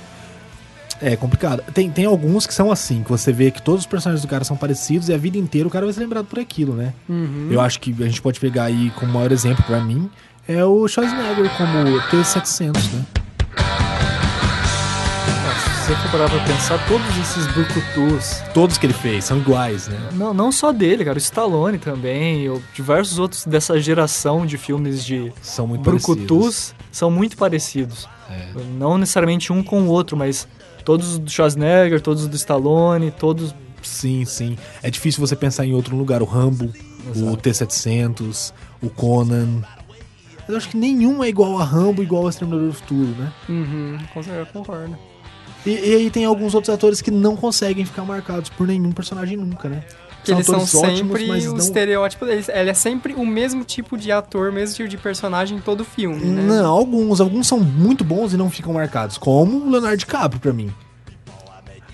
É 1.01 1.15
complicado. 1.17 1.62
Tem, 1.73 1.91
tem 1.91 2.05
alguns 2.05 2.47
que 2.47 2.53
são 2.53 2.71
assim, 2.71 3.03
que 3.03 3.10
você 3.10 3.31
vê 3.34 3.51
que 3.51 3.62
todos 3.62 3.81
os 3.81 3.86
personagens 3.86 4.21
do 4.21 4.29
cara 4.29 4.45
são 4.45 4.55
parecidos 4.55 5.10
e 5.10 5.13
a 5.13 5.17
vida 5.17 5.38
inteira 5.38 5.67
o 5.67 5.71
cara 5.71 5.86
vai 5.86 5.93
ser 5.93 5.99
lembrado 5.99 6.25
por 6.25 6.39
aquilo, 6.39 6.73
né? 6.73 6.93
Uhum. 7.10 7.49
Eu 7.51 7.60
acho 7.60 7.81
que 7.81 7.93
a 8.01 8.05
gente 8.05 8.21
pode 8.21 8.39
pegar 8.39 8.63
aí 8.65 8.91
como 8.95 9.12
maior 9.12 9.29
exemplo 9.34 9.62
pra 9.65 9.81
mim 9.81 10.10
é 10.47 10.63
o 10.63 10.88
Schwarzenegger 10.88 11.49
como 11.58 12.01
T-700, 12.10 12.73
né? 12.93 13.05
Se 15.84 15.91
você 15.91 15.95
for 16.01 16.12
parar 16.13 16.29
pra 16.29 16.39
pensar, 16.45 16.84
todos 16.88 17.05
esses 17.17 17.45
brucutus, 17.53 18.41
Todos 18.55 18.75
que 18.77 18.88
ele 18.88 18.93
fez 18.93 19.25
são 19.25 19.38
iguais, 19.38 19.88
né? 19.88 20.10
não, 20.13 20.34
não 20.34 20.51
só 20.51 20.71
dele, 20.71 21.05
cara, 21.05 21.15
o 21.15 21.21
Stallone 21.21 21.77
também, 21.77 22.49
ou 22.49 22.60
diversos 22.73 23.19
outros 23.19 23.45
dessa 23.45 23.79
geração 23.79 24.47
de 24.47 24.58
filmes 24.58 25.05
de 25.05 25.31
São 25.43 25.67
muito 25.67 25.84
parecidos. 25.84 26.15
brucutus 26.15 26.75
são 26.91 27.12
muito 27.12 27.38
parecidos. 27.38 28.08
É. 28.31 28.47
Não 28.79 28.97
necessariamente 28.97 29.53
um 29.53 29.62
com 29.62 29.84
o 29.84 29.88
outro, 29.88 30.17
mas 30.17 30.47
todos 30.84 31.13
os 31.13 31.19
do 31.19 31.29
Schwarzenegger, 31.29 32.01
todos 32.01 32.23
os 32.23 32.29
do 32.29 32.36
Stallone, 32.36 33.12
todos... 33.12 33.53
Sim, 33.84 34.25
sim. 34.25 34.58
É 34.81 34.89
difícil 34.89 35.19
você 35.25 35.36
pensar 35.36 35.63
em 35.67 35.75
outro 35.75 35.95
lugar. 35.95 36.23
O 36.23 36.25
Rambo, 36.25 36.73
o 37.05 37.12
Exato. 37.12 37.38
T-700, 37.38 38.51
o 38.81 38.89
Conan. 38.89 39.62
Mas 40.47 40.49
eu 40.49 40.58
acho 40.58 40.69
que 40.69 40.77
nenhum 40.77 41.23
é 41.23 41.27
igual 41.29 41.58
a 41.60 41.63
Rambo, 41.63 42.03
igual 42.03 42.23
ao 42.23 42.29
Exterminador 42.29 42.67
do 42.67 42.73
Futuro, 42.73 43.08
né? 43.17 43.31
Uhum, 43.49 43.97
com 44.13 44.21
certeza, 44.23 44.47
eu 44.47 44.53
concordo. 44.53 44.97
E, 45.65 45.71
e 45.71 45.95
aí 45.95 46.10
tem 46.12 46.23
alguns 46.25 46.53
outros 46.53 46.73
atores 46.73 47.01
que 47.01 47.10
não 47.10 47.36
conseguem 47.36 47.84
ficar 47.86 48.03
marcados 48.05 48.49
por 48.51 48.67
nenhum 48.67 48.91
personagem 48.91 49.36
nunca, 49.38 49.67
né? 49.67 49.84
Que 50.23 50.31
eles 50.31 50.45
são 50.45 50.55
ótimos, 50.60 50.69
sempre 50.97 51.27
mas 51.27 51.45
o 51.45 51.49
não- 51.51 51.58
estereótipo 51.58 52.25
deles. 52.25 52.49
Ele 52.49 52.69
é 52.69 52.73
sempre 52.73 53.13
o 53.13 53.25
mesmo 53.25 53.63
tipo 53.63 53.95
de 53.97 54.12
ator, 54.12 54.49
o 54.49 54.53
mesmo 54.53 54.75
tipo 54.75 54.89
de 54.89 54.97
personagem 54.97 55.58
em 55.58 55.62
todo 55.62 55.84
filme, 55.86 56.19
né? 56.25 56.41
Não, 56.43 56.65
alguns, 56.71 57.19
alguns 57.21 57.45
são 57.47 57.60
muito 57.60 58.03
bons 58.03 58.34
e 58.34 58.38
não 58.38 58.49
ficam 58.49 58.73
marcados, 58.73 59.17
como 59.19 59.58
o 59.65 59.69
Leonardo 59.69 59.97
DiCaprio 59.97 60.39
pra 60.39 60.51
mim. 60.53 60.71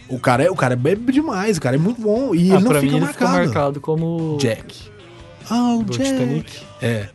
O 0.09 0.19
cara, 0.19 0.43
é, 0.43 0.51
o 0.51 0.55
cara 0.55 0.75
bebe 0.75 1.11
demais, 1.13 1.57
o 1.57 1.61
cara 1.61 1.75
é 1.77 1.79
muito 1.79 2.01
bom 2.01 2.35
e 2.35 2.51
Ah, 2.51 2.55
ele 2.55 2.63
não 2.63 2.71
pra 2.71 2.79
fica 2.81 2.91
mim 2.91 2.97
ele 2.97 3.05
marcado. 3.05 3.31
ficou 3.31 3.45
marcado 3.45 3.79
como 3.81 4.37
Jack. 4.39 4.89
Ah, 5.49 5.75
o 5.75 5.83
do 5.83 5.91
Jack. 5.97 6.09
Titanic. 6.11 6.59
É. 6.81 7.07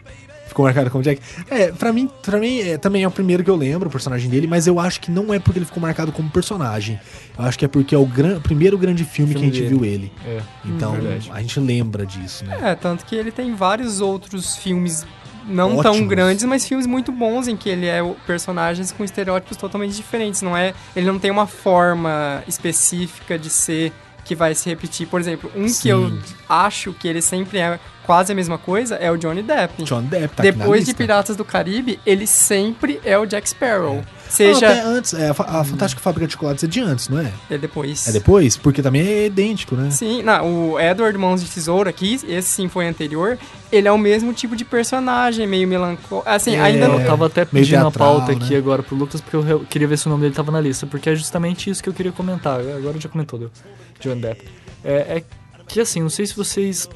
Ficou 0.47 0.65
marcado 0.65 0.91
como 0.91 1.03
Jack. 1.03 1.21
É, 1.51 1.73
pra 1.73 1.93
mim, 1.93 2.09
pra 2.23 2.39
mim 2.39 2.61
é, 2.61 2.79
também 2.79 3.03
é 3.03 3.09
o 3.09 3.11
primeiro 3.11 3.43
que 3.45 3.51
eu 3.51 3.57
lembro, 3.57 3.89
o 3.89 3.93
personagem 3.93 4.31
dele, 4.31 4.47
mas 4.47 4.67
eu 4.67 4.79
acho 4.81 5.01
que 5.01 5.11
não 5.11 5.35
é 5.35 5.39
porque 5.39 5.59
ele 5.59 5.67
ficou 5.67 5.81
marcado 5.83 6.13
como 6.13 6.31
personagem. 6.31 6.99
Eu 7.39 7.45
acho 7.45 7.59
que 7.59 7.65
é 7.65 7.69
porque 7.69 7.95
é 7.95 7.99
o 7.99 8.07
gran, 8.07 8.41
primeiro 8.41 8.79
grande 8.79 9.05
filme, 9.05 9.33
Filme 9.33 9.51
que 9.51 9.57
a 9.59 9.61
gente 9.61 9.69
dele. 9.69 9.77
viu 9.77 9.85
ele. 9.85 10.13
É. 10.25 10.41
Então, 10.65 10.93
Verdade. 10.93 11.31
a 11.33 11.41
gente 11.41 11.59
lembra 11.61 12.07
disso, 12.07 12.45
né? 12.45 12.59
É, 12.63 12.75
tanto 12.75 13.05
que 13.05 13.15
ele 13.15 13.31
tem 13.33 13.55
vários 13.55 14.01
outros 14.01 14.57
filmes 14.57 15.05
não 15.49 15.77
Ótimos. 15.77 15.83
tão 15.99 16.07
grandes, 16.07 16.45
mas 16.45 16.67
filmes 16.67 16.87
muito 16.87 17.13
bons 17.13 17.47
em 17.49 17.57
que 17.57 17.69
ele 17.69 17.87
é 17.87 18.01
personagens 18.27 18.91
com 18.93 19.05
estereótipos 19.05 19.57
totalmente 19.57 19.95
diferentes. 19.95 20.43
Não 20.43 20.57
é, 20.57 20.75
ele 20.95 21.07
não 21.07 21.19
tem 21.19 21.31
uma 21.31 21.47
forma 21.47 22.43
específica 22.49 23.39
de 23.39 23.49
ser 23.49 23.93
que 24.25 24.35
vai 24.35 24.55
se 24.55 24.69
repetir. 24.69 25.07
Por 25.07 25.21
exemplo, 25.21 25.51
um 25.55 25.69
Sim. 25.69 25.83
que 25.83 25.89
eu 25.89 26.19
acho 26.49 26.93
que 26.93 27.07
ele 27.07 27.23
sempre 27.23 27.59
é 27.59 27.79
quase 28.07 28.33
a 28.33 28.35
mesma 28.35 28.57
coisa 28.57 28.95
é 28.95 29.11
o 29.11 29.17
Johnny 29.17 29.43
Depp. 29.43 29.83
John 29.83 30.03
Depp 30.03 30.37
tá 30.37 30.43
aqui 30.45 30.53
na 30.53 30.59
Depois 30.65 30.81
de 30.83 30.87
lista. 30.93 30.97
Piratas 31.03 31.37
do 31.37 31.45
Caribe, 31.45 31.99
ele 32.07 32.27
sempre 32.27 33.01
é 33.05 33.19
o 33.19 33.27
Jack 33.27 33.49
Sparrow. 33.49 34.03
Ah, 34.07 34.17
Seja 34.29 34.67
até 34.69 34.81
antes, 34.81 35.15
é, 35.15 35.29
a, 35.29 35.35
Fa- 35.35 35.45
a 35.45 35.65
Fantástica 35.65 36.03
Fábrica 36.03 36.27
de 36.27 36.33
Chocolates 36.33 36.65
é 36.65 36.67
de 36.67 36.81
antes, 36.81 37.09
não 37.09 37.21
é? 37.21 37.33
é 37.49 37.57
depois. 37.57 38.09
É 38.09 38.13
depois? 38.13 38.57
Porque 38.57 38.83
também 38.83 39.07
é 39.07 39.27
idêntico, 39.27 39.77
né? 39.77 39.91
Sim, 39.93 40.23
não, 40.23 40.73
o 40.73 40.81
Edward 40.81 41.17
Mãos 41.17 41.43
de 41.45 41.49
Tesoura 41.51 41.91
aqui, 41.91 42.19
esse 42.27 42.49
sim 42.49 42.69
foi 42.69 42.89
anterior, 42.89 43.39
ele 43.71 43.87
é 43.87 43.93
o 43.93 43.99
mesmo 43.99 44.33
tipo 44.33 44.57
de 44.57 44.65
personagem, 44.65 45.47
meio 45.47 45.69
melancólico. 45.69 46.23
Assim, 46.29 46.57
É, 46.57 46.61
ainda 46.61 46.89
não. 46.89 47.01
Eu 47.01 47.07
tava 47.07 47.27
até 47.27 47.45
pedindo 47.45 47.77
a 47.77 47.81
teatral, 47.83 48.17
pauta 48.17 48.33
aqui 48.33 48.51
né? 48.53 48.59
agora 48.59 48.83
pro 48.83 48.97
Lucas, 48.97 49.21
porque 49.21 49.37
eu 49.37 49.61
queria 49.61 49.87
ver 49.87 49.97
se 49.97 50.07
o 50.07 50.11
nome 50.11 50.23
dele 50.23 50.35
tava 50.35 50.51
na 50.51 50.61
lista, 50.61 50.87
porque 50.87 51.09
é 51.11 51.15
justamente 51.15 51.71
isso 51.71 51.81
que 51.83 51.89
eu 51.89 51.95
queria 51.95 52.11
comentar. 52.13 52.59
Agora 52.61 52.99
já 53.01 53.09
comentou 53.09 53.39
do 53.39 53.53
John 54.01 54.17
Depp. 54.19 54.45
É, 54.85 55.19
é 55.19 55.23
que 55.69 55.81
assim, 55.81 56.01
não 56.03 56.11
sei 56.11 56.27
se 56.27 56.37
vocês 56.37 56.89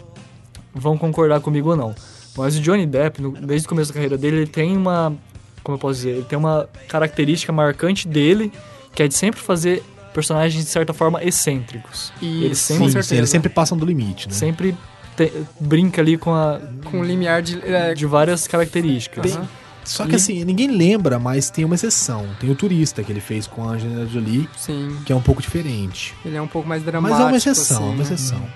vão 0.75 0.97
concordar 0.99 1.41
comigo 1.41 1.71
ou 1.71 1.77
não, 1.77 1.95
mas 2.37 2.57
o 2.57 2.61
Johnny 2.61 2.87
Depp, 2.87 3.21
no- 3.21 3.33
desde 3.33 3.67
o 3.67 3.69
começo 3.69 3.91
da 3.91 3.95
carreira 3.95 4.17
dele, 4.19 4.37
ele 4.39 4.47
tem 4.47 4.77
uma. 4.77 5.13
Como 5.63 5.75
eu 5.77 5.79
posso 5.81 5.95
dizer? 5.97 6.11
Ele 6.11 6.23
tem 6.25 6.39
uma 6.39 6.69
característica 6.89 7.53
marcante 7.53 8.09
dele, 8.09 8.53
que 8.95 9.03
é 9.03 9.09
de 9.09 9.15
sempre 9.15 9.41
fazer 9.41 9.83
personagens, 10.15 10.65
de 10.65 10.71
certa 10.71 10.93
forma, 10.93 11.23
excêntricos. 11.23 12.13
ele 12.21 12.49
Isso, 12.49 12.63
sempre, 12.63 12.85
Sim, 12.87 12.91
certeza. 12.93 13.09
sim, 13.09 13.17
eles 13.17 13.31
sempre 13.31 13.49
passam 13.49 13.77
do 13.77 13.85
limite, 13.85 14.27
né? 14.29 14.35
sempre 14.35 14.77
te- 15.17 15.33
brinca 15.61 16.01
ali 16.01 16.17
com 16.17 16.33
a. 16.35 16.61
Com 16.85 16.99
um 17.01 17.05
limiar 17.05 17.43
de. 17.43 17.61
é, 17.65 17.95
de 17.95 18.07
várias 18.07 18.47
características. 18.47 19.39
Só 19.85 20.05
que 20.05 20.13
E- 20.13 20.17
assim, 20.17 20.45
ninguém 20.45 20.69
lembra, 20.77 21.19
mas 21.19 21.51
tem 21.51 21.65
uma 21.65 21.75
exceção. 21.75 22.27
Tem 22.39 22.51
o 22.51 22.55
turista 22.55 23.03
que 23.03 23.11
ele 23.11 23.21
fez 23.21 23.47
com 23.47 23.65
a 23.69 23.73
Angelina 23.73 24.07
Jolie, 24.07 24.49
Sim, 24.57 24.97
que 25.07 25.13
é 25.13 25.17
um 25.17 25.23
pouco 25.23 25.41
diferente. 25.43 26.15
ele 26.25 26.37
é 26.37 26.43
um 26.43 26.47
pouco 26.47 26.69
mais 26.69 26.83
dramático. 26.83 27.19
Mas 27.19 27.27
é 27.27 27.29
uma 27.31 27.37
exceção, 27.37 27.77
assim, 27.77 27.85
é 27.85 27.87
uma 27.87 27.97
né? 27.97 28.49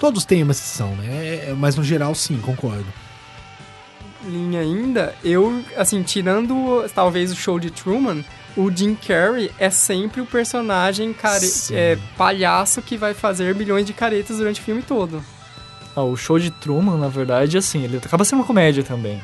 Todos 0.00 0.24
têm 0.24 0.42
uma 0.42 0.52
exceção, 0.52 0.96
né? 0.96 1.06
É- 1.06 1.50
é- 1.50 1.54
mas 1.54 1.76
no 1.76 1.84
geral, 1.84 2.14
sim, 2.14 2.38
concordo. 2.38 2.86
Linha 4.24 4.60
ainda, 4.60 5.14
eu, 5.22 5.62
assim, 5.76 6.02
tirando 6.02 6.84
talvez 6.94 7.30
o 7.30 7.36
show 7.36 7.58
de 7.60 7.70
Truman, 7.70 8.24
o 8.56 8.70
Jim 8.70 8.94
Carrey 8.94 9.50
é 9.58 9.70
sempre 9.70 10.20
o 10.20 10.26
personagem 10.26 11.12
care... 11.12 11.46
É, 11.70 11.96
palhaço 12.16 12.82
que 12.82 12.96
vai 12.96 13.14
fazer 13.14 13.54
milhões 13.54 13.86
de 13.86 13.92
caretas 13.92 14.38
durante 14.38 14.60
o 14.60 14.64
filme 14.64 14.82
todo. 14.82 15.22
Ah, 15.94 16.02
o 16.02 16.16
show 16.16 16.38
de 16.38 16.50
Truman, 16.50 16.96
na 16.96 17.08
verdade, 17.08 17.56
assim, 17.58 17.84
ele 17.84 17.98
acaba 17.98 18.24
sendo 18.24 18.40
uma 18.40 18.46
comédia 18.46 18.82
também. 18.82 19.20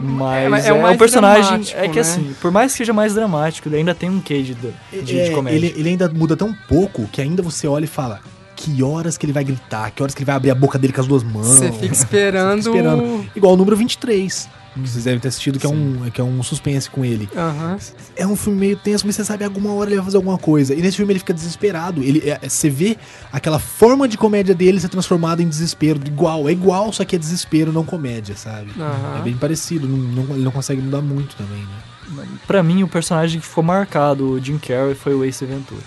Mas 0.00 0.64
é 0.66 0.70
é, 0.70 0.72
mais 0.80 0.94
um 0.94 0.98
personagem. 0.98 1.60
É 1.74 1.88
que 1.88 1.96
né? 1.96 2.00
assim, 2.00 2.34
por 2.40 2.50
mais 2.50 2.72
que 2.72 2.78
seja 2.78 2.92
mais 2.92 3.14
dramático, 3.14 3.68
ele 3.68 3.76
ainda 3.76 3.94
tem 3.94 4.10
um 4.10 4.20
queijo 4.20 4.54
de, 4.54 5.02
de, 5.02 5.18
É, 5.20 5.24
de 5.24 5.30
comédia. 5.30 5.56
ele, 5.56 5.74
ele 5.76 5.88
ainda 5.90 6.08
muda 6.08 6.36
tão 6.36 6.52
pouco 6.68 7.06
que 7.12 7.20
ainda 7.20 7.42
você 7.42 7.66
olha 7.68 7.84
e 7.84 7.88
fala 7.88 8.20
que 8.64 8.82
horas 8.82 9.18
que 9.18 9.26
ele 9.26 9.32
vai 9.32 9.44
gritar, 9.44 9.90
que 9.90 10.02
horas 10.02 10.14
que 10.14 10.20
ele 10.20 10.26
vai 10.26 10.36
abrir 10.36 10.50
a 10.50 10.54
boca 10.54 10.78
dele 10.78 10.92
com 10.92 11.00
as 11.00 11.06
duas 11.06 11.22
mãos. 11.22 11.46
Você 11.46 11.70
fica 11.72 11.92
esperando. 11.94 12.62
Fica 12.62 12.70
esperando. 12.76 13.26
Igual 13.36 13.52
o 13.54 13.56
número 13.56 13.76
23, 13.76 14.48
que 14.74 14.80
vocês 14.80 15.04
devem 15.04 15.20
ter 15.20 15.28
assistido, 15.28 15.58
que 15.58 15.66
é, 15.66 15.68
um, 15.68 16.10
que 16.10 16.20
é 16.20 16.24
um 16.24 16.42
suspense 16.42 16.88
com 16.90 17.04
ele. 17.04 17.28
Aham. 17.36 17.76
É 18.16 18.26
um 18.26 18.34
filme 18.34 18.58
meio 18.58 18.76
tenso, 18.76 19.06
mas 19.06 19.16
você 19.16 19.24
sabe, 19.24 19.44
alguma 19.44 19.72
hora 19.74 19.88
ele 19.90 19.96
vai 19.96 20.04
fazer 20.06 20.16
alguma 20.16 20.38
coisa. 20.38 20.74
E 20.74 20.80
nesse 20.80 20.96
filme 20.96 21.12
ele 21.12 21.18
fica 21.18 21.32
desesperado. 21.34 22.02
Ele, 22.02 22.22
é- 22.28 22.38
é- 22.42 22.48
você 22.48 22.68
vê 22.70 22.96
aquela 23.32 23.58
forma 23.58 24.08
de 24.08 24.16
comédia 24.16 24.54
dele 24.54 24.80
ser 24.80 24.88
transformada 24.88 25.42
em 25.42 25.48
desespero. 25.48 26.00
Igual, 26.04 26.48
é 26.48 26.52
igual, 26.52 26.92
só 26.92 27.04
que 27.04 27.14
é 27.14 27.18
desespero, 27.18 27.72
não 27.72 27.84
comédia, 27.84 28.34
sabe? 28.36 28.70
Aham. 28.78 29.18
É 29.20 29.22
bem 29.22 29.36
parecido. 29.36 29.86
Não, 29.86 29.96
não- 30.24 30.34
ele 30.34 30.44
não 30.44 30.50
consegue 30.52 30.80
mudar 30.80 31.02
muito 31.02 31.36
também, 31.36 31.60
né? 31.60 32.24
Pra 32.46 32.62
mim, 32.62 32.82
o 32.82 32.88
personagem 32.88 33.40
que 33.40 33.46
ficou 33.46 33.64
marcado, 33.64 34.30
o 34.32 34.40
Jim 34.40 34.58
Carrey, 34.58 34.94
foi 34.94 35.14
o 35.14 35.24
Ace 35.24 35.44
Ventura. 35.44 35.80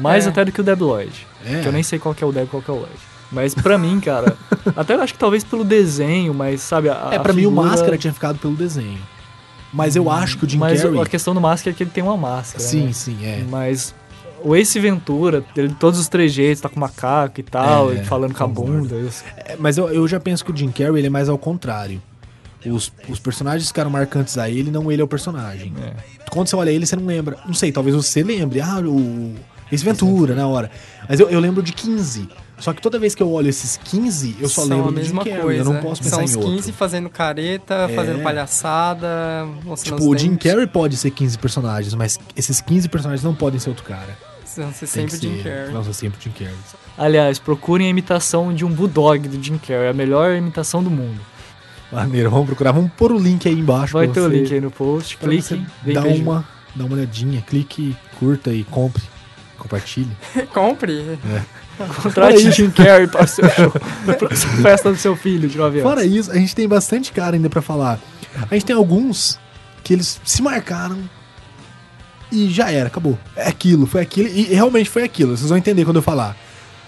Mais 0.00 0.26
é. 0.26 0.28
até 0.28 0.44
do 0.44 0.52
que 0.52 0.60
o 0.60 0.64
Deb 0.64 0.80
Lloyd. 0.80 1.26
É. 1.44 1.60
Que 1.60 1.68
eu 1.68 1.72
nem 1.72 1.82
sei 1.82 1.98
qual 1.98 2.14
que 2.14 2.22
é 2.22 2.26
o 2.26 2.32
Deb 2.32 2.46
e 2.46 2.48
qual 2.48 2.62
que 2.62 2.70
é 2.70 2.74
o 2.74 2.76
Lloyd. 2.76 2.98
Mas 3.30 3.54
pra 3.54 3.76
mim, 3.76 3.98
cara, 4.00 4.36
até 4.76 4.94
eu 4.94 5.00
acho 5.00 5.12
que 5.12 5.18
talvez 5.18 5.42
pelo 5.42 5.64
desenho, 5.64 6.32
mas 6.32 6.60
sabe, 6.60 6.88
a, 6.88 7.08
É, 7.12 7.18
pra 7.18 7.32
mim 7.32 7.46
o 7.46 7.50
Máscara 7.50 7.98
tinha 7.98 8.12
ficado 8.12 8.38
pelo 8.38 8.54
desenho. 8.54 9.00
Mas 9.72 9.96
eu 9.96 10.10
acho 10.10 10.38
que 10.38 10.44
o 10.44 10.48
Jim 10.48 10.58
Mas 10.58 10.82
Carrey... 10.82 11.00
a 11.00 11.06
questão 11.06 11.34
do 11.34 11.40
Máscara 11.40 11.74
é 11.74 11.76
que 11.76 11.82
ele 11.82 11.90
tem 11.90 12.02
uma 12.02 12.16
máscara. 12.16 12.62
Sim, 12.62 12.86
né? 12.86 12.92
sim, 12.92 13.18
é. 13.26 13.44
Mas 13.50 13.94
o 14.42 14.54
Ace 14.54 14.78
Ventura, 14.78 15.44
ele 15.56 15.74
todos 15.74 15.98
os 15.98 16.08
trejeitos, 16.08 16.60
tá 16.60 16.68
com 16.68 16.78
macaco 16.78 17.40
e 17.40 17.42
tal, 17.42 17.92
É, 17.92 17.96
e 17.96 18.04
falando 18.04 18.34
com 18.34 18.44
a 18.44 18.46
bunda. 18.46 18.94
É, 19.36 19.56
Mas 19.58 19.76
eu, 19.76 19.88
eu 19.88 20.06
já 20.06 20.20
penso 20.20 20.44
que 20.44 20.52
o 20.52 20.56
Jim 20.56 20.70
Carrey 20.70 20.98
ele 20.98 21.08
é 21.08 21.10
mais 21.10 21.28
ao 21.28 21.36
contrário. 21.36 22.00
Os, 22.64 22.92
os 23.08 23.18
personagens 23.18 23.68
ficaram 23.68 23.90
marcantes 23.90 24.38
a 24.38 24.50
ele, 24.50 24.70
não 24.70 24.90
ele 24.90 25.00
é 25.00 25.04
o 25.04 25.08
personagem. 25.08 25.72
É. 25.82 25.92
Quando 26.30 26.48
você 26.48 26.56
olha 26.56 26.70
ele, 26.70 26.86
você 26.86 26.96
não 26.96 27.06
lembra. 27.06 27.36
Não 27.46 27.54
sei, 27.54 27.70
talvez 27.70 27.94
você 27.94 28.22
lembre. 28.22 28.60
Ah, 28.60 28.80
o. 28.80 29.34
Esse 29.70 29.84
Ventura, 29.84 30.34
na 30.34 30.46
hora. 30.46 30.70
Mas 31.08 31.18
eu, 31.20 31.28
eu 31.28 31.40
lembro 31.40 31.62
de 31.62 31.72
15. 31.72 32.28
Só 32.58 32.72
que 32.72 32.80
toda 32.80 32.98
vez 32.98 33.14
que 33.14 33.22
eu 33.22 33.30
olho 33.30 33.48
esses 33.48 33.76
15, 33.76 34.36
eu 34.40 34.48
só 34.48 34.62
São 34.64 34.76
lembro 34.76 34.88
a 34.88 34.92
do 34.92 34.96
Jim 34.96 35.02
mesma 35.02 35.24
Carrey. 35.24 35.40
coisa. 35.42 35.60
Eu 35.60 35.64
não 35.64 35.80
posso 35.82 36.02
pensar 36.02 36.16
São 36.16 36.22
em 36.22 36.26
os 36.26 36.36
outro. 36.36 36.50
15 36.52 36.72
fazendo 36.72 37.10
careta, 37.10 37.74
É. 37.74 37.88
fazendo 37.94 38.22
palhaçada, 38.22 39.46
mostrando 39.64 39.98
Tipo, 39.98 40.10
o 40.14 40.16
Jim. 40.18 40.36
Carrey 40.36 40.66
pode 40.66 40.96
ser 40.96 41.10
15 41.10 41.36
personagens, 41.38 41.94
mas 41.94 42.18
esses 42.36 42.60
15 42.60 42.88
personagens 42.88 43.22
não 43.22 43.34
podem 43.34 43.58
ser 43.60 43.68
outro 43.68 43.84
cara. 43.84 44.16
Vão 44.56 44.72
ser 44.72 44.86
sempre 44.86 45.16
Jim 45.18 45.42
Carrey. 45.42 45.70
Vão 45.70 45.84
ser 45.84 45.92
sempre 45.92 46.18
o 46.18 46.22
Jim 46.22 46.30
Carrey. 46.30 46.54
Aliás, 46.96 47.38
procurem 47.38 47.88
a 47.88 47.90
imitação 47.90 48.54
de 48.54 48.64
um 48.64 48.70
bulldog 48.72 49.28
do 49.28 49.42
Jim 49.42 49.58
Carrey, 49.58 49.88
a 49.88 49.92
melhor 49.92 50.34
imitação 50.34 50.82
do 50.82 50.90
mundo. 50.90 51.20
Maneiro, 51.92 52.30
vamos 52.30 52.46
procurar. 52.46 52.72
Vamos 52.72 52.90
pôr 52.96 53.12
o 53.12 53.18
link 53.18 53.46
aí 53.46 53.54
embaixo. 53.58 53.92
Vai 53.92 54.08
ter 54.08 54.20
o 54.20 54.28
link 54.28 54.52
aí 54.52 54.60
no 54.60 54.70
post, 54.70 55.18
clique, 55.18 55.62
dá 55.92 56.02
uma, 56.04 56.44
dá 56.74 56.84
uma 56.84 56.94
olhadinha, 56.94 57.42
clique, 57.42 57.94
curta 58.18 58.50
e 58.50 58.64
compre. 58.64 59.02
Compartilhe. 59.58 60.10
Compre. 60.52 61.18
Contrate 62.02 62.50
Jim 62.52 62.70
Carrey 62.70 63.06
para 63.06 63.24
o 63.24 63.26
seu 63.26 63.48
show, 63.50 63.70
para 64.04 64.28
a 64.28 64.36
festa 64.62 64.90
do 64.90 64.96
seu 64.96 65.14
filho 65.14 65.48
de 65.48 65.58
9 65.58 65.80
anos. 65.80 65.90
Fora 65.90 66.04
isso, 66.04 66.30
a 66.30 66.36
gente 66.36 66.54
tem 66.54 66.66
bastante 66.66 67.12
cara 67.12 67.36
ainda 67.36 67.50
pra 67.50 67.60
falar. 67.60 67.98
A 68.50 68.54
gente 68.54 68.64
tem 68.64 68.74
alguns 68.74 69.38
que 69.84 69.92
eles 69.92 70.20
se 70.24 70.42
marcaram 70.42 70.98
e 72.32 72.48
já 72.50 72.70
era, 72.70 72.88
acabou. 72.88 73.18
É 73.34 73.48
aquilo, 73.48 73.86
foi 73.86 74.00
aquilo 74.00 74.28
e 74.28 74.42
realmente 74.44 74.88
foi 74.88 75.04
aquilo. 75.04 75.36
Vocês 75.36 75.48
vão 75.48 75.58
entender 75.58 75.84
quando 75.84 75.96
eu 75.96 76.02
falar. 76.02 76.36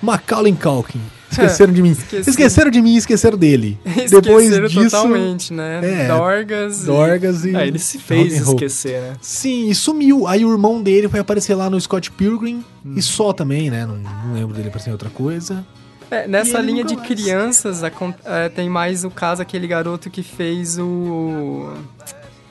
Macaulay 0.01 0.53
Culkin. 0.55 1.01
Esqueceram 1.33 1.73
de 1.73 1.83
mim. 1.83 1.91
Esqueci. 1.93 2.31
Esqueceram 2.31 2.71
de 2.71 2.81
mim 2.83 2.95
e 2.95 2.97
esqueceram 2.99 3.37
dele. 3.38 3.79
Esqueceram 3.85 4.21
Depois 4.23 4.51
disso, 4.71 4.91
totalmente, 4.91 5.53
né? 5.53 5.81
é, 6.05 6.09
Dorgas. 6.09 6.83
e- 6.83 6.87
Dorgas 6.87 7.45
e 7.45 7.55
Ah, 7.57 7.67
ele 7.67 7.79
se 7.79 7.99
fez 7.99 8.33
esquecer, 8.49 9.01
né? 9.01 9.12
Sim, 9.21 9.69
e 9.69 9.75
sumiu. 9.75 10.27
Aí 10.27 10.45
o 10.45 10.51
irmão 10.53 10.83
dele 10.83 11.09
foi 11.09 11.21
aparecer 11.21 11.55
lá 11.55 11.69
no 11.69 11.81
Scott 11.81 12.11
Pilgrim 12.12 12.64
e 12.97 13.03
só 13.03 13.33
também, 13.33 13.71
né? 13.71 13.85
Não, 13.87 13.97
não 13.97 14.35
lembro 14.35 14.55
dele 14.55 14.69
aparecer 14.69 14.88
em 14.91 14.93
outra 14.93 15.11
coisa. 15.11 15.64
É, 16.11 16.25
E 16.25 16.29
nessa 16.29 16.59
linha 16.59 16.83
de 16.83 16.97
mais. 16.97 17.07
crianças, 17.07 17.83
acon- 17.85 18.14
é, 18.25 18.49
tem 18.49 18.69
mais 18.71 19.05
o 19.05 19.11
caso 19.11 19.43
aquele 19.43 19.67
garoto 19.67 20.09
que 20.09 20.23
fez 20.23 20.79
o 20.79 21.71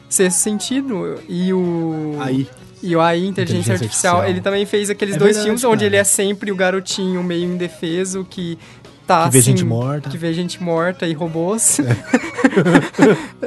Sexto 0.08 0.38
Sentido 0.38 1.16
e 1.28 1.52
o 1.52 2.16
Aí. 2.20 2.48
E 2.82 2.96
o 2.96 3.02
AI 3.02 3.18
Inteligência, 3.26 3.32
Inteligência 3.32 3.74
Artificial. 3.74 4.16
Artificial. 4.18 4.30
Ele 4.30 4.42
também 4.42 4.66
fez 4.66 4.90
aqueles 4.90 5.16
É 5.16 5.18
dois 5.18 5.30
verdade, 5.36 5.46
filmes 5.46 5.64
onde 5.64 5.78
cara. 5.78 5.86
ele 5.88 5.96
é 5.96 6.04
sempre 6.04 6.52
o 6.52 6.56
garotinho 6.56 7.24
meio 7.24 7.44
indefeso 7.46 8.26
que 8.30 8.58
tá 9.06 9.26
Que 9.26 9.32
vê 9.32 9.40
assim, 9.40 9.52
gente 9.52 9.64
morta. 9.66 10.10
que 10.10 10.18
vê 10.18 10.34
gente 10.34 10.62
morta 10.62 11.08
e 11.08 11.14
robôs. 11.14 11.80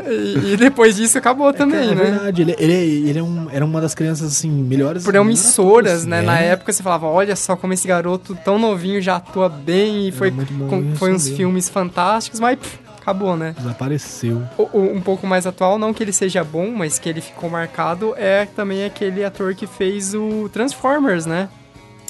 e, 0.09 0.53
e 0.53 0.57
depois 0.57 0.97
disso 0.97 1.19
acabou 1.19 1.53
também, 1.53 1.91
é 1.91 1.95
né? 1.95 2.05
verdade, 2.05 2.43
ele, 2.43 2.57
ele, 2.59 3.09
ele 3.11 3.19
é 3.19 3.23
um, 3.23 3.49
era 3.51 3.65
uma 3.65 3.81
das 3.81 3.95
crianças, 3.95 4.33
assim, 4.33 4.51
melhores. 4.51 5.05
promissoras, 5.05 6.05
né? 6.07 6.21
atores, 6.21 6.35
Na 6.35 6.41
época 6.41 6.73
você 6.73 6.83
falava, 6.83 7.07
olha 7.07 7.37
só 7.37 7.57
como 7.57 7.73
esse 7.73 7.87
garoto 7.87 8.37
tão 8.45 8.59
novinho 8.59 9.01
já 9.01 9.17
atua 9.17 9.49
bem 9.49 10.09
e 10.09 10.13
foi, 10.13 10.31
com- 10.31 10.95
foi 10.97 11.13
uns 11.13 11.25
mesmo. 11.25 11.37
filmes 11.37 11.69
fantásticos, 11.69 12.41
mas 12.41 12.59
pff, 12.59 12.79
acabou, 13.01 13.37
né? 13.37 13.55
Desapareceu. 13.57 14.43
O- 14.59 14.69
o- 14.79 14.93
um 14.95 15.01
pouco 15.01 15.27
mais 15.27 15.47
atual, 15.47 15.79
não 15.79 15.93
que 15.95 16.03
ele 16.03 16.13
seja 16.13 16.43
bom, 16.45 16.71
mas 16.71 16.99
que 16.99 17.09
ele 17.09 17.21
ficou 17.21 17.49
marcado, 17.51 18.15
é 18.17 18.47
também 18.47 18.85
aquele 18.85 19.25
ator 19.25 19.55
que 19.55 19.67
fez 19.67 20.15
o 20.15 20.49
Transformers, 20.53 21.27
né? 21.27 21.49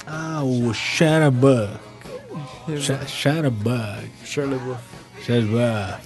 Ah, 0.07 0.41
o 0.43 0.73
Sharabuck. 0.75 1.79
Sh- 2.77 3.09
Shutterbug. 3.09 4.11
Shirley 4.25 4.59
Wolf. 4.59 4.79
Shutterbug. 5.21 5.61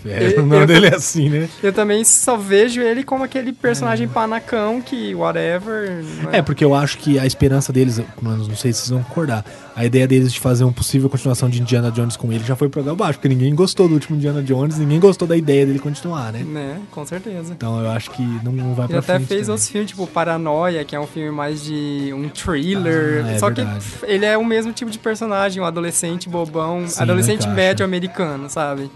É, 0.06 0.34
o 0.40 0.46
nome 0.46 0.62
eu- 0.62 0.66
dele 0.66 0.86
é 0.86 0.94
assim, 0.94 1.28
né? 1.28 1.48
Eu 1.62 1.72
também 1.72 2.02
só 2.04 2.36
vejo 2.36 2.80
ele 2.80 3.02
como 3.02 3.24
aquele 3.24 3.52
personagem 3.52 4.08
panacão 4.08 4.80
que, 4.80 5.14
whatever. 5.14 6.02
não 6.22 6.32
É, 6.32 6.42
porque 6.42 6.64
eu 6.64 6.74
acho 6.74 6.98
que 6.98 7.18
a 7.18 7.26
esperança 7.26 7.72
deles, 7.72 8.00
mano, 8.20 8.46
não 8.48 8.56
sei 8.56 8.72
se 8.72 8.80
vocês 8.80 8.90
vão 8.90 9.02
concordar, 9.02 9.44
a 9.76 9.84
ideia 9.84 10.06
deles 10.06 10.32
de 10.32 10.38
fazer 10.38 10.62
uma 10.62 10.72
possível 10.72 11.10
continuação 11.10 11.48
de 11.50 11.60
Indiana 11.60 11.90
Jones 11.90 12.16
com 12.16 12.32
ele 12.32 12.44
já 12.44 12.54
foi 12.54 12.68
pro 12.68 12.80
água 12.80 12.92
abaixo, 12.92 13.18
porque 13.18 13.28
ninguém 13.28 13.52
gostou 13.54 13.88
do 13.88 13.94
último 13.94 14.16
Indiana 14.16 14.40
Jones, 14.42 14.78
ninguém 14.78 15.00
gostou 15.00 15.26
da 15.26 15.36
ideia 15.36 15.66
dele 15.66 15.80
continuar, 15.80 16.32
né? 16.32 16.40
Né, 16.44 16.80
com 16.92 17.04
certeza. 17.04 17.52
Então 17.52 17.80
eu 17.82 17.90
acho 17.90 18.10
que 18.12 18.22
não, 18.44 18.52
não 18.52 18.74
vai 18.74 18.84
Ele 18.86 18.92
pra 18.92 18.98
até 19.00 19.14
frente. 19.16 19.26
fez 19.26 19.40
também. 19.42 19.50
outros 19.52 19.68
filmes, 19.68 19.90
tipo 19.90 20.06
Paranoia, 20.06 20.84
que 20.84 20.94
é 20.94 21.00
um 21.00 21.06
filme 21.08 21.30
mais 21.32 21.64
de 21.64 22.12
um 22.14 22.28
thriller. 22.28 23.24
Ah, 23.26 23.30
é 23.32 23.38
Só 23.38 23.50
verdade. 23.50 23.84
que 24.00 24.06
ele 24.06 24.24
é 24.24 24.38
o 24.38 24.44
mesmo 24.44 24.72
tipo 24.72 24.90
de 24.90 24.98
personagem, 24.98 25.60
um 25.60 25.66
adolescente 25.66 26.28
bobão, 26.28 26.86
Sim, 26.86 27.02
adolescente 27.02 27.48
médio 27.48 27.84
americano, 27.84 28.48
sabe? 28.48 28.88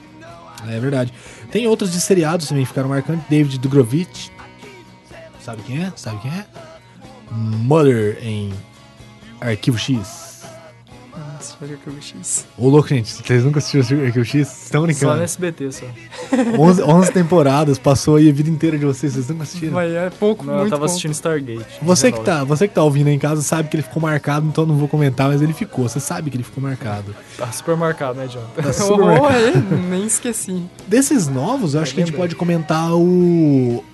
É 0.69 0.79
verdade. 0.79 1.13
Tem 1.51 1.67
outros 1.67 1.91
de 1.93 2.01
seriados 2.01 2.47
também 2.47 2.63
que 2.63 2.69
ficaram 2.69 2.89
marcantes. 2.89 3.25
David 3.29 3.59
Dugrovich. 3.59 4.31
Sabe 5.41 5.63
quem 5.63 5.83
é? 5.83 5.93
Sabe 5.97 6.21
quem 6.21 6.31
é? 6.31 6.45
Mother 7.33 8.19
em 8.23 8.53
Arquivo 9.41 9.79
X. 9.79 10.28
Eu 11.61 12.01
X. 12.01 12.47
Ô, 12.57 12.69
louco, 12.69 12.89
gente, 12.89 13.13
vocês 13.13 13.45
nunca 13.45 13.59
assistiram 13.59 14.05
Arquivo 14.05 14.25
X? 14.25 14.49
Vocês 14.49 14.63
estão 14.65 14.81
Só 14.81 14.87
brincando? 14.87 15.17
no 15.17 15.23
SBT, 15.23 15.73
só. 15.73 15.87
11, 16.59 16.83
11 16.83 17.13
temporadas, 17.13 17.79
passou 17.79 18.17
aí 18.17 18.29
a 18.29 18.33
vida 18.33 18.51
inteira 18.51 18.79
de 18.79 18.85
vocês, 18.85 19.13
vocês 19.13 19.29
nunca 19.29 19.43
assistiram? 19.45 19.75
Vai, 19.75 19.95
é 19.97 20.11
pouco, 20.11 20.45
Não, 20.45 20.55
eu 20.55 20.59
muito 20.61 20.71
tava 20.71 20.81
pouco. 20.81 20.91
assistindo 20.91 21.13
Stargate. 21.13 21.67
Você 21.83 22.13
que, 22.13 22.19
19. 22.19 22.25
tá, 22.25 22.45
você 22.45 22.69
que 22.69 22.75
tá 22.75 22.83
ouvindo 22.83 23.09
aí 23.09 23.15
em 23.15 23.19
casa 23.19 23.43
sabe 23.43 23.69
que 23.69 23.77
ele 23.77 23.83
ficou 23.83 24.03
marcado, 24.03 24.47
então 24.47 24.65
eu 24.65 24.69
não 24.69 24.77
vou 24.77 24.89
comentar, 24.89 25.29
mas 25.29 25.41
ele 25.43 25.53
ficou. 25.53 25.89
Você 25.89 26.01
sabe 26.01 26.31
que 26.31 26.37
ele 26.37 26.45
ficou 26.45 26.63
marcado. 26.63 27.15
Tá 27.37 27.51
super 27.53 27.77
marcado, 27.77 28.19
né, 28.19 28.27
John? 28.27 28.45
Tá 28.55 28.73
super 28.73 28.99
marcado. 29.05 29.27
Oh, 29.27 29.75
é, 29.75 29.77
nem 29.91 30.07
esqueci. 30.07 30.65
Desses 30.87 31.29
novos, 31.29 31.75
eu 31.75 31.81
acho 31.81 31.95
que 31.95 32.01
a 32.01 32.05
gente 32.05 32.13
lembrei. 32.13 32.29
pode 32.29 32.37
comentar 32.37 32.95
o. 32.95 33.85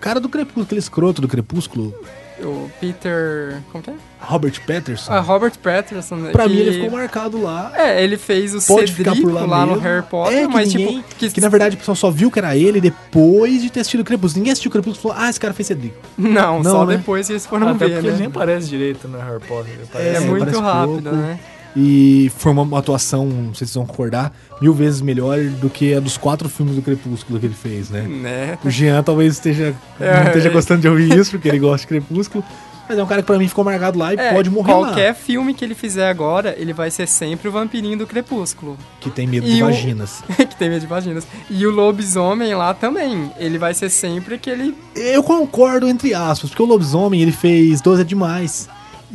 Cara 0.00 0.20
do 0.20 0.28
Crepúsculo, 0.28 0.64
aquele 0.64 0.78
escroto 0.78 1.20
do 1.20 1.26
Crepúsculo, 1.28 1.92
O 2.38 2.70
Peter. 2.80 3.60
Como 3.72 3.82
que 3.82 3.90
é? 3.90 3.94
Robert 4.20 4.60
Patterson. 4.66 5.10
Ah, 5.12 5.20
Robert 5.20 5.52
Patterson. 5.62 6.16
né, 6.16 6.30
pra 6.32 6.44
que- 6.44 6.50
mim 6.50 6.56
ele 6.58 6.72
ficou 6.72 6.90
marcado 6.90 7.40
lá. 7.40 7.72
É, 7.74 8.02
ele 8.04 8.16
fez 8.18 8.54
o 8.54 8.60
Pode 8.66 8.92
ficar 8.92 9.12
Cedrico 9.12 9.30
por 9.30 9.34
lá, 9.34 9.46
lá, 9.46 9.64
no. 9.66 9.78
Harry 9.78 10.02
Potter, 10.04 10.36
é, 10.38 10.46
que 10.46 10.52
mas 10.52 10.74
ninguém- 10.74 11.02
tipo. 11.18 11.32
Que 11.34 11.40
na 11.40 11.48
verdade 11.48 11.76
o 11.76 11.78
pessoal 11.78 11.96
só 11.96 12.10
viu 12.10 12.30
que 12.30 12.38
era 12.38 12.54
ele 12.56 12.80
depois 12.80 13.62
de 13.62 13.70
ter 13.70 13.80
assistido 13.80 14.00
o 14.00 14.04
Crepúsculo. 14.04 14.40
Ninguém 14.40 14.52
assistiu 14.52 14.68
o 14.68 14.72
Crepúsculo 14.72 14.98
e 14.98 15.14
falou, 15.14 15.26
ah, 15.26 15.30
esse 15.30 15.40
cara 15.40 15.54
fez 15.54 15.66
Cedrico. 15.68 15.96
Não, 16.18 16.62
Não, 16.62 16.70
só 16.72 16.84
né? 16.84 16.96
depois 16.98 17.26
que 17.26 17.32
eles 17.32 17.46
foram 17.46 17.68
Até 17.68 17.86
ver, 17.86 17.92
porque 17.94 18.06
ele 18.06 18.12
né? 18.12 18.18
nem 18.18 18.26
aparece 18.28 18.68
direito 18.68 19.08
no 19.08 19.18
Harry 19.18 19.40
Potter. 19.40 19.72
Ele 19.72 20.08
É, 20.08 20.14
É, 20.16 20.20
muito 20.20 20.40
parece 20.44 20.60
rápido, 20.60 21.02
pouco. 21.02 21.16
né? 21.16 21.40
E 21.78 22.32
foi 22.38 22.52
uma, 22.52 22.78
atuação, 22.78 23.26
não 23.26 23.54
sei 23.54 23.66
se 23.66 23.72
vocês 23.72 23.74
vão 23.74 23.84
concordar, 23.86 24.32
mil 24.62 24.72
vezes 24.72 25.02
melhor 25.02 25.38
do 25.44 25.68
que 25.68 25.92
a 25.94 26.00
dos 26.00 26.16
quatro 26.16 26.48
filmes 26.48 26.74
do 26.74 26.80
Crepúsculo 26.80 27.38
que 27.38 27.44
ele 27.44 27.54
fez, 27.54 27.90
né? 27.90 28.00
Né? 28.02 28.58
O 28.64 28.70
Jean 28.70 29.02
talvez 29.02 29.34
esteja, 29.34 29.74
É, 30.00 30.20
não 30.20 30.26
esteja 30.28 30.48
é. 30.48 30.52
gostando 30.52 30.80
de 30.80 30.88
ouvir 30.88 31.12
isso, 31.14 31.32
porque 31.32 31.48
ele 31.48 31.58
gosta 31.58 31.82
de 31.82 31.86
Crepúsculo. 31.88 32.42
Mas 32.88 32.96
é 32.98 33.02
um 33.02 33.06
cara 33.06 33.20
que 33.20 33.26
pra 33.26 33.36
mim 33.36 33.48
ficou 33.48 33.64
marcado 33.64 33.98
lá 33.98 34.14
e 34.14 34.16
É, 34.16 34.32
pode 34.32 34.48
morrer 34.48 34.72
qualquer 34.72 35.08
lá. 35.08 35.14
filme 35.14 35.52
que 35.52 35.64
ele 35.64 35.74
fizer 35.74 36.08
agora, 36.08 36.54
ele 36.56 36.72
vai 36.72 36.88
ser 36.90 37.06
sempre 37.08 37.48
o 37.48 37.52
vampirinho 37.52 37.98
do 37.98 38.06
Crepúsculo. 38.06 38.78
Que 39.00 39.10
tem 39.10 39.26
medo 39.26 39.44
E 39.46 39.56
de 39.56 39.62
o- 39.62 39.66
vaginas. 39.66 40.22
que 40.48 40.56
tem 40.56 40.70
medo 40.70 40.80
de 40.82 40.86
vaginas. 40.86 41.26
E 41.50 41.66
o 41.66 41.70
lobisomem 41.72 42.54
lá 42.54 42.72
também. 42.72 43.30
Ele 43.38 43.58
vai 43.58 43.74
ser 43.74 43.90
sempre 43.90 44.36
aquele. 44.36 44.72
Eu 44.94 45.22
concordo, 45.22 45.88
entre 45.88 46.14
aspas, 46.14 46.48
porque 46.50 46.62
o 46.62 46.66
Lobisomem, 46.66 47.20
ele 47.20 47.32
fez 47.32 47.80
12 47.82 48.00
é 48.02 48.04
demais. 48.04 48.68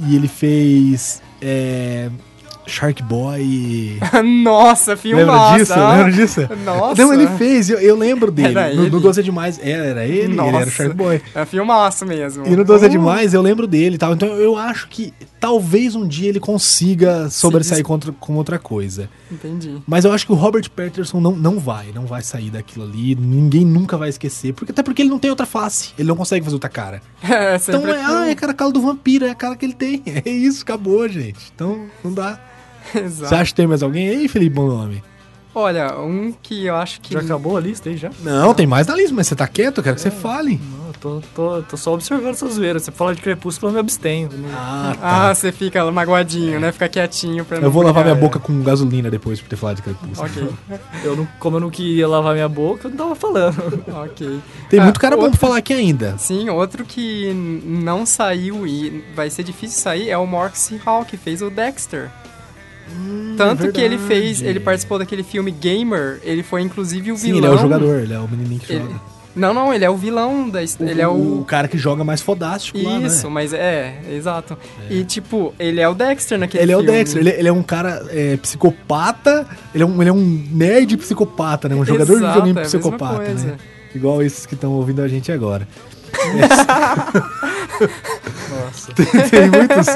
E 0.06 0.16
ele 0.18 0.28
fez... 0.28 1.22
É, 1.42 2.10
Shark 2.68 3.02
Boy... 3.04 4.00
Nossa, 4.44 4.96
filme 4.96 5.24
Lembra 5.24 5.58
disso? 5.58 5.74
Lembra 5.74 6.12
disso? 6.12 6.42
Nossa. 6.64 7.02
Não, 7.02 7.14
ele 7.14 7.28
fez, 7.38 7.70
eu, 7.70 7.80
eu 7.80 7.96
lembro 7.96 8.32
dele. 8.32 8.50
Era 8.50 8.74
no, 8.74 8.84
ele? 8.84 8.90
no 8.92 9.00
12 9.00 9.20
é 9.20 9.24
demais, 9.24 9.60
era, 9.62 9.86
era 9.86 10.06
ele, 10.06 10.20
ele 10.20 10.34
era 10.34 10.44
o 10.44 10.52
Nossa. 10.52 10.72
Shark 10.72 10.96
Boy. 10.96 11.22
É 11.34 11.46
filmaço 11.46 12.06
mesmo. 12.06 12.46
E 12.46 12.56
no 12.56 12.64
12 12.64 12.86
é 12.86 12.88
Uh, 12.88 12.92
demais, 12.92 13.34
eu 13.34 13.42
lembro 13.42 13.66
dele 13.68 13.96
e 13.96 13.98
tal. 13.98 14.14
Então 14.14 14.30
eu 14.30 14.58
acho 14.58 14.88
que 14.90 15.14
talvez 15.40 15.96
um 15.96 16.08
dia 16.08 16.30
ele 16.30 16.40
consiga 16.40 17.30
sobressair 17.30 17.84
contra, 17.84 18.12
com 18.12 18.36
outra 18.36 18.60
coisa. 18.60 19.10
Entendi. 19.32 19.82
Mas 19.88 20.06
eu 20.06 20.12
acho 20.12 20.26
que 20.26 20.32
o 20.32 20.36
Robert 20.36 20.70
Patterson 20.70 21.20
não, 21.20 21.32
não 21.32 21.60
vai, 21.60 21.88
não 21.94 22.06
vai 22.06 22.22
sair 22.22 22.50
daquilo 22.50 22.86
ali. 22.86 23.16
Ninguém 23.16 23.66
nunca 23.66 23.98
vai 23.98 24.10
esquecer. 24.10 24.54
Porque, 24.54 24.72
até 24.72 24.84
porque 24.84 25.02
ele 25.02 25.10
não 25.10 25.20
tem 25.20 25.30
outra 25.30 25.46
face. 25.46 25.94
Ele 25.98 26.08
não 26.08 26.16
consegue 26.16 26.44
fazer 26.44 26.56
outra 26.56 26.70
cara. 26.70 27.02
É, 27.32 27.56
Então 27.56 27.88
é, 27.88 28.02
ah, 28.04 28.28
é 28.28 28.32
a 28.32 28.36
cara 28.36 28.54
cala 28.54 28.72
do 28.72 28.82
vampiro, 28.82 29.26
é 29.26 29.30
a 29.30 29.36
cara 29.36 29.56
que 29.56 29.66
ele 29.66 29.74
tem. 29.74 30.04
É 30.26 30.30
isso, 30.30 30.64
acabou, 30.64 31.08
gente. 31.08 31.52
Então 31.56 31.86
não 32.04 32.14
dá. 32.14 32.38
Exato. 32.96 33.30
Você 33.30 33.36
acha 33.36 33.46
que 33.52 33.56
tem 33.56 33.68
mais 33.68 33.84
alguém 33.84 34.10
aí, 34.10 34.28
Felipe 34.28 34.56
Bom 34.56 34.68
Nome? 34.68 35.04
Olha, 35.54 35.98
um 36.00 36.32
que 36.42 36.66
eu 36.68 36.76
acho 36.78 37.02
que. 37.02 37.14
Já 37.14 37.20
acabou 37.20 37.58
a 37.58 37.60
lista 37.60 37.90
aí 37.90 37.98
já? 37.98 38.10
Não, 38.22 38.54
tem 38.54 38.66
mais 38.66 38.88
na 38.88 38.96
lista, 38.96 39.14
mas 39.14 39.28
você 39.28 39.36
tá 39.36 39.46
quieto, 39.46 39.80
eu 39.80 39.84
quero 39.84 39.96
que 39.98 40.02
você 40.02 40.10
fale. 40.10 40.58
Não, 40.80 40.88
eu 40.88 40.94
tô, 40.94 41.22
tô, 41.36 41.62
tô 41.64 41.76
só 41.76 41.94
observando 41.94 42.30
essa 42.36 42.48
zoeira. 42.48 42.80
Você 42.80 42.90
fala 42.90 43.14
de 43.14 43.22
Crepúsculo, 43.22 43.70
eu 43.70 43.74
me 43.74 43.80
abstenho. 43.82 44.30
Não- 44.32 44.48
Ah, 44.58 44.96
tá. 44.98 45.30
Ah, 45.30 45.36
você 45.36 45.52
fica 45.52 45.92
magoadinho, 45.92 46.58
né? 46.58 46.72
Fica 46.72 46.88
quietinho 46.88 47.44
pra 47.44 47.58
não. 47.60 47.66
eu 47.66 47.72
vou 47.72 47.84
lavar 47.84 48.02
minha 48.06 48.16
brigar, 48.16 48.30
boca 48.32 48.40
com 48.40 48.64
gasolina 48.64 49.12
depois 49.12 49.42
por 49.42 49.50
ter 49.50 49.58
falado 49.58 49.76
de 49.76 49.82
crepúsculo. 49.82 50.30
Ok, 50.70 50.80
Eu 51.04 51.18
não, 51.18 51.28
como 51.38 51.58
eu 51.58 51.60
não 51.60 51.70
queria 51.70 52.08
lavar 52.08 52.34
minha 52.34 52.48
boca, 52.48 52.86
eu 52.88 52.92
não 52.92 52.98
tava 52.98 53.16
falando. 53.16 53.84
ok. 54.06 54.40
Tem 54.70 54.80
Ah, 54.80 54.84
muito 54.86 55.02
cara 55.02 55.18
bom 55.18 55.24
outro- 55.24 55.38
pra 55.38 55.48
falar 55.50 55.58
aqui 55.60 55.74
ainda. 55.74 56.18
Sim, 56.18 56.48
outro 56.50 56.86
que 56.86 57.34
não 57.66 58.06
saiu 58.06 58.66
e 58.66 59.04
vai 59.14 59.30
ser 59.30 59.44
difícil 59.44 59.82
sair 59.82 60.10
é 60.10 60.18
o 60.18 60.26
Mark 60.26 60.56
C. 60.56 60.78
Hall, 60.86 61.04
que 61.04 61.18
fez 61.18 61.42
o 61.42 61.50
Dexter. 61.50 62.10
Tanto 63.38 63.72
que 63.72 63.82
ele 63.82 63.98
verdade. 63.98 64.22
fez, 64.22 64.42
ele 64.42 64.60
participou 64.60 65.00
daquele 65.00 65.24
filme 65.24 65.52
Gamer, 65.52 66.20
ele 66.24 66.44
foi 66.44 66.62
inclusive 66.62 67.12
o 67.12 67.18
Sim, 67.18 67.34
vilão. 67.34 67.40
ele 67.40 67.48
é 67.48 67.50
o 67.50 67.58
jogador, 67.62 68.00
ele 68.00 68.14
é 68.14 68.20
o 68.20 68.28
menininho 68.28 68.60
que 68.60 68.72
Ele- 68.74 68.84
joga. 68.84 69.12
Não, 69.34 69.54
não, 69.54 69.74
ele 69.74 69.86
é 69.86 69.90
o 69.90 69.96
vilão 69.96 70.50
da 70.50 70.62
his- 70.62 70.78
ele 70.78 71.02
é 71.02 71.08
o 71.08 71.40
o 71.40 71.46
cara 71.46 71.66
que 71.70 71.78
joga 71.78 72.04
mais 72.04 72.22
fodástico 72.22 72.78
lá, 72.84 73.00
né? 73.00 73.08
Isso, 73.08 73.30
mas 73.32 73.54
é, 73.54 74.02
exato. 74.12 74.58
E 74.90 75.06
tipo, 75.06 75.54
ele 75.58 75.80
é 75.80 75.88
o 75.88 75.94
Dexter 75.94 76.38
naquele 76.38 76.64
Ele 76.64 76.72
é 76.74 76.76
o 76.76 76.80
filme. 76.82 76.98
Dexter, 76.98 77.22
ele, 77.22 77.30
ele 77.30 77.48
é 77.48 77.52
um 77.54 77.64
cara 77.64 78.06
é, 78.10 78.36
psicopata, 78.36 79.48
ele 79.74 79.84
é, 79.84 79.88
um, 79.88 80.02
ele 80.02 80.10
é 80.10 80.14
um 80.14 80.44
nerd 80.52 80.98
psicopata, 80.98 81.70
né? 81.70 81.76
Um 81.76 81.86
jogador 81.86 82.12
de 82.12 82.20
Exato, 82.20 82.34
videogame 82.42 82.60
é 82.60 82.64
psicopata, 82.64 83.34
né? 83.34 83.56
Igual 83.96 84.22
esses 84.22 84.46
que 84.46 84.54
estão 84.54 84.74
ouvindo 84.74 85.02
a 85.02 85.08
gente 85.08 85.32
agora. 85.32 85.66
Nossa. 88.72 88.94
tem, 89.30 89.50
muitos, 89.50 89.88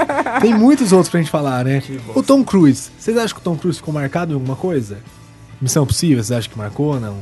tem 0.41 0.53
muitos 0.53 0.91
outros 0.91 1.09
pra 1.09 1.19
gente 1.19 1.29
falar, 1.31 1.65
né? 1.65 1.81
O 2.13 2.21
Tom 2.21 2.43
Cruise, 2.43 2.89
vocês 2.99 3.17
acham 3.17 3.35
que 3.35 3.41
o 3.41 3.43
Tom 3.43 3.57
Cruise 3.57 3.79
ficou 3.79 3.93
marcado 3.93 4.31
em 4.31 4.35
alguma 4.35 4.55
coisa? 4.55 4.99
Missão 5.61 5.85
Possível, 5.85 6.17
vocês 6.23 6.37
acham 6.37 6.51
que 6.51 6.57
marcou 6.57 6.99
não? 6.99 7.17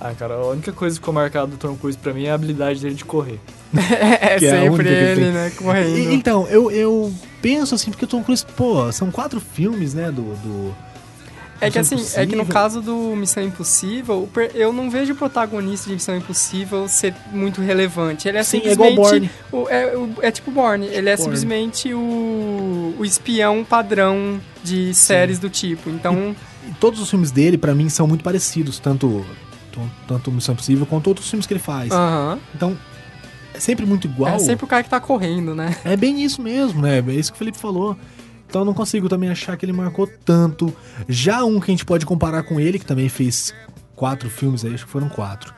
Ah, 0.00 0.14
cara, 0.14 0.34
a 0.34 0.46
única 0.48 0.72
coisa 0.72 0.96
que 0.96 1.00
ficou 1.00 1.12
marcada 1.12 1.46
do 1.48 1.58
Tom 1.58 1.76
Cruise 1.76 1.98
pra 1.98 2.14
mim 2.14 2.24
é 2.24 2.30
a 2.30 2.34
habilidade 2.34 2.80
dele 2.80 2.94
de 2.94 3.04
correr. 3.04 3.38
É 3.76 4.38
Que 4.38 4.46
é 4.46 4.62
sempre 4.62 4.88
ele 4.88 5.20
ele, 5.22 5.30
né, 5.30 5.50
correndo. 5.50 5.98
E- 5.98 6.14
então, 6.14 6.46
eu, 6.48 6.70
eu 6.70 7.12
penso 7.42 7.74
assim, 7.74 7.90
porque 7.90 8.04
o 8.06 8.08
Tom 8.08 8.22
Cruise, 8.22 8.44
pô, 8.56 8.90
são 8.92 9.10
quatro 9.10 9.38
filmes, 9.40 9.92
né, 9.94 10.10
do... 10.10 10.22
do 10.36 10.74
É 11.60 11.70
que 11.70 11.78
assim, 11.78 11.96
é 11.96 12.24
que 12.26 12.34
no 12.34 12.42
Impossível. 12.42 12.46
caso 12.46 12.80
do 12.80 12.96
Missão 13.16 13.42
Impossível, 13.42 14.28
eu 14.54 14.72
não 14.72 14.88
vejo 14.90 15.12
o 15.12 15.16
protagonista 15.16 15.88
de 15.88 15.94
Missão 15.94 16.16
Impossível 16.16 16.88
ser 16.88 17.14
muito 17.32 17.60
relevante. 17.60 18.26
Ele 18.28 18.38
é 18.38 18.42
Sim, 18.42 18.62
é 18.64 18.70
simplesmente. 18.70 19.30
o- 19.52 19.68
é, 19.68 19.96
o- 19.96 20.14
é 20.22 20.30
tipo 20.30 20.50
Borne. 20.50 20.86
Ele 20.86 21.08
é 21.10 21.16
Bourne. 21.16 21.18
simplesmente 21.36 21.92
o, 21.92 22.94
o 22.98 23.04
espião 23.04 23.62
padrão 23.64 24.40
de 24.64 24.94
séries 24.94 25.38
do 25.38 25.50
tipo. 25.50 25.90
Então, 25.90 26.34
E 26.68 26.72
todos 26.80 27.00
os 27.00 27.08
filmes 27.10 27.30
dele, 27.30 27.56
pra 27.58 27.74
mim, 27.74 27.88
são 27.88 28.06
muito 28.06 28.22
parecidos, 28.24 28.78
tanto, 28.78 29.24
tanto 30.06 30.30
Missão 30.32 30.52
Impossível 30.54 30.86
quanto 30.86 31.06
outros 31.08 31.28
filmes 31.28 31.46
que 31.46 31.52
ele 31.54 31.60
faz. 31.60 31.90
aham. 31.90 32.38
Então, 32.54 32.76
é 33.54 33.60
sempre 33.60 33.84
muito 33.84 34.06
igual. 34.06 34.34
É 34.34 34.38
sempre 34.38 34.64
o 34.64 34.68
cara 34.68 34.82
que 34.82 34.88
tá 34.90 35.00
correndo, 35.00 35.54
né? 35.54 35.74
É 35.84 35.96
bem 35.96 36.22
isso 36.22 36.40
mesmo, 36.40 36.80
né? 36.82 36.98
É 37.06 37.12
isso 37.12 37.30
que 37.32 37.36
o 37.36 37.38
Felipe 37.38 37.58
falou. 37.58 37.96
Então 38.50 38.62
eu 38.62 38.64
não 38.66 38.74
consigo 38.74 39.08
também 39.08 39.30
achar 39.30 39.56
que 39.56 39.64
ele 39.64 39.72
marcou 39.72 40.08
tanto. 40.24 40.74
Já 41.08 41.44
um 41.44 41.60
que 41.60 41.70
a 41.70 41.72
gente 41.72 41.84
pode 41.84 42.04
comparar 42.04 42.42
com 42.42 42.58
ele, 42.58 42.80
que 42.80 42.84
também 42.84 43.08
fez 43.08 43.54
quatro 43.94 44.28
filmes 44.28 44.64
aí, 44.64 44.74
acho 44.74 44.84
que 44.86 44.90
foram 44.90 45.08
quatro. 45.08 45.54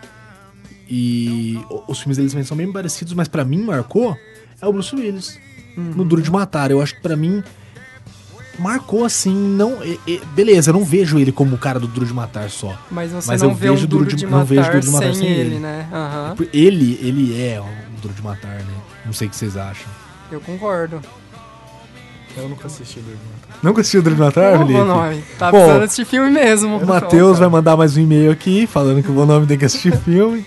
E 0.89 1.59
o- 1.71 1.85
os 1.91 2.01
filmes 2.01 2.19
deles 2.19 2.33
também 2.33 2.45
são 2.45 2.55
bem 2.57 2.71
parecidos, 2.71 3.15
mas 3.15 3.29
pra 3.29 3.47
mim 3.47 3.63
marcou 3.63 4.15
é 4.61 4.67
o 4.67 4.73
Bruce 4.73 4.95
Willis. 4.95 5.39
No 5.75 6.05
Duro 6.05 6.21
de 6.21 6.31
Matar. 6.31 6.71
Eu 6.71 6.83
acho 6.83 6.95
que 6.97 7.01
pra 7.01 7.17
mim 7.17 7.43
marcou 8.59 9.07
assim, 9.07 9.35
não. 9.35 9.83
e- 9.83 9.99
e- 10.07 10.21
beleza, 10.35 10.69
eu 10.71 10.75
não 10.75 10.85
vejo 10.85 11.19
ele 11.19 11.33
como 11.33 11.55
o 11.55 11.59
cara 11.59 11.81
do 11.81 11.87
Duro 11.87 12.05
de 12.05 12.13
Matar 12.13 12.51
só. 12.51 12.79
Mas 12.91 13.11
você 13.11 13.27
Mas 13.31 13.41
não 13.41 13.49
eu 13.51 13.55
vê 13.55 13.71
vejo 13.71 13.87
duro 13.87 14.05
Duro 14.05 14.11
de, 14.17 14.17
de- 14.17 14.27
não 14.31 14.45
vejo 14.45 14.61
matar 14.61 14.73
Duro 14.73 14.85
de 14.85 14.91
Matar 14.91 15.15
sem, 15.15 15.27
ele, 15.29 15.41
ele. 15.53 15.59
né? 15.61 15.89
Aham. 15.91 16.35
Ele, 16.53 16.99
ele 17.03 17.43
é 17.43 17.59
o 17.59 18.01
Duro 18.03 18.13
de 18.13 18.23
Matar, 18.23 18.57
né? 18.59 18.75
Não 19.07 19.15
sei 19.15 19.29
o 19.29 19.31
que 19.31 19.37
vocês 19.37 19.57
acham. 19.57 19.89
Eu 20.31 20.41
concordo. 20.43 21.01
Eu 22.37 22.49
nunca 22.49 22.67
assisti 22.67 22.99
do 23.01 23.11
Irmão. 23.11 23.25
Nunca 23.63 23.81
assistiu 23.83 24.01
o 24.01 24.03
Duro 24.03 24.17
de 24.17 24.21
Matar, 24.23 24.59
Felipe? 24.59 24.73
Bonome, 24.79 25.23
tá 25.39 25.51
Pô, 25.51 25.57
precisando 25.59 25.83
assistir 25.83 26.05
filme 26.07 26.31
mesmo. 26.31 26.79
O 26.79 26.87
Matheus 26.87 27.39
vai 27.39 27.49
mandar 27.49 27.77
mais 27.77 27.97
um 27.97 28.01
e-mail 28.01 28.31
aqui 28.33 28.67
falando 28.67 29.03
que 29.03 29.11
o 29.11 29.15
Bonome 29.15 29.47
tem 29.47 29.59
que 29.59 29.65
assistir 29.67 29.97
filme. 29.99 30.45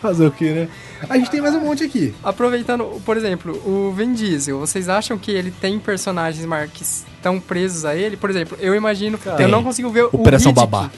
Fazer 0.00 0.26
o 0.26 0.30
quê, 0.30 0.50
né? 0.52 0.68
A 1.08 1.16
gente 1.18 1.30
tem 1.30 1.40
mais 1.40 1.54
um 1.54 1.60
monte 1.60 1.84
aqui. 1.84 2.14
Aproveitando, 2.22 2.84
por 3.04 3.16
exemplo, 3.16 3.52
o 3.66 3.92
Vin 3.94 4.12
Diesel, 4.14 4.58
vocês 4.58 4.88
acham 4.88 5.16
que 5.18 5.30
ele 5.30 5.50
tem 5.50 5.78
personagens 5.78 6.44
mar- 6.46 6.68
que 6.68 6.82
estão 6.82 7.38
presos 7.38 7.84
a 7.84 7.94
ele? 7.94 8.16
Por 8.16 8.30
exemplo, 8.30 8.56
eu 8.60 8.74
imagino, 8.74 9.18
eu 9.24 9.36
Tem. 9.36 9.48
não 9.48 9.62
consigo 9.62 9.90
ver 9.90 10.04
o 10.04 10.10
Operação 10.12 10.52
Riddick. 10.52 10.70
Babá. 10.70 10.90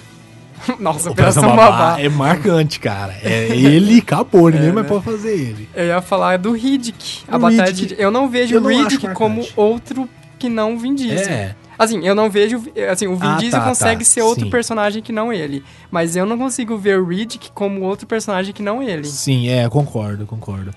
Nossa, 0.78 1.10
Operação, 1.10 1.56
Babá. 1.56 2.00
é 2.00 2.08
marcante, 2.08 2.78
cara. 2.80 3.14
É 3.22 3.48
ele 3.56 3.98
acabou, 3.98 4.50
ninguém 4.50 4.68
É, 4.68 4.72
mais 4.72 4.86
né? 4.86 4.92
pode 4.92 5.04
fazer 5.04 5.32
ele. 5.32 5.68
Eu 5.74 5.86
ia 5.86 6.02
falar 6.02 6.38
do 6.38 6.52
Riddick. 6.52 7.24
A 7.28 7.36
O 7.36 7.40
batalha 7.40 7.64
Riddick, 7.66 7.94
de... 7.96 8.02
Eu 8.02 8.10
não 8.10 8.28
vejo 8.28 8.54
eu 8.54 8.62
o 8.62 8.66
Riddick 8.66 9.08
como 9.14 9.46
outro 9.56 10.08
que 10.38 10.48
não 10.48 10.74
o 10.74 10.78
Vin 10.78 10.94
Diesel. 10.94 11.32
É. 11.32 11.56
Assim, 11.78 12.04
eu 12.06 12.14
não 12.14 12.28
vejo. 12.30 12.62
Assim, 12.90 13.06
o 13.06 13.16
Vin 13.16 13.26
Ah, 13.26 13.36
Diesel 13.36 13.60
tá, 13.60 13.66
consegue 13.66 14.04
tá, 14.04 14.10
ser 14.10 14.22
outro 14.22 14.44
sim. 14.44 14.50
personagem 14.50 15.02
que 15.02 15.10
não 15.12 15.32
ele. 15.32 15.64
Mas 15.90 16.14
eu 16.16 16.24
não 16.26 16.36
consigo 16.38 16.76
ver 16.76 16.98
o 17.00 17.06
Riddick 17.06 17.50
como 17.52 17.80
outro 17.82 18.06
personagem 18.06 18.52
que 18.52 18.62
não 18.62 18.82
ele. 18.82 19.04
Sim, 19.04 19.48
é, 19.48 19.68
concordo, 19.68 20.26
concordo. 20.26 20.72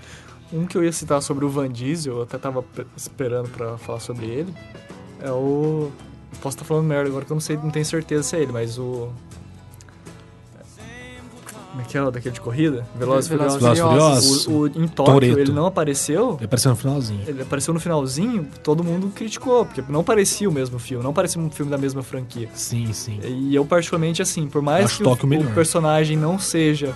Um 0.54 0.66
que 0.66 0.78
eu 0.78 0.84
ia 0.84 0.92
citar 0.92 1.22
sobre 1.22 1.44
o 1.46 1.50
Van 1.50 1.70
Diesel, 1.70 2.16
eu 2.18 2.24
até 2.24 2.38
tava 2.38 2.64
pe- 2.64 2.86
esperando 2.96 3.50
pra 3.50 3.78
falar 3.78 4.00
sobre 4.00 4.26
ele, 4.28 4.54
é 5.22 5.30
o... 5.32 5.92
Posso 6.42 6.56
estar 6.58 6.66
falando 6.66 6.86
merda 6.86 7.10
agora 7.10 7.26
que 7.26 7.32
eu 7.32 7.36
não 7.36 7.42
sei, 7.42 7.58
não 7.58 7.70
tenho 7.72 7.86
certeza 7.86 8.24
se 8.24 8.36
é 8.36 8.42
ele, 8.42 8.52
mas 8.52 8.78
o... 8.78 9.10
Como 11.76 11.82
é 11.82 11.90
que 11.90 11.98
é 11.98 12.02
o 12.04 12.10
daquele 12.10 12.34
de 12.34 12.40
corrida? 12.40 12.86
Velozes 12.96 13.30
e 13.30 13.36
Velozes 13.36 13.58
Furiosos. 13.58 13.82
Furiosos. 13.90 14.48
O, 14.48 14.52
o- 14.52 14.68
em 14.68 14.88
Tóquio, 14.88 15.14
Toretto. 15.14 15.40
ele 15.40 15.52
não 15.52 15.66
apareceu, 15.66 16.36
Ele 16.38 16.46
apareceu 16.46 16.72
no 16.72 16.78
finalzinho. 16.78 17.22
ele 17.28 17.42
apareceu 17.42 17.74
no 17.74 17.80
finalzinho, 17.82 18.48
todo 18.64 18.82
mundo 18.82 19.12
criticou, 19.14 19.66
porque 19.66 19.84
não 19.90 20.02
parecia 20.04 20.48
o 20.48 20.52
mesmo 20.54 20.80
filme, 20.80 21.04
não 21.04 21.12
parecia 21.14 21.42
um 21.42 21.50
filme 21.52 21.70
da 21.70 21.78
mesma 21.78 22.02
franquia. 22.02 22.48
Sim, 22.54 22.94
sim. 22.94 23.20
E 23.24 23.54
eu, 23.54 23.66
particularmente, 23.66 24.22
assim, 24.22 24.48
por 24.48 24.62
mais 24.62 24.86
Acho 24.86 24.98
que 25.00 25.04
o, 25.04 25.12
o 25.42 25.54
personagem 25.54 26.16
não 26.16 26.40
seja 26.40 26.94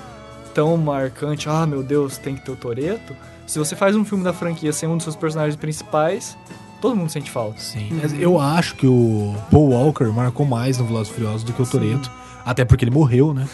tão 0.53 0.77
marcante, 0.77 1.49
ah, 1.49 1.65
meu 1.65 1.83
Deus, 1.83 2.17
tem 2.17 2.35
que 2.35 2.45
ter 2.45 2.51
o 2.51 2.55
Toreto. 2.55 3.13
Se 3.45 3.59
você 3.59 3.75
faz 3.75 3.95
um 3.97 4.05
filme 4.05 4.23
da 4.23 4.31
franquia 4.31 4.71
sem 4.71 4.87
um 4.87 4.95
dos 4.95 5.03
seus 5.03 5.15
personagens 5.17 5.55
principais, 5.57 6.37
todo 6.81 6.95
mundo 6.95 7.09
sente 7.09 7.29
falta. 7.29 7.59
Sim. 7.59 7.89
Mas 8.01 8.13
eu 8.13 8.39
acho 8.39 8.75
que 8.75 8.87
o 8.87 9.35
Paul 9.51 9.71
Walker 9.71 10.05
marcou 10.05 10.45
mais 10.45 10.77
no 10.77 10.85
Velozes 10.85 11.11
e 11.11 11.15
Furiosos 11.15 11.43
do 11.43 11.51
que 11.51 11.61
o 11.61 11.65
Toreto. 11.65 12.09
Até 12.49 12.65
porque 12.65 12.83
ele 12.83 12.91
morreu, 12.91 13.33
né? 13.33 13.47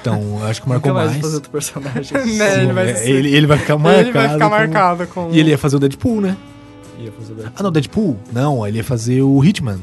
Então, 0.00 0.44
acho 0.44 0.62
que 0.62 0.68
marcou 0.68 0.92
Nunca 0.92 1.04
mais 1.04 1.10
mais. 1.10 1.12
vai 1.14 1.22
fazer 1.22 1.34
outro 1.36 1.50
personagem. 1.50 2.12
Né, 2.36 2.62
ele 2.62 2.72
vai 2.72 2.90
é, 2.90 2.94
ser- 2.94 3.10
ele, 3.10 3.34
ele 3.34 3.46
vai 3.46 3.58
ficar 3.58 3.76
marcado. 3.76 4.02
ele 4.06 4.12
vai 4.12 4.28
ficar 4.28 4.44
com- 4.44 4.50
marcado 4.50 5.06
com. 5.08 5.30
E 5.32 5.40
ele 5.40 5.50
ia 5.50 5.58
fazer 5.58 5.76
o 5.76 5.78
Deadpool, 5.80 6.20
né? 6.20 6.36
Ia 7.00 7.10
fazer 7.12 7.32
o 7.32 7.52
Ah, 7.56 7.62
não, 7.62 7.72
Deadpool? 7.72 8.16
Não, 8.32 8.66
ele 8.66 8.76
ia 8.78 8.84
fazer 8.84 9.20
o 9.22 9.44
Hitman. 9.44 9.80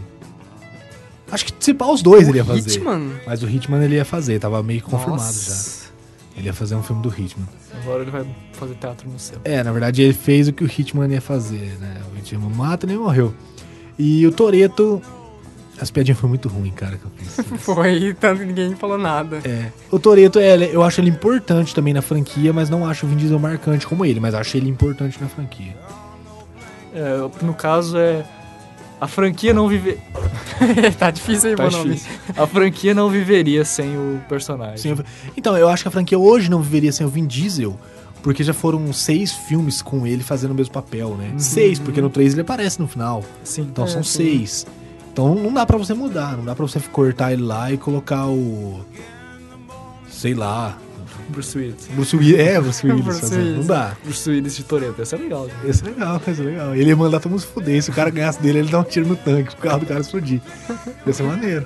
Acho 1.32 1.45
que 1.45 1.53
se 1.59 1.74
pá 1.74 1.88
os 1.88 2.01
dois 2.01 2.28
ele 2.28 2.38
ia 2.38 2.45
fazer. 2.45 2.70
Hitman. 2.70 3.11
Mas 3.26 3.41
o 3.43 3.49
Hitman 3.49 3.84
ele 3.84 3.95
ia 3.95 4.05
fazer, 4.05 4.39
tava 4.39 4.61
meio 4.64 4.82
que 4.82 4.89
confirmado 4.89 5.22
já. 5.22 5.26
Nossa. 5.28 5.84
Ele 6.38 6.47
ia 6.47 6.53
fazer 6.53 6.76
um 6.76 6.84
filme 6.84 7.01
do 7.01 7.09
Hitman. 7.09 7.47
Agora 7.82 8.01
ele 8.01 8.11
vai 8.11 8.26
fazer 8.53 8.76
teatro 8.76 9.09
no 9.09 9.20
céu. 9.20 9.39
É, 9.43 9.61
na 9.64 9.72
verdade 9.72 10.01
ele 10.01 10.14
fez 10.14 10.47
o 10.47 10.53
que 10.53 10.64
o 10.64 10.68
Hitman 10.68 11.07
ia 11.11 11.22
fazer, 11.22 11.76
né? 11.82 11.97
O 12.14 12.18
Hitman 12.18 12.49
mata 12.49 12.86
e 12.86 12.89
nem 12.89 12.97
morreu. 12.97 13.34
E 13.99 14.26
o 14.26 14.32
Toreto. 14.32 15.01
As 15.82 15.90
piadinhas 15.92 16.20
foram 16.20 16.30
muito 16.30 16.48
ruins, 16.48 16.74
cara, 16.76 16.98
que 16.98 17.04
eu 17.06 17.12
fiz. 17.18 17.46
Foi, 17.62 18.16
tanto 18.20 18.40
que 18.42 18.46
ninguém 18.46 18.76
falou 18.76 18.98
nada. 18.98 19.42
É. 19.44 19.72
O 19.92 19.98
Toreto, 20.00 20.38
é, 20.40 20.56
eu 20.74 20.84
acho 20.84 21.02
ele 21.02 21.10
importante 21.10 21.74
também 21.74 21.94
na 21.94 22.02
franquia, 22.02 22.54
mas 22.54 22.70
não 22.70 22.86
acho 22.86 23.06
o 23.06 23.10
Vin 23.10 23.18
Diesel 23.18 23.40
marcante 23.40 23.86
como 23.88 24.06
ele, 24.06 24.20
mas 24.20 24.34
acho 24.36 24.56
ele 24.56 24.70
importante 24.70 25.20
na 25.20 25.28
franquia. 25.28 25.76
É, 26.94 27.18
no 27.44 27.54
caso 27.54 27.98
é. 27.98 28.24
A 29.02 29.08
franquia 29.08 29.54
não 29.54 29.68
vive... 29.68 29.98
tá 30.98 31.12
difícil 31.12 31.50
aí, 31.50 31.56
tá 31.58 31.68
difícil. 31.68 32.10
A 32.38 32.48
franquia 32.48 32.94
não 32.94 33.10
viveria 33.10 33.66
sem 33.66 33.98
o 33.98 34.22
personagem. 34.30 34.78
Sim, 34.78 34.90
eu- 34.92 35.04
então, 35.36 35.58
eu 35.58 35.68
acho 35.68 35.84
que 35.84 35.88
a 35.90 35.92
franquia 35.92 36.18
hoje 36.18 36.50
não 36.50 36.62
viveria 36.62 36.92
sem 36.94 37.06
o 37.06 37.10
Vin 37.10 37.26
Diesel, 37.26 37.78
porque 38.22 38.44
já 38.46 38.54
foram 38.54 38.94
seis 38.94 39.34
filmes 39.34 39.82
com 39.82 40.08
ele 40.08 40.24
fazendo 40.24 40.52
o 40.52 40.54
mesmo 40.54 40.72
papel, 40.72 41.16
né? 41.18 41.34
Seis, 41.38 41.80
porque 41.80 42.00
no 42.00 42.10
três 42.10 42.32
ele 42.32 42.42
aparece 42.44 42.80
no 42.80 42.88
final. 42.88 43.26
Sim. 43.44 43.64
Então 43.64 43.84
É, 43.84 43.88
são 43.88 44.04
sim. 44.04 44.18
seis. 44.24 44.66
Então 45.14 45.36
não 45.36 45.53
dá 45.53 45.64
pra 45.64 45.78
você 45.78 45.93
mudar, 45.93 46.36
não 46.36 46.43
dá 46.43 46.55
pra 46.55 46.66
você 46.66 46.80
cortar 46.80 47.32
ele 47.32 47.43
lá 47.43 47.72
e 47.72 47.78
colocar 47.78 48.28
o. 48.28 48.84
Sei 50.09 50.34
lá. 50.34 50.76
Bruce 51.30 51.55
Willis. 51.57 51.88
Bruce 51.93 52.16
Willis. 52.18 52.39
É, 52.39 52.59
Bruce 52.59 52.86
Willis. 52.88 53.03
Bruce 53.05 53.22
fazendo. 53.22 53.43
Não 53.43 53.51
Willis. 53.51 53.68
dá. 53.68 53.97
Bruce 54.03 54.30
Willis 54.30 54.55
de 54.55 54.64
Toreto. 54.64 55.01
Esse 55.01 55.14
é 55.14 55.18
legal. 55.20 55.47
gente. 55.47 55.68
Esse 55.68 55.86
é 55.86 55.89
legal, 55.89 56.22
esse 56.28 56.41
é 56.41 56.43
legal. 56.43 56.76
Ele 56.76 56.89
ia 56.89 56.95
mandar 56.95 57.20
todo 57.20 57.30
mundo 57.30 57.41
se 57.41 57.47
fuder. 57.47 57.82
Se 57.84 57.91
o 57.91 57.93
cara 57.93 58.09
ganhasse 58.09 58.41
dele, 58.41 58.59
ele 58.59 58.72
dá 58.72 58.80
um 58.80 58.84
tiro 58.84 59.07
no 59.07 59.16
tanque 59.16 59.55
pro 59.55 59.70
carro 59.70 59.80
do 59.82 59.86
cara 59.86 60.01
explodir. 60.01 60.41
Ia 61.05 61.14
ser 61.14 61.24
maneiro. 61.24 61.66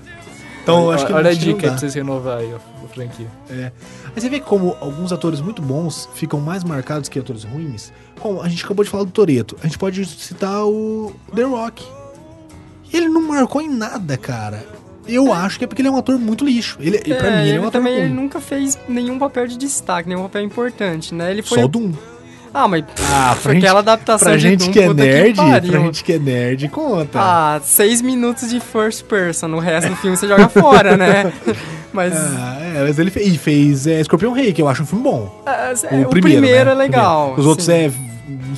Então, 0.62 0.84
eu 0.84 0.92
acho 0.92 1.06
que 1.08 1.14
Olha 1.14 1.30
a 1.30 1.34
dica 1.34 1.68
aí 1.68 1.70
pra 1.70 1.78
vocês 1.78 1.94
renovar 1.94 2.40
aí 2.40 2.54
a, 2.54 2.88
franquia. 2.90 3.28
É. 3.50 3.72
Mas 4.14 4.24
você 4.24 4.30
vê 4.30 4.42
como 4.42 4.76
alguns 4.82 5.14
atores 5.14 5.40
muito 5.40 5.62
bons 5.62 6.10
ficam 6.14 6.42
mais 6.42 6.66
marcados 6.66 7.08
que 7.08 7.18
atores 7.18 7.46
ruins. 7.46 7.94
Como 8.20 8.42
a 8.42 8.50
gente 8.50 8.66
acabou 8.66 8.84
de 8.84 8.92
falar 8.92 9.06
do 9.06 9.12
Toreto. 9.12 9.56
A 9.62 9.68
gente 9.68 9.78
pode 9.78 10.06
citar 10.06 10.66
o 10.66 11.16
The 11.34 11.44
Rock. 11.44 11.86
Ele 12.94 13.08
não 13.10 13.22
marcou 13.28 13.62
em 13.62 13.70
nada, 13.70 14.18
cara. 14.18 14.66
Eu 15.08 15.32
acho 15.32 15.58
que 15.58 15.64
é 15.64 15.68
porque 15.68 15.82
ele 15.82 15.88
é 15.88 15.92
um 15.92 15.98
ator 15.98 16.18
muito 16.20 16.44
lixo. 16.46 16.78
Ele, 16.82 16.98
e 17.06 17.14
pra 17.14 17.28
É, 17.30 17.42
mim, 17.42 17.48
ele 17.50 17.58
é 17.58 17.62
um 17.62 17.68
ator 17.68 17.72
também 17.72 17.94
ele 17.96 18.14
nunca 18.14 18.42
fez 18.42 18.78
nenhum 18.90 19.18
papel 19.18 19.48
de 19.48 19.58
destaque, 19.58 20.10
nenhum 20.10 20.24
papel 20.24 20.44
importante, 20.44 21.14
né? 21.14 21.32
Ele 21.32 21.42
foi. 21.42 21.60
Só 21.60 21.66
o 21.66 21.68
Doom. 21.68 21.94
Ah, 22.54 22.68
mas 22.68 22.84
Ah, 23.14 23.36
foi 23.40 23.58
aquela 23.58 23.80
adaptação 23.80 24.28
pra 24.30 24.38
gente 24.38 24.66
Doom, 24.66 24.72
que 24.72 24.80
é 24.80 24.94
nerd, 24.94 25.36
pariu. 25.36 25.72
pra 25.72 25.80
gente 25.82 26.04
que 26.04 26.14
é 26.14 26.20
nerd, 26.20 26.68
conta. 26.70 27.20
Ah, 27.22 27.60
seis 27.64 28.02
minutos 28.02 28.50
de 28.50 28.60
first 28.60 29.04
person, 29.06 29.48
o 29.50 29.60
resto 29.60 29.90
do 29.90 29.96
filme 29.98 30.18
você 30.18 30.28
joga 30.28 30.50
fora, 30.50 30.98
né? 30.98 31.32
Mas 31.94 32.14
Ah, 32.16 32.58
é, 32.76 32.84
mas 32.84 33.00
ele 33.00 33.10
fez, 33.10 33.28
e 33.34 33.38
fez 33.38 33.88
é, 33.88 34.04
Scorpion 34.04 34.32
Rei, 34.32 34.54
que 34.54 34.62
eu 34.62 34.68
acho 34.68 34.84
um 34.84 34.86
filme 34.86 35.04
bom. 35.04 35.42
ah, 35.46 35.74
é, 35.90 36.06
o, 36.06 36.10
primeiro, 36.10 36.42
né? 36.42 36.72
é 36.72 36.74
legal. 36.76 37.34
Os 37.38 37.46
outros 37.46 37.66
sim. 37.66 37.72
é. 37.74 37.92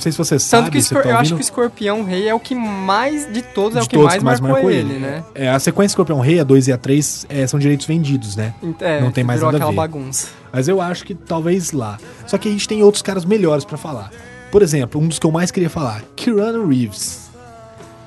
Não 0.00 0.02
sei 0.02 0.12
se 0.12 0.18
você 0.18 0.38
sabe. 0.38 0.62
Tanto 0.64 0.72
que 0.72 0.80
você 0.80 0.94
Escor- 0.94 1.02
tá 1.02 1.08
eu 1.10 1.16
acho 1.18 1.34
que 1.34 1.40
o 1.40 1.42
Escorpião 1.42 2.02
Rei 2.02 2.26
é 2.26 2.34
o 2.34 2.40
que 2.40 2.54
mais, 2.54 3.30
de 3.30 3.42
todos, 3.42 3.76
é 3.76 3.80
de 3.80 3.86
o 3.86 3.88
que 3.90 3.96
todos 3.96 4.22
mais, 4.22 4.40
marcou, 4.40 4.70
ele, 4.70 4.98
né? 4.98 5.22
É, 5.34 5.50
a 5.50 5.58
sequência 5.58 5.92
Scorpion 5.92 6.20
Rei, 6.20 6.40
a 6.40 6.44
2 6.44 6.68
e 6.68 6.72
a 6.72 6.78
3, 6.78 7.26
é, 7.28 7.46
são 7.46 7.60
direitos 7.60 7.84
vendidos, 7.84 8.34
né? 8.34 8.54
É, 8.80 8.98
Não 9.02 9.10
tem 9.10 9.22
mais 9.22 9.42
nada 9.42 9.56
a 9.56 9.58
aquela 9.58 9.70
ver. 9.72 9.76
bagunça. 9.76 10.28
Mas 10.50 10.68
eu 10.68 10.80
acho 10.80 11.04
que 11.04 11.14
talvez 11.14 11.72
lá. 11.72 11.98
Só 12.26 12.38
que 12.38 12.48
a 12.48 12.50
gente 12.50 12.66
tem 12.66 12.82
outros 12.82 13.02
caras 13.02 13.26
melhores 13.26 13.62
pra 13.66 13.76
falar. 13.76 14.10
Por 14.50 14.62
exemplo, 14.62 14.98
um 14.98 15.06
dos 15.06 15.18
que 15.18 15.26
eu 15.26 15.30
mais 15.30 15.50
queria 15.50 15.68
falar, 15.68 16.02
Keanu 16.16 16.66
Reeves. 16.66 17.28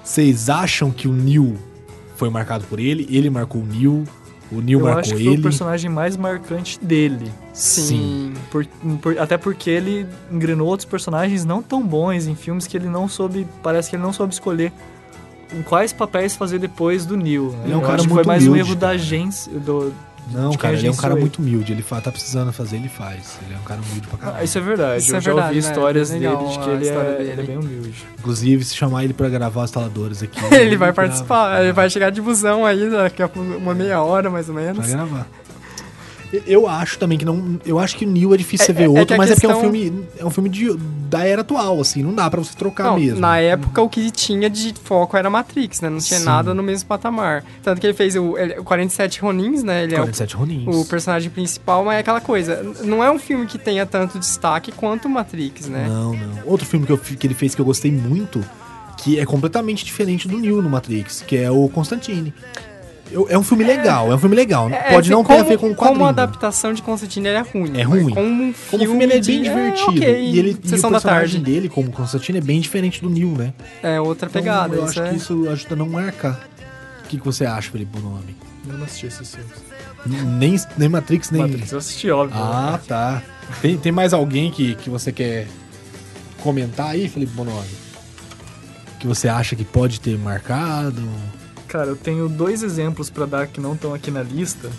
Vocês 0.04 0.50
acham 0.50 0.90
que 0.90 1.08
o 1.08 1.14
Neil 1.14 1.56
foi 2.16 2.30
marcado 2.32 2.66
por 2.66 2.80
ele? 2.80 3.08
Ele 3.12 3.30
marcou 3.30 3.62
o 3.62 3.66
Neil? 3.66 4.04
O 4.56 4.62
Neil 4.62 4.80
Eu 4.80 4.86
marcou 4.86 5.00
acho 5.02 5.16
que 5.16 5.24
foi 5.24 5.34
ele? 5.34 5.40
o 5.40 5.44
personagem 5.44 5.90
mais 5.90 6.16
marcante 6.18 6.80
dele. 6.84 7.32
Sim. 7.54 8.34
Por- 8.52 8.66
por- 9.02 9.18
até 9.18 9.38
porque 9.38 9.70
ele 9.70 10.06
engrenou 10.32 10.68
outros 10.68 10.86
personagens 10.86 11.44
não 11.46 11.62
tão 11.62 11.82
bons 11.86 12.28
em 12.28 12.36
filmes 12.36 12.68
que 12.68 12.76
ele 12.78 12.88
não 12.90 13.08
soube. 13.08 13.48
Parece 13.62 13.90
que 13.90 13.96
ele 13.96 14.04
não 14.04 14.14
soube 14.14 14.34
escolher 14.34 14.72
quais 15.66 15.94
papéis 15.94 16.36
fazer 16.36 16.60
depois 16.60 17.06
do 17.06 17.16
Neil. 17.18 17.52
né? 17.52 17.60
Ele 17.66 17.74
é 17.74 17.76
um 17.76 17.80
Eu 17.80 17.82
cara 17.82 17.96
acho 17.96 18.04
que 18.08 18.14
muito 18.14 18.24
foi 18.26 18.34
mais 18.34 18.44
um 18.48 18.52
humilde, 18.52 18.70
erro 18.70 18.76
da 18.80 18.88
cara. 18.88 18.94
agência. 19.00 19.52
Do, 19.60 19.94
Não, 20.32 20.52
de 20.52 20.58
cara, 20.58 20.76
ele 20.76 20.88
é 20.88 20.92
um 20.92 20.96
cara 20.96 21.14
ele. 21.14 21.22
muito 21.22 21.40
humilde. 21.40 21.72
Ele 21.74 21.82
fa- 21.82 22.00
tá 22.02 22.12
precisando 22.12 22.52
fazer, 22.54 22.78
ele 22.78 22.90
faz. 22.90 23.38
Ele 23.46 23.54
é 23.54 23.58
um 23.58 23.64
cara 23.64 23.80
humilde 23.82 24.08
pra 24.08 24.18
caralho. 24.18 24.38
Ah, 24.40 24.44
isso 24.44 24.58
é 24.58 24.62
verdade. 24.62 25.02
Isso 25.04 25.12
eu 25.14 25.18
é 25.18 25.22
já 25.22 25.32
verdade, 25.34 25.56
ouvi 25.58 25.62
né? 25.66 25.72
histórias 25.72 26.12
É 26.12 26.14
dele 26.20 26.36
de 26.38 26.60
que 26.60 26.70
a 26.70 26.74
ele 26.74 26.88
é, 26.90 26.94
dele. 27.18 27.30
ele 27.32 27.42
é 27.42 27.46
bem 27.46 27.58
humilde. 27.58 28.06
Inclusive, 28.20 28.64
se 28.64 28.76
chamar 28.76 29.04
ele 29.04 29.14
pra 29.14 29.30
gravar 29.30 29.64
os 29.64 29.72
taladores 29.72 30.24
aqui. 30.24 30.40
Ele 30.54 30.78
vai 30.78 30.92
grava. 30.92 30.94
participar, 30.94 31.62
ele 31.62 31.74
vai 31.74 31.90
chegar 31.90 32.10
de 32.10 32.22
busão 32.22 32.66
aí 32.66 32.90
daqui 32.90 33.22
a 33.22 33.30
uma 33.36 33.74
meia 33.74 34.02
hora, 34.02 34.30
mais 34.30 34.48
ou 34.50 34.56
menos. 34.56 34.78
Vai 34.78 34.90
gravar. 34.96 35.28
Eu 36.48 36.68
acho 36.68 36.98
também 36.98 37.18
que 37.18 37.26
não. 37.26 37.60
Eu 37.66 37.78
acho 37.80 37.96
que 37.96 38.06
o 38.06 38.10
Neil 38.10 38.34
é 38.34 38.38
difícil 38.38 38.64
É- 38.64 38.68
você 38.68 38.74
ver 38.74 38.82
é- 38.84 38.86
é 38.86 38.90
outro, 38.90 39.14
a 39.14 39.18
mas 39.18 39.30
é 39.30 39.34
porque 39.36 39.46
é 39.46 39.50
um 39.50 39.54
questão- 39.54 39.72
filme. 39.72 40.06
É 40.18 40.26
um 40.26 40.30
filme 40.32 40.50
de, 40.50 40.74
da 41.10 41.24
era 41.26 41.42
atual, 41.42 41.80
assim. 41.80 42.02
Não 42.02 42.14
dá 42.14 42.30
pra 42.30 42.40
você 42.44 42.56
trocar 42.58 42.86
Não, 42.86 43.00
mesmo. 43.00 43.20
na 43.20 43.38
época 43.38 43.82
o 43.82 43.88
que 43.88 44.10
tinha 44.10 44.50
de 44.50 44.74
foco 44.84 45.16
era 45.16 45.30
Matrix, 45.30 45.82
né? 45.82 45.90
Não 45.90 46.00
tinha 46.00 46.20
Sim. 46.20 46.26
nada 46.26 46.54
no 46.54 46.64
mesmo 46.64 46.88
patamar. 46.88 47.44
Tanto 47.62 47.80
que 47.80 47.86
ele 47.86 47.94
fez 47.94 48.16
o, 48.16 48.38
ele- 48.38 48.58
o 48.60 48.64
47 48.64 49.22
Ronins, 49.22 49.62
né? 49.64 49.84
Ele 49.84 49.94
é 49.94 49.98
o 49.98 50.02
47 50.02 50.36
Ronins. 50.36 50.76
o 50.76 50.86
personagem 50.86 51.30
principal, 51.30 51.86
mas 51.86 51.98
é 51.98 52.00
aquela 52.00 52.20
coisa. 52.22 52.64
Não 52.84 53.04
é 53.04 53.12
um 53.12 53.20
filme 53.20 53.46
que 53.46 53.60
tenha 53.60 53.86
tanto 53.86 54.18
destaque 54.18 54.72
quanto 54.72 55.06
o 55.06 55.10
Matrix, 55.12 55.68
né? 55.68 55.86
Não, 55.88 56.14
não. 56.14 56.34
Outro 56.46 56.66
filme 56.66 56.86
que, 56.86 56.92
eu, 56.92 56.98
que 56.98 57.28
ele 57.28 57.36
fez 57.36 57.54
que 57.54 57.62
eu 57.62 57.66
gostei 57.66 57.92
muito, 57.92 58.44
que 58.98 59.20
é 59.20 59.26
completamente 59.26 59.86
diferente 59.86 60.28
do 60.28 60.38
Neil 60.40 60.62
no 60.62 60.70
Matrix, 60.70 61.22
que 61.28 61.38
é 61.38 61.52
o 61.52 61.70
Constantine. 61.70 62.34
Eu- 63.12 63.28
é 63.30 63.38
um 63.38 63.44
filme 63.44 63.64
legal, 63.64 64.12
é 64.12 64.16
um 64.16 64.18
filme 64.18 64.36
legal. 64.36 64.70
É, 64.70 64.92
Pode 64.94 65.12
não 65.12 65.24
ter 65.24 65.34
a 65.34 65.36
como- 65.38 65.50
ver 65.50 65.58
com 65.60 65.68
o 65.68 65.76
quadrinho. 65.76 65.94
Como 66.00 66.06
a 66.06 66.10
adaptação 66.10 66.74
de 66.74 66.82
Constantine 66.82 67.28
ele 67.28 67.38
é 67.38 67.42
ruim. 67.42 67.78
É 67.78 67.84
ruim. 67.84 68.10
Como 68.10 68.28
um 68.28 68.38
Como 68.38 68.54
filme, 68.54 68.86
o 68.86 68.90
filme 68.90 69.04
ele 69.04 69.14
é 69.14 69.20
de- 69.20 69.32
bem 69.32 69.42
divertido. 69.44 69.92
ok, 69.92 70.20
e 70.22 70.40
ele 70.40 70.50
e 70.52 70.66
o 70.66 70.70
Sessão 70.70 70.90
da 70.92 71.00
personagem 71.00 71.42
tarde. 71.42 71.52
dele, 71.52 71.70
como 71.70 71.92
Constantine, 71.92 72.38
é 72.40 72.42
bem 72.42 72.60
diferente 72.60 73.02
do 73.02 73.10
Neil, 73.10 73.30
né? 73.38 73.54
É 73.84 74.00
outra 74.02 74.28
Então, 74.30 74.42
pegada. 74.42 74.76
eu 74.76 74.82
isso 74.86 74.92
acho 74.92 75.02
é... 75.04 75.10
que 75.10 75.16
isso 75.18 75.48
ajuda 75.50 75.74
a 75.76 75.78
não 75.78 75.90
marcar. 75.90 76.48
O 77.06 77.08
que, 77.10 77.18
que 77.20 77.26
você 77.26 77.46
acha, 77.46 77.70
Felipe 77.70 77.92
Bonome? 78.00 78.36
Eu 78.68 78.78
não 78.78 78.86
assisti 78.86 79.06
esses 79.08 79.36
filmes. 79.36 79.52
Nem, 80.40 80.56
nem 80.78 80.90
Matrix, 80.90 81.30
nem. 81.30 81.42
Matrix 81.44 81.72
eu 81.72 81.78
assisti, 81.78 82.10
óbvio. 82.10 82.38
Ah, 82.42 82.80
tá. 82.88 83.22
Tem, 83.62 83.78
tem 83.78 83.92
mais 83.92 84.14
alguém 84.14 84.50
que, 84.50 84.74
que 84.76 84.90
você 84.90 85.12
quer 85.12 85.48
comentar 86.42 86.88
aí, 86.92 87.08
Felipe 87.08 87.34
Bonome? 87.34 87.68
Que 89.00 89.06
você 89.08 89.28
acha 89.28 89.56
que 89.56 89.64
pode 89.64 90.00
ter 90.00 90.18
marcado? 90.18 91.02
Cara, 91.74 91.88
eu 91.88 91.96
tenho 91.96 92.30
dois 92.30 92.62
exemplos 92.62 93.10
pra 93.10 93.26
dar 93.26 93.48
que 93.48 93.60
não 93.60 93.74
estão 93.74 93.96
aqui 93.96 94.12
na 94.12 94.22
lista. 94.22 94.70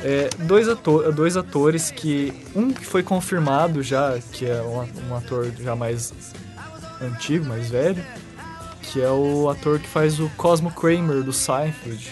É, 0.00 0.30
dois, 0.44 0.68
ator, 0.68 1.12
dois 1.12 1.36
atores 1.36 1.90
que. 1.90 2.32
Um 2.54 2.72
que 2.72 2.86
foi 2.86 3.02
confirmado 3.02 3.82
já, 3.82 4.16
que 4.30 4.46
é 4.46 4.62
um, 4.62 5.10
um 5.10 5.16
ator 5.16 5.50
já 5.58 5.74
mais 5.74 6.14
antigo, 7.02 7.44
mais 7.46 7.68
velho, 7.68 8.00
que 8.80 9.02
é 9.02 9.10
o 9.10 9.50
ator 9.50 9.80
que 9.80 9.88
faz 9.88 10.20
o 10.20 10.30
Cosmo 10.36 10.70
Kramer 10.70 11.24
do 11.24 11.32
Seinfeld. 11.32 12.08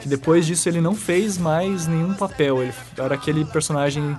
Que 0.00 0.08
depois 0.08 0.46
disso 0.46 0.66
ele 0.66 0.80
não 0.80 0.94
fez 0.94 1.36
mais 1.36 1.86
nenhum 1.86 2.14
papel. 2.14 2.62
Ele 2.62 2.72
era 2.96 3.16
aquele 3.16 3.44
personagem 3.44 4.16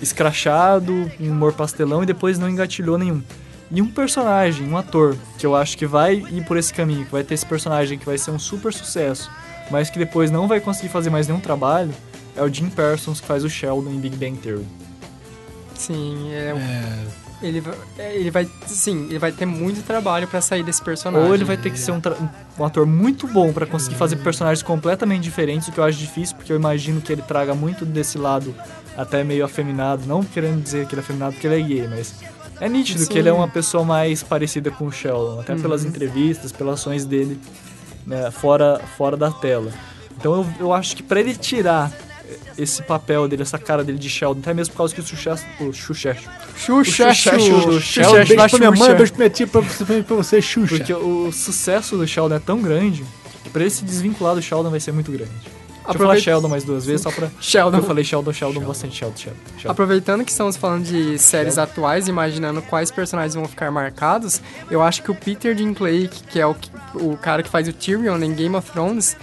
escrachado, 0.00 0.92
um 1.20 1.30
humor 1.30 1.52
pastelão 1.52 2.02
e 2.02 2.06
depois 2.06 2.40
não 2.40 2.50
engatilhou 2.50 2.98
nenhum. 2.98 3.22
E 3.74 3.80
um 3.80 3.88
personagem, 3.90 4.68
um 4.68 4.76
ator, 4.76 5.16
que 5.38 5.46
eu 5.46 5.56
acho 5.56 5.78
que 5.78 5.86
vai 5.86 6.16
ir 6.30 6.44
por 6.44 6.56
esse 6.58 6.72
caminho, 6.74 7.06
que 7.06 7.12
vai 7.12 7.24
ter 7.24 7.34
esse 7.34 7.46
personagem 7.46 7.98
que 7.98 8.04
vai 8.04 8.18
ser 8.18 8.30
um 8.30 8.38
super 8.38 8.72
sucesso, 8.72 9.30
mas 9.70 9.88
que 9.88 9.98
depois 9.98 10.30
não 10.30 10.46
vai 10.46 10.60
conseguir 10.60 10.90
fazer 10.90 11.08
mais 11.08 11.26
nenhum 11.26 11.40
trabalho, 11.40 11.90
é 12.36 12.42
o 12.42 12.52
Jim 12.52 12.68
Parsons 12.68 13.20
que 13.20 13.26
faz 13.26 13.44
o 13.44 13.48
Sheldon 13.48 13.90
em 13.90 13.98
Big 13.98 14.14
Bang 14.16 14.36
Theory. 14.38 14.66
Sim, 15.74 16.30
é, 16.32 16.54
É, 17.42 17.46
ele, 17.46 17.60
vai- 17.60 17.74
é, 17.98 18.14
ele 18.14 18.30
vai. 18.30 18.48
Sim, 18.66 19.06
ele 19.08 19.18
vai 19.18 19.32
ter 19.32 19.46
muito 19.46 19.82
trabalho 19.84 20.28
pra 20.28 20.40
sair 20.40 20.62
desse 20.62 20.80
personagem. 20.82 21.26
Ou 21.26 21.34
ele 21.34 21.44
vai 21.44 21.56
ter 21.56 21.70
que 21.70 21.78
ser 21.78 21.92
um, 21.92 22.00
um 22.58 22.64
ator 22.64 22.86
muito 22.86 23.26
bom 23.26 23.52
pra 23.52 23.66
conseguir 23.66 23.96
fazer 23.96 24.16
personagens 24.16 24.62
completamente 24.62 25.22
diferentes, 25.22 25.68
o 25.68 25.72
que 25.72 25.78
eu 25.80 25.84
acho 25.84 25.98
difícil, 25.98 26.36
porque 26.36 26.52
eu 26.52 26.56
imagino 26.56 27.00
que 27.00 27.10
ele 27.12 27.22
traga 27.22 27.54
muito 27.54 27.84
desse 27.86 28.16
lado 28.18 28.54
até 28.96 29.24
meio 29.24 29.44
afeminado, 29.44 30.04
não 30.06 30.22
querendo 30.22 30.62
dizer 30.62 30.86
que 30.86 30.94
ele 30.94 31.00
é 31.00 31.04
afeminado 31.04 31.32
porque 31.32 31.46
ele 31.46 31.60
é 31.60 31.66
gay, 31.66 31.88
mas 31.88 32.14
é 32.62 32.68
nítido 32.68 33.00
Sim. 33.00 33.06
que 33.08 33.18
ele 33.18 33.28
é 33.28 33.32
uma 33.32 33.48
pessoa 33.48 33.82
mais 33.82 34.22
parecida 34.22 34.70
com 34.70 34.86
o 34.86 34.92
Sheldon, 34.92 35.40
até 35.40 35.56
pelas 35.56 35.84
entrevistas, 35.84 36.52
pelas 36.52 36.74
ações 36.78 37.04
dele 37.04 37.36
né, 38.06 38.30
fora, 38.30 38.80
fora 38.96 39.16
da 39.16 39.32
tela. 39.32 39.72
Então 40.16 40.32
eu, 40.36 40.46
eu 40.60 40.72
acho 40.72 40.94
que 40.94 41.02
pra 41.02 41.18
ele 41.18 41.34
tirar 41.34 41.90
esse 42.56 42.80
papel 42.84 43.26
dele, 43.26 43.42
essa 43.42 43.58
cara 43.58 43.82
dele 43.82 43.98
de 43.98 44.08
Sheldon, 44.08 44.38
até 44.38 44.54
mesmo 44.54 44.72
por 44.74 44.78
causa 44.78 44.94
que 44.94 45.00
o 45.00 45.04
sucesso, 45.04 45.44
o 45.58 45.72
sucesso, 45.72 46.20
Xuxa, 46.54 46.72
O 46.78 46.84
Xuxa 46.84 47.14
Xuxa, 47.14 47.36
do 47.36 47.80
Xuxa, 47.80 47.80
Sheldon. 47.80 48.14
beijo 48.14 48.36
da 48.36 48.48
pra 48.48 48.58
minha 48.58 48.70
mãe, 48.70 48.94
beijo 48.94 49.12
pra 49.12 49.18
minha 49.18 49.30
tia, 49.30 49.46
pra 49.48 49.60
você, 49.60 49.84
pra 50.04 50.16
você 50.16 50.40
Xuxa. 50.40 50.76
Porque 50.76 50.94
o 50.94 51.32
sucesso 51.32 51.96
do 51.96 52.06
Sheldon 52.06 52.36
é 52.36 52.38
tão 52.38 52.62
grande 52.62 53.04
que 53.42 53.50
pra 53.50 53.62
ele 53.62 53.70
se 53.70 53.84
desvincular 53.84 54.36
do 54.36 54.40
Sheldon 54.40 54.70
vai 54.70 54.78
ser 54.78 54.92
muito 54.92 55.10
grande. 55.10 55.32
Deixa 55.84 55.90
eu 55.90 55.94
falar 55.94 56.04
Aproveita- 56.14 56.24
Sheldon 56.24 56.48
mais 56.48 56.64
duas 56.64 56.86
vezes, 56.86 57.00
só 57.02 57.10
pra. 57.10 57.28
Sheldon. 57.40 57.76
Eu 57.78 57.82
falei 57.82 58.04
Sheldon, 58.04 58.32
Sheldon, 58.32 58.60
bastante 58.60 58.96
Sheldon, 58.96 59.16
Sheldon. 59.16 59.38
Sheldon. 59.56 59.70
Aproveitando 59.72 60.24
que 60.24 60.30
estamos 60.30 60.56
falando 60.56 60.84
de 60.84 61.18
séries 61.18 61.58
atuais, 61.58 62.08
imaginando 62.08 62.62
quais 62.62 62.90
personagens 62.90 63.34
vão 63.34 63.46
ficar 63.46 63.70
marcados, 63.70 64.40
eu 64.70 64.80
acho 64.82 65.02
que 65.02 65.10
o 65.10 65.14
Peter 65.14 65.54
Dinklage, 65.54 66.10
que 66.30 66.38
é 66.40 66.46
o, 66.46 66.54
o 66.94 67.16
cara 67.16 67.42
que 67.42 67.48
faz 67.48 67.66
o 67.68 67.72
Tyrion 67.72 68.16
em 68.22 68.32
Game 68.32 68.54
of 68.54 68.70
Thrones, 68.70 69.16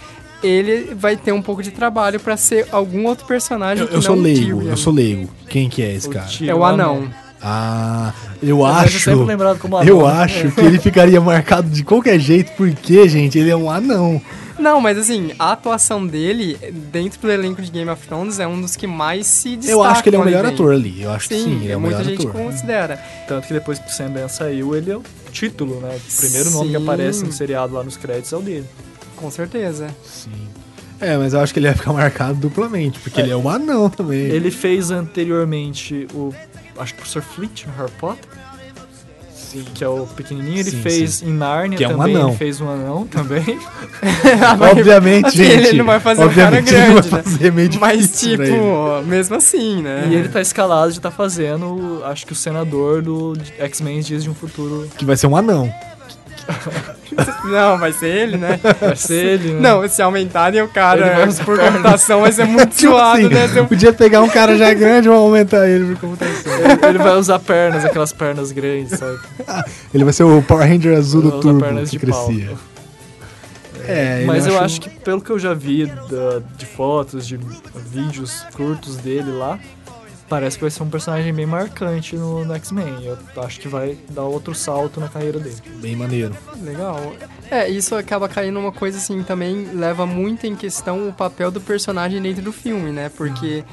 ele 0.44 0.94
vai 0.96 1.16
ter 1.18 1.32
um 1.32 1.42
pouco 1.42 1.62
de 1.64 1.72
trabalho 1.72 2.20
pra 2.20 2.36
ser 2.38 2.68
algum 2.72 3.06
outro 3.08 3.26
personagem 3.26 3.82
Eu, 3.84 3.88
que 3.88 3.94
eu 3.94 3.98
não 3.98 4.02
sou 4.02 4.16
leigo, 4.16 4.40
Tyrion. 4.58 4.70
eu 4.72 4.78
sou 4.78 4.94
leigo. 4.94 5.30
Quem 5.50 5.70
que 5.70 5.82
é 5.82 5.94
esse 5.94 6.08
O 6.08 6.12
cara? 6.12 6.26
Tyrion, 6.28 6.52
É 6.52 6.56
o 6.56 6.64
anão. 6.64 7.10
Ah, 7.42 8.12
eu 8.44 8.60
Mas 8.60 8.86
acho. 8.88 9.00
sempre 9.00 9.24
lembrado 9.24 9.60
como 9.60 9.78
anão. 9.78 9.88
Eu 9.88 10.06
acho 10.06 10.52
que 10.52 10.60
ele 10.62 10.78
ficaria 10.78 11.22
marcado 11.22 11.70
de 11.70 11.84
qualquer 11.84 12.20
jeito, 12.20 12.52
porque, 12.58 13.08
gente, 13.08 13.38
ele 13.40 13.50
é 13.50 13.56
um 13.56 13.72
anão. 13.72 14.22
Não, 14.60 14.82
mas 14.82 14.98
assim, 14.98 15.32
a 15.40 15.54
atuação 15.54 16.06
dele 16.06 16.58
dentro 16.92 17.20
do 17.22 17.32
elenco 17.32 17.62
de 17.62 17.72
Game 17.72 17.90
of 17.90 18.06
Thrones 18.06 18.40
é 18.40 18.48
um 18.48 18.60
dos 18.60 18.76
que 18.76 18.86
mais 18.86 19.26
se 19.26 19.56
destaca. 19.56 19.72
Eu 19.72 19.84
acho 19.84 20.04
que 20.04 20.10
ele 20.10 20.18
é 20.18 20.20
o 20.20 20.26
melhor 20.26 20.46
ator 20.46 20.74
ali. 20.74 21.02
Eu 21.02 21.12
acho 21.12 21.30
que 21.30 21.36
Sim, 21.36 21.44
sim, 21.44 21.64
ele 21.64 21.72
é 21.72 21.78
o 21.78 21.80
muita 21.80 22.00
melhor 22.00 22.10
gente 22.12 22.28
ator. 22.28 22.42
considera. 22.42 22.98
Tanto 23.28 23.48
que 23.48 23.54
depois 23.54 23.80
que 23.80 23.88
o 23.90 23.92
Sam 23.94 24.12
Ben 24.12 24.28
saiu, 24.28 24.76
ele 24.76 24.92
é 24.92 24.98
o 24.98 25.04
título, 25.32 25.80
né? 25.80 25.98
O 25.98 26.18
primeiro 26.22 26.50
nome 26.52 26.72
que 26.72 26.78
Sim. 26.78 26.84
aparece 26.84 27.24
no 27.24 27.32
seriado 27.32 27.74
lá 27.74 27.84
nos 27.84 27.96
créditos 27.98 28.34
é 28.34 28.38
o 28.38 28.42
dele. 28.42 28.66
Com 29.16 29.32
certeza. 29.32 29.88
Sim. 30.04 30.32
É, 31.02 31.16
mas 31.18 31.34
eu 31.34 31.40
acho 31.40 31.54
que 31.54 31.60
ele 31.60 31.68
ia 31.68 31.76
ficar 31.76 31.94
marcado 31.94 32.36
duplamente, 32.36 33.00
porque 33.00 33.22
ele 33.22 33.32
é 33.32 33.38
um 33.38 33.48
anão 33.48 33.90
também. 33.90 34.20
Ele 34.20 34.52
fez 34.52 34.92
anteriormente 34.92 36.06
o. 36.14 36.34
Acho 36.78 36.94
que 36.94 37.00
o 37.00 37.04
Professor 37.04 37.22
Fleet 37.22 37.66
no 37.68 37.74
Harry 37.78 37.92
Potter. 38.00 38.30
Sim. 39.50 39.66
Que 39.74 39.84
é 39.84 39.88
o 39.88 40.06
pequenininho. 40.06 40.60
Ele 40.60 40.70
Sim, 40.70 40.82
fez 40.82 41.16
sim. 41.16 41.30
em 41.30 41.34
Narnia 41.34 41.76
Que 41.78 41.84
é 41.84 41.88
um 41.88 41.98
também. 41.98 42.16
anão. 42.16 42.30
Ele 42.30 42.38
fez 42.38 42.62
um 42.62 42.70
anão 42.70 43.08
também. 43.08 43.60
Obviamente, 44.72 45.26
assim, 45.26 45.38
gente. 45.38 45.68
ele 45.70 45.78
não 45.80 45.86
vai 45.86 46.00
fazer 46.00 46.24
um 46.24 46.30
cara 46.30 46.62
grande, 46.62 47.10
vai 47.10 47.22
né? 47.22 47.24
fazer 47.24 47.52
meio 47.52 47.70
Mas, 47.80 48.02
difícil 48.02 48.34
ele. 48.34 48.52
tipo, 48.52 49.02
mesmo 49.08 49.36
assim, 49.36 49.82
né? 49.82 50.08
E 50.12 50.16
ele 50.16 50.30
tá 50.30 50.40
escalado 50.40 50.92
de 50.92 51.00
estar 51.00 51.10
fazendo, 51.10 52.02
acho 52.06 52.28
que 52.28 52.34
o 52.34 52.36
senador 52.36 53.02
do 53.02 53.34
X-Men 53.58 54.02
Dias 54.02 54.24
de 54.24 54.30
um 54.30 54.36
Futuro. 54.36 54.88
Que 54.98 55.04
vai 55.06 55.18
ser 55.18 55.26
um 55.26 55.36
anão. 55.36 55.74
Não, 57.46 57.78
vai 57.78 57.92
ser 57.94 58.08
ele, 58.08 58.38
né? 58.38 58.60
Vai 58.80 58.96
ser 58.96 59.26
ele, 59.26 59.54
né? 59.54 59.60
Não, 59.60 59.88
se 59.88 60.02
aumentarem 60.02 60.62
o 60.62 60.68
cara 60.68 61.28
por 61.46 61.58
computação 61.60 62.22
vai 62.22 62.32
ser 62.32 62.46
muito 62.46 62.70
Tipo 62.76 62.92
suado, 62.94 63.18
assim, 63.28 63.30
né? 63.56 63.64
Podia 63.68 63.94
pegar 63.94 64.22
um 64.22 64.30
cara 64.30 64.58
já 64.58 64.74
grande 64.74 65.08
e 65.08 65.12
aumentar 65.12 65.68
ele 65.68 65.96
por 65.96 66.02
computação. 66.10 66.54
Ele, 66.54 66.86
ele 66.88 66.98
vai 66.98 67.16
usar 67.16 67.40
pernas, 67.40 67.84
aquelas 67.86 68.14
pernas 68.14 68.52
grandes, 68.52 68.98
sabe? 69.00 69.18
Ele 69.94 70.04
vai 70.04 70.14
ser 70.14 70.24
o 70.24 70.42
Power 70.42 70.68
Ranger 70.68 70.98
azul 70.98 71.22
do 71.24 71.60
pernas 71.60 71.90
que 71.90 71.98
de 71.98 72.06
pau. 72.06 72.26
crescia. 72.28 72.50
É, 73.88 74.24
Mas 74.26 74.46
eu 74.46 74.54
acha- 74.56 74.66
acho 74.66 74.82
que 74.82 74.90
pelo 74.90 75.20
que 75.20 75.32
eu 75.32 75.40
já 75.40 75.54
vi 75.54 75.86
da- 75.88 76.42
de 76.58 76.66
fotos, 76.66 77.26
de 77.28 77.40
vídeos 77.92 78.46
curtos 78.54 78.98
dele 78.98 79.32
lá, 79.32 79.58
parece 80.30 80.58
que 80.58 80.62
vai 80.64 80.70
ser 80.72 80.84
um 80.84 80.90
personagem 80.90 81.34
bem 81.34 81.46
marcante 81.46 82.16
no, 82.16 82.46
no 82.46 82.54
X-Men. 82.56 83.04
Eu 83.04 83.18
acho 83.44 83.60
que 83.60 83.68
vai 83.68 83.98
dar 84.10 84.24
outro 84.24 84.54
salto 84.54 85.00
na 85.00 85.10
carreira 85.10 85.40
dele. 85.40 85.56
Bem 85.82 85.96
maneiro. 85.96 86.36
Legal. 86.62 87.14
É, 87.50 87.68
isso 87.68 87.96
acaba 87.96 88.30
caindo 88.30 88.54
numa 88.54 88.72
coisa 88.72 88.98
assim, 88.98 89.24
também 89.24 89.70
leva 89.74 90.06
muito 90.06 90.46
em 90.46 90.56
questão 90.56 91.10
o 91.10 91.14
papel 91.14 91.50
do 91.52 91.60
personagem 91.60 92.22
dentro 92.22 92.44
do 92.44 92.52
filme, 92.54 92.92
né? 92.92 93.10
Porque. 93.18 93.64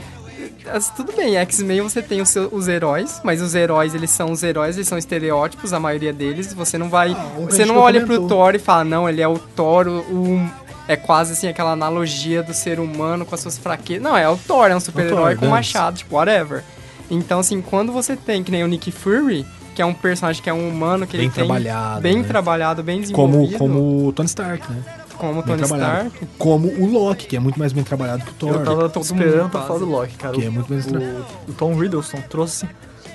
as- 0.67 0.91
Tudo 0.91 1.13
bem, 1.13 1.37
X-Men 1.37 1.81
você 1.83 2.01
tem 2.03 2.21
os, 2.21 2.29
seus- 2.31 2.49
os 2.53 2.69
heróis, 2.69 3.21
mas 3.23 3.41
os 3.43 3.55
heróis, 3.55 3.95
eles 3.95 4.11
são 4.11 4.31
os 4.33 4.43
heróis, 4.43 4.77
eles 4.77 4.89
são 4.89 4.97
estereótipos, 4.99 5.73
a 5.73 5.81
maioria 5.81 6.13
deles. 6.13 6.53
Você 6.55 6.79
não 6.79 6.89
vai. 6.89 7.13
Ah, 7.13 7.33
você 7.49 7.65
não 7.65 7.77
olha 7.77 8.01
pro 8.01 8.17
comentou. 8.17 8.29
Thor 8.39 8.55
e 8.55 8.59
fala, 8.59 8.85
não, 8.85 9.09
ele 9.09 9.21
é 9.21 9.29
o 9.29 9.39
Thor, 9.39 9.87
o. 9.89 10.66
o- 10.89 10.93
é 10.93 10.97
quase 10.97 11.33
assim 11.33 11.49
aquela 11.49 11.73
analogia 11.73 12.43
do 12.43 12.55
ser 12.55 12.79
humano 12.81 13.25
com 13.27 13.35
as 13.35 13.41
suas 13.41 13.59
fraquezas. 13.59 14.03
Não, 14.03 14.17
é 14.17 14.29
o 14.29 14.37
Thor, 14.37 14.71
é 14.71 14.77
um 14.77 14.81
super-herói 14.81 15.35
com 15.35 15.43
dane-se. 15.43 15.49
machado, 15.51 15.97
tipo, 15.99 16.15
whatever. 16.17 16.63
Então, 17.11 17.39
assim, 17.41 17.61
quando 17.61 17.93
você 17.93 18.17
tem, 18.17 18.43
que 18.43 18.51
nem 18.51 18.65
o 18.65 18.67
Nick 18.67 18.91
Fury, 18.91 19.47
que 19.75 19.83
é 19.83 19.87
um 19.87 19.95
personagem 19.95 20.43
que 20.43 20.51
é 20.51 20.53
um 20.55 20.69
humano, 20.69 21.07
que 21.07 21.17
Bem 21.17 21.27
ele 21.27 21.35
tem 21.35 21.45
trabalhado, 21.45 22.01
bem 22.01 22.17
né? 22.19 22.23
trabalhado, 22.27 22.83
bem 22.83 22.97
Como, 23.13 23.33
desenvolvido, 23.47 23.59
como 23.59 24.07
o 24.09 24.13
Tony 24.13 24.27
Stark, 24.27 24.73
né? 24.73 24.83
como 25.17 25.43
Bem 25.43 25.57
Tony. 25.57 25.63
Stark. 25.63 26.11
Como 26.39 26.69
o 26.69 26.87
Loki, 26.91 27.27
que 27.27 27.37
é 27.37 27.41
muito 27.41 27.59
mais 27.59 27.73
bem 27.73 27.85
trabalhado 27.85 28.25
que 28.25 28.31
o 28.31 28.35
Thor. 28.35 28.53
Eu 28.55 28.65
tava 28.65 28.89
todo 28.89 29.03
esperando 29.05 29.51
pra 29.51 29.63
falar 29.63 29.79
do 29.79 29.87
Loki, 29.87 30.15
cara. 30.17 30.35
Que 30.35 30.45
é 30.47 30.51
muito 30.51 30.67
tra- 30.89 30.99
o, 30.99 31.51
o 31.51 31.55
Tom 31.55 31.75
Riddleston 31.79 32.21
trouxe 32.29 32.67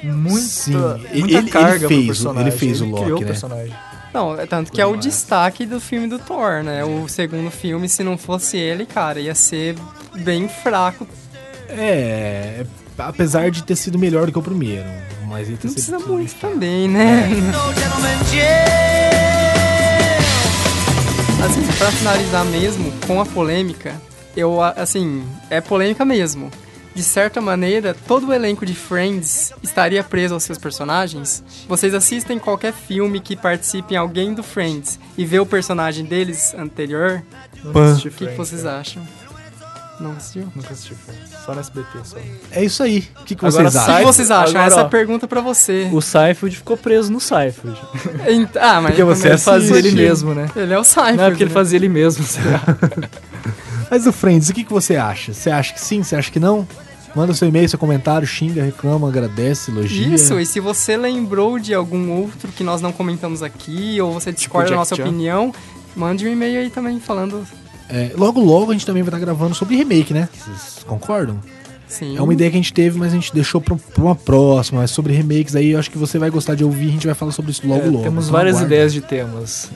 muita, 0.03 0.39
Sim, 0.39 0.71
muita 0.77 0.99
ele- 1.11 1.35
ele 1.35 1.49
carga 1.49 1.87
fez 1.87 1.91
o- 1.91 1.95
pro 1.97 2.05
personagem. 2.07 2.41
ele 2.41 2.51
fez 2.57 2.81
o 2.81 2.85
criou 2.85 2.99
Loki, 3.01 3.11
o 3.11 3.19
né? 3.19 3.25
personagem. 3.25 3.73
Não, 4.13 4.39
é 4.39 4.45
tanto 4.45 4.71
que 4.71 4.81
é 4.81 4.85
o 4.85 4.97
destaque 4.97 5.65
do 5.65 5.79
filme 5.79 6.07
do 6.07 6.19
Thor, 6.19 6.63
né? 6.63 6.83
O 6.83 7.07
segundo 7.07 7.49
filme, 7.49 7.87
se 7.87 8.03
não 8.03 8.17
fosse 8.17 8.57
ele, 8.57 8.85
cara, 8.85 9.19
ia 9.19 9.33
ser 9.33 9.75
bem 10.15 10.49
fraco. 10.49 11.07
É, 11.69 12.65
apesar 12.97 13.49
de 13.49 13.63
ter 13.63 13.75
sido 13.77 13.97
melhor 13.97 14.25
do 14.25 14.33
que 14.33 14.39
o 14.39 14.41
primeiro. 14.41 14.87
Mas 15.27 15.47
ele 15.47 15.57
Não 15.63 15.73
precisa 15.73 15.99
muito 15.99 16.35
também, 16.35 16.89
né? 16.89 17.29
Assim, 21.45 21.65
pra 21.77 21.91
finalizar 21.91 22.45
mesmo, 22.45 22.91
com 23.07 23.21
a 23.21 23.25
polêmica, 23.25 23.95
eu, 24.35 24.61
assim, 24.61 25.25
é 25.49 25.61
polêmica 25.61 26.03
mesmo. 26.03 26.51
De 26.93 27.03
certa 27.03 27.39
maneira, 27.39 27.95
todo 28.07 28.27
o 28.27 28.33
elenco 28.33 28.65
de 28.65 28.75
Friends 28.75 29.53
estaria 29.63 30.03
preso 30.03 30.33
aos 30.33 30.43
seus 30.43 30.57
personagens. 30.57 31.41
Vocês 31.67 31.93
assistem 31.93 32.37
qualquer 32.37 32.73
filme 32.73 33.19
que 33.21 33.35
participe 33.35 33.93
em 33.93 33.97
alguém 33.97 34.33
do 34.33 34.43
Friends 34.43 34.99
e 35.17 35.25
vê 35.25 35.39
o 35.39 35.45
personagem 35.45 36.03
deles 36.03 36.53
anterior, 36.53 37.23
assisti 37.73 38.07
o 38.09 38.11
que, 38.11 38.27
que 38.27 38.35
vocês 38.35 38.63
cara. 38.63 38.79
acham? 38.79 39.07
Não 40.01 40.11
assistiu? 40.13 40.47
Nunca 40.55 40.73
assisti 40.73 40.95
Friends. 40.95 41.29
Só 41.45 41.53
no 41.53 41.59
SBT, 41.61 41.87
só. 42.03 42.17
É 42.51 42.63
isso 42.63 42.83
aí. 42.83 43.07
O 43.21 43.23
que, 43.23 43.35
que 43.35 43.45
Agora 43.45 43.69
vocês 43.69 43.75
O 43.75 43.79
acham? 43.79 43.97
que 43.97 44.03
vocês 44.03 44.31
acham? 44.31 44.49
Agora, 44.49 44.65
Essa 44.67 44.81
ó, 44.81 44.89
pergunta 44.89 45.27
pra 45.27 45.41
você. 45.41 45.89
O 45.93 46.01
Seinfeld 46.01 46.55
ficou 46.57 46.75
preso 46.75 47.11
no 47.11 47.19
Seinfeld. 47.21 47.79
Ent- 48.27 48.57
Ah, 48.57 48.81
mas 48.81 48.91
Porque 48.95 49.03
você. 49.03 49.37
Fazia 49.37 49.77
ele 49.77 49.91
mesmo, 49.91 50.33
né? 50.33 50.49
Ele 50.55 50.73
é 50.73 50.77
o 50.79 50.83
Seinfeld. 50.83 51.17
Não 51.17 51.23
é 51.25 51.29
porque 51.29 51.43
ele 51.43 51.49
né? 51.51 51.53
fazia 51.53 51.77
ele 51.77 51.87
mesmo, 51.89 52.25
sei 52.25 52.43
lá. 52.43 52.61
Mas 53.91 54.07
o 54.07 54.11
Friends, 54.13 54.47
o 54.49 54.53
que, 54.53 54.63
que 54.63 54.71
você 54.71 54.95
acha? 54.95 55.33
Você 55.33 55.51
acha 55.51 55.73
que 55.73 55.81
sim? 55.81 56.01
Você 56.01 56.15
acha 56.15 56.31
que 56.31 56.39
não? 56.39 56.65
Manda 57.13 57.33
seu 57.33 57.49
e-mail, 57.49 57.67
seu 57.67 57.77
comentário, 57.77 58.25
xinga, 58.25 58.63
reclama, 58.63 59.09
agradece, 59.09 59.69
elogia. 59.69 60.15
Isso, 60.15 60.39
e 60.39 60.45
se 60.45 60.61
você 60.61 60.95
lembrou 60.95 61.59
de 61.59 61.73
algum 61.73 62.09
outro 62.09 62.49
que 62.53 62.63
nós 62.63 62.81
não 62.81 62.93
comentamos 62.93 63.43
aqui, 63.43 63.99
ou 63.99 64.13
você 64.13 64.31
discorda 64.31 64.69
da 64.69 64.77
nossa 64.77 64.95
Chan. 64.95 65.03
opinião, 65.03 65.53
mande 65.93 66.25
um 66.25 66.31
e-mail 66.31 66.61
aí 66.61 66.69
também 66.69 67.01
falando. 67.01 67.45
É, 67.89 68.11
logo, 68.15 68.39
logo 68.39 68.71
a 68.71 68.73
gente 68.73 68.85
também 68.85 69.03
vai 69.03 69.09
estar 69.09 69.19
gravando 69.19 69.53
sobre 69.53 69.75
remake, 69.75 70.13
né? 70.13 70.29
Vocês 70.33 70.85
concordam? 70.87 71.37
Sim. 71.85 72.15
É 72.17 72.21
uma 72.21 72.31
ideia 72.31 72.49
que 72.49 72.55
a 72.55 72.61
gente 72.61 72.71
teve, 72.71 72.97
mas 72.97 73.11
a 73.11 73.15
gente 73.17 73.33
deixou 73.33 73.59
pra, 73.59 73.75
pra 73.75 74.01
uma 74.01 74.15
próxima. 74.15 74.79
Mas 74.79 74.91
sobre 74.91 75.11
remakes 75.11 75.53
aí, 75.57 75.71
eu 75.71 75.79
acho 75.79 75.91
que 75.91 75.97
você 75.97 76.17
vai 76.17 76.29
gostar 76.29 76.55
de 76.55 76.63
ouvir. 76.63 76.87
A 76.87 76.91
gente 76.93 77.05
vai 77.05 77.13
falar 77.13 77.33
sobre 77.33 77.51
isso 77.51 77.67
logo, 77.67 77.81
É, 77.81 77.85
logo. 77.89 78.03
temos 78.03 78.23
Então 78.27 78.31
várias 78.37 78.55
aguarde. 78.55 78.73
ideias 78.73 78.93
de 78.93 79.01
temas. 79.01 79.69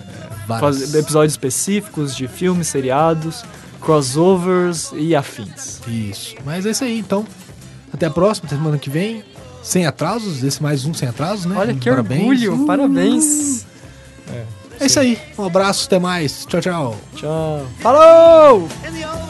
Várias. 0.48 0.78
Faz- 0.80 0.96
episódios 0.96 1.34
específicos 1.34 2.16
de 2.16 2.30
filmes, 2.30 2.68
seriados, 2.68 3.44
crossovers 3.86 4.92
e 4.94 5.16
afins. 5.16 5.80
Isso. 5.88 6.36
Mas 6.44 6.66
é 6.66 6.72
isso 6.72 6.84
aí, 6.84 7.00
então. 7.00 7.26
Até 7.94 8.08
a 8.08 8.10
próxima, 8.10 8.48
até 8.48 8.56
semana 8.56 8.80
que 8.80 8.90
vem. 8.90 9.24
Sem 9.62 9.86
atrasos, 9.86 10.44
esse 10.44 10.62
mais 10.62 10.86
um 10.86 10.94
sem 10.94 11.08
atrasos, 11.08 11.46
né? 11.46 11.56
Olha 11.58 11.74
que 11.74 11.90
Parabéns. 11.90 12.22
orgulho, 12.22 12.66
parabéns. 12.66 13.66
É 14.80 14.88
isso 14.88 15.00
aí. 15.00 15.18
Um 15.38 15.46
abraço, 15.46 15.86
até 15.86 15.98
mais. 15.98 16.46
Tchau, 16.46 16.62
tchau. 16.62 16.98
Tchau. 17.16 17.66
Falou! 17.80 18.68
Viado? 18.68 19.26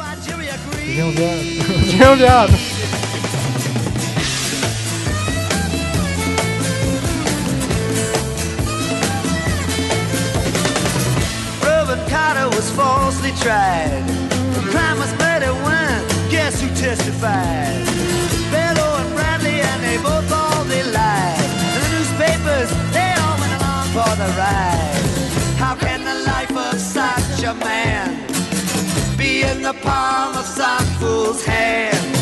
Tchau, 1.98 2.16
viado. 2.16 2.54
Was 12.56 12.72
falsely 12.72 13.32
tried. 13.32 13.95
Testified? 16.96 17.86
Bellow 18.52 18.92
and 19.02 19.16
Bradley, 19.16 19.60
and 19.62 19.84
they 19.84 19.98
both 19.98 20.32
all 20.32 20.64
they 20.66 20.84
lied. 20.84 21.50
The 21.76 21.84
newspapers, 21.94 22.70
they 22.94 23.12
all 23.20 23.38
went 23.40 23.54
along 23.60 23.88
for 23.96 24.12
the 24.22 24.30
ride. 24.38 25.04
How 25.58 25.76
can 25.76 26.04
the 26.04 26.18
life 26.26 26.56
of 26.56 26.80
such 26.80 27.44
a 27.44 27.54
man 27.56 28.08
be 29.18 29.44
in 29.44 29.62
the 29.62 29.74
palm 29.74 30.36
of 30.38 30.46
some 30.46 30.86
fool's 31.00 31.44
hand? 31.44 32.15